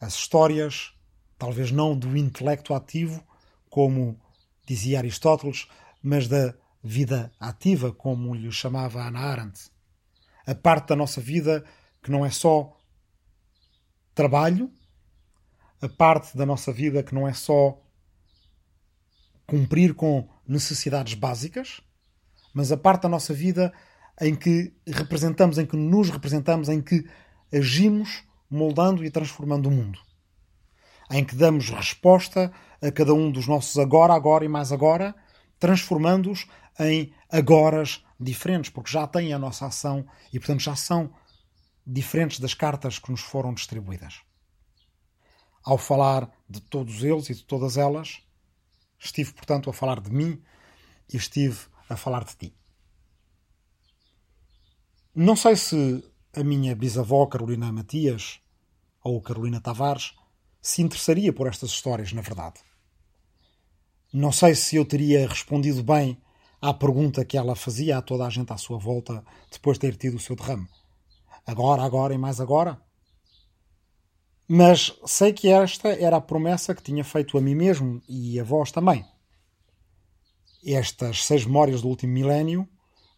[0.00, 0.92] as histórias,
[1.36, 3.26] talvez não do intelecto ativo,
[3.68, 4.20] como
[4.64, 5.66] dizia Aristóteles,
[6.00, 9.70] mas da vida ativa, como lhe chamava Hannah Arendt.
[10.46, 11.64] A parte da nossa vida
[12.02, 12.78] que não é só
[14.14, 14.70] trabalho,
[15.80, 17.80] a parte da nossa vida que não é só
[19.46, 21.80] cumprir com necessidades básicas,
[22.54, 23.72] mas a parte da nossa vida
[24.20, 27.04] em que representamos, em que nos representamos, em que
[27.52, 29.98] agimos moldando e transformando o mundo.
[31.10, 35.14] Em que damos resposta a cada um dos nossos agora, agora e mais agora,
[35.58, 36.46] transformando-os
[36.78, 41.12] em agoras diferentes, porque já têm a nossa ação e, portanto, já são
[41.86, 44.20] diferentes das cartas que nos foram distribuídas.
[45.62, 48.22] Ao falar de todos eles e de todas elas,
[48.98, 50.42] estive, portanto, a falar de mim
[51.12, 51.58] e estive
[51.88, 52.54] a falar de ti.
[55.14, 58.40] Não sei se a minha bisavó Carolina Matias
[59.02, 60.14] ou Carolina Tavares
[60.60, 62.60] se interessaria por estas histórias, na verdade.
[64.12, 66.16] Não sei se eu teria respondido bem
[66.60, 69.96] à pergunta que ela fazia a toda a gente à sua volta depois de ter
[69.96, 70.66] tido o seu derrame.
[71.46, 72.80] Agora, agora e mais agora?
[74.48, 78.44] Mas sei que esta era a promessa que tinha feito a mim mesmo e a
[78.44, 79.04] vós também.
[80.64, 82.66] Estas seis memórias do último milénio,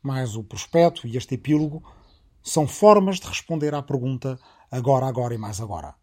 [0.02, 1.82] mais o prospecto e este epílogo,
[2.42, 4.38] são formas de responder à pergunta
[4.70, 5.94] agora, agora e mais agora.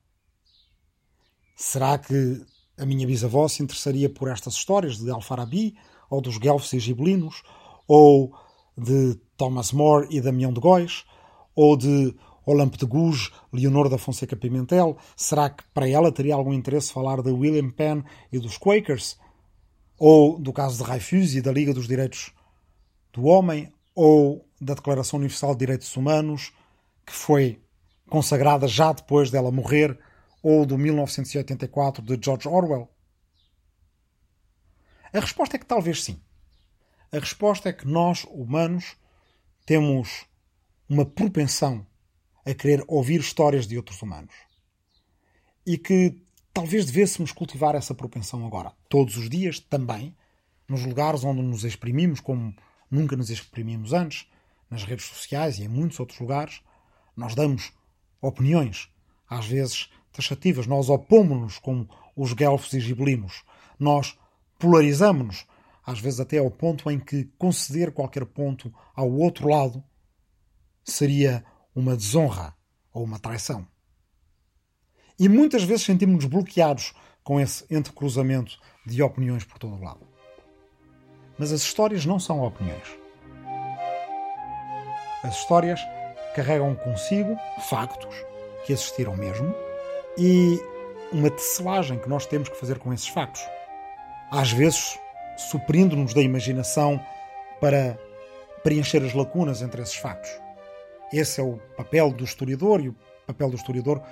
[1.55, 2.45] Será que
[2.77, 5.75] a minha bisavó se interessaria por estas histórias de Alfarabi,
[6.09, 7.43] ou dos guelfos e gibelinos,
[7.87, 8.33] ou
[8.77, 11.05] de Thomas More e Damião de Góis?
[11.55, 12.15] Ou de
[12.45, 14.97] Olympe de Gouges, Leonor da Fonseca Pimentel?
[15.15, 19.17] Será que para ela teria algum interesse falar de William Penn e dos Quakers?
[20.05, 22.33] Ou do caso de Dreyfus e da Liga dos Direitos
[23.13, 23.73] do Homem?
[23.95, 26.51] Ou da Declaração Universal de Direitos Humanos,
[27.05, 27.63] que foi
[28.09, 29.97] consagrada já depois dela morrer?
[30.41, 32.89] Ou do 1984 de George Orwell?
[35.13, 36.19] A resposta é que talvez sim.
[37.09, 38.97] A resposta é que nós, humanos,
[39.65, 40.25] temos
[40.89, 41.87] uma propensão
[42.45, 44.35] a querer ouvir histórias de outros humanos.
[45.65, 46.21] E que
[46.53, 50.15] talvez devêssemos cultivar essa propensão agora, todos os dias, também,
[50.69, 52.55] nos lugares onde nos exprimimos como
[52.89, 54.27] nunca nos exprimimos antes,
[54.69, 56.61] nas redes sociais e em muitos outros lugares.
[57.17, 57.73] Nós damos
[58.21, 58.89] opiniões,
[59.27, 63.43] às vezes taxativas, nós opomos-nos como os guelfos e gibelinos,
[63.79, 64.15] nós
[64.59, 65.45] polarizamos-nos,
[65.83, 69.83] às vezes até ao ponto em que conceder qualquer ponto ao outro lado
[70.85, 71.43] seria
[71.75, 72.55] uma desonra
[72.93, 73.67] ou uma traição.
[75.23, 76.93] E muitas vezes sentimos-nos bloqueados
[77.23, 80.01] com esse entrecruzamento de opiniões por todo o lado.
[81.39, 82.83] Mas as histórias não são opiniões.
[85.23, 85.79] As histórias
[86.35, 87.37] carregam consigo
[87.69, 88.13] factos
[88.65, 89.55] que existiram mesmo
[90.17, 90.59] e
[91.13, 93.43] uma tecelagem que nós temos que fazer com esses factos.
[94.29, 94.99] Às vezes,
[95.37, 96.99] suprindo-nos da imaginação
[97.61, 97.97] para
[98.61, 100.31] preencher as lacunas entre esses factos.
[101.13, 102.95] Esse é o papel do historiador e o
[103.25, 104.03] papel do historiador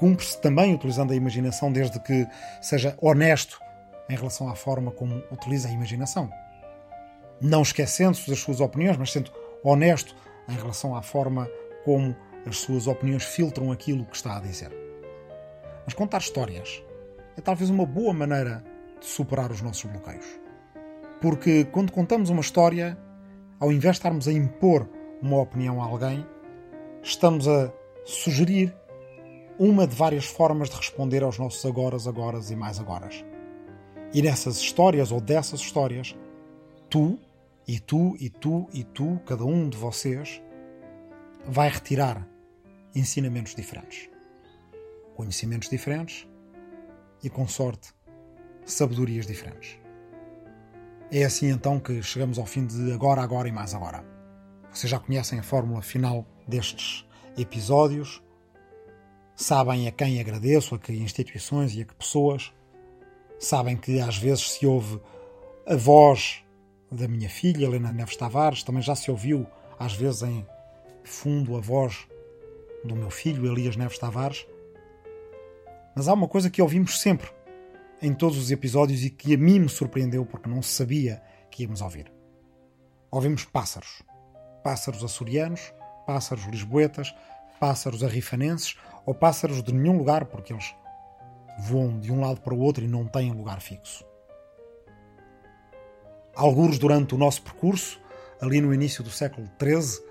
[0.00, 2.26] cumpre-se também utilizando a imaginação, desde que
[2.62, 3.60] seja honesto
[4.08, 6.30] em relação à forma como utiliza a imaginação.
[7.38, 9.30] Não esquecendo-se das suas opiniões, mas sendo
[9.62, 10.16] honesto
[10.48, 11.50] em relação à forma
[11.84, 12.16] como
[12.46, 14.72] as suas opiniões filtram aquilo que está a dizer.
[15.84, 16.82] Mas contar histórias
[17.36, 18.64] é talvez uma boa maneira
[18.98, 20.26] de superar os nossos bloqueios.
[21.20, 22.96] Porque quando contamos uma história,
[23.60, 24.88] ao invés de estarmos a impor
[25.20, 26.26] uma opinião a alguém,
[27.02, 27.70] estamos a
[28.02, 28.74] sugerir
[29.60, 33.22] uma de várias formas de responder aos nossos agoras, agoras e mais agoras.
[34.10, 36.16] E nessas histórias ou dessas histórias,
[36.88, 37.18] tu
[37.68, 40.42] e tu e tu e tu, cada um de vocês,
[41.46, 42.26] vai retirar
[42.94, 44.08] ensinamentos diferentes,
[45.14, 46.26] conhecimentos diferentes
[47.22, 47.92] e, com sorte,
[48.64, 49.78] sabedorias diferentes.
[51.12, 54.02] É assim então que chegamos ao fim de agora, agora e mais agora.
[54.72, 57.06] Vocês já conhecem a fórmula final destes
[57.36, 58.22] episódios,
[59.40, 62.52] sabem a quem agradeço, a que instituições e a que pessoas,
[63.38, 65.00] sabem que às vezes se ouve
[65.66, 66.44] a voz
[66.92, 69.46] da minha filha, Helena Neves Tavares, também já se ouviu
[69.78, 70.46] às vezes em
[71.02, 72.06] fundo a voz
[72.84, 74.46] do meu filho, Elias Neves Tavares.
[75.96, 77.30] Mas há uma coisa que ouvimos sempre
[78.02, 81.80] em todos os episódios e que a mim me surpreendeu porque não sabia que íamos
[81.80, 82.12] ouvir.
[83.10, 84.02] Ouvimos pássaros
[84.62, 85.72] pássaros açorianos,
[86.06, 87.14] pássaros lisboetas,
[87.58, 90.74] pássaros arrifanenses ou pássaros de nenhum lugar, porque eles
[91.60, 94.04] voam de um lado para o outro e não têm lugar fixo.
[96.34, 98.00] Alguns durante o nosso percurso,
[98.40, 100.04] ali no início do século XIII,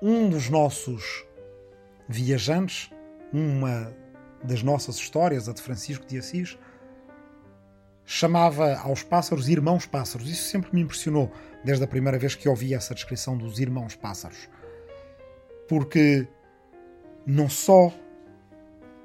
[0.00, 1.24] um dos nossos
[2.08, 2.90] viajantes,
[3.32, 3.92] uma
[4.42, 6.58] das nossas histórias, a de Francisco de Assis,
[8.04, 10.28] chamava aos pássaros irmãos pássaros.
[10.28, 11.32] Isso sempre me impressionou,
[11.64, 14.48] desde a primeira vez que ouvi essa descrição dos irmãos pássaros.
[15.66, 16.28] Porque
[17.26, 17.90] não só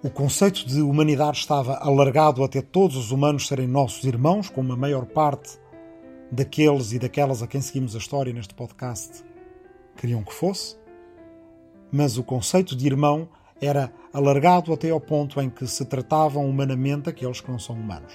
[0.02, 4.78] o conceito de humanidade estava alargado até todos os humanos serem nossos irmãos, como a
[4.78, 5.60] maior parte
[6.32, 9.26] daqueles e daquelas a quem seguimos a história neste podcast
[9.98, 10.78] queriam que fosse,
[11.92, 13.28] mas o conceito de irmão
[13.60, 18.14] era alargado até ao ponto em que se tratavam humanamente aqueles que não são humanos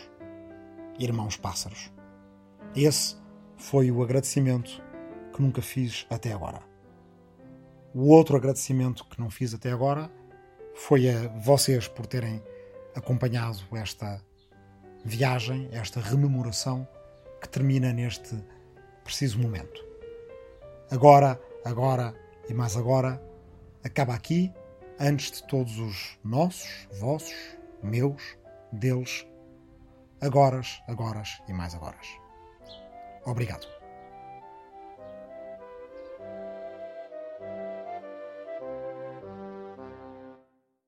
[0.99, 1.93] irmãos pássaros.
[2.75, 3.17] Esse
[3.57, 4.83] foi o agradecimento
[5.35, 6.63] que nunca fiz até agora.
[7.93, 10.11] O outro agradecimento que não fiz até agora
[10.75, 12.43] foi a vocês por terem
[12.95, 14.21] acompanhado esta
[15.05, 16.87] viagem, esta rememoração
[17.41, 18.37] que termina neste
[19.03, 19.85] preciso momento.
[20.91, 22.15] Agora, agora
[22.49, 23.23] e mais agora,
[23.83, 24.53] acaba aqui,
[24.99, 27.35] antes de todos os nossos, vossos,
[27.83, 28.37] meus,
[28.73, 29.27] deles
[30.21, 32.07] agoras, agoras e mais agoras.
[33.25, 33.74] Obrigado.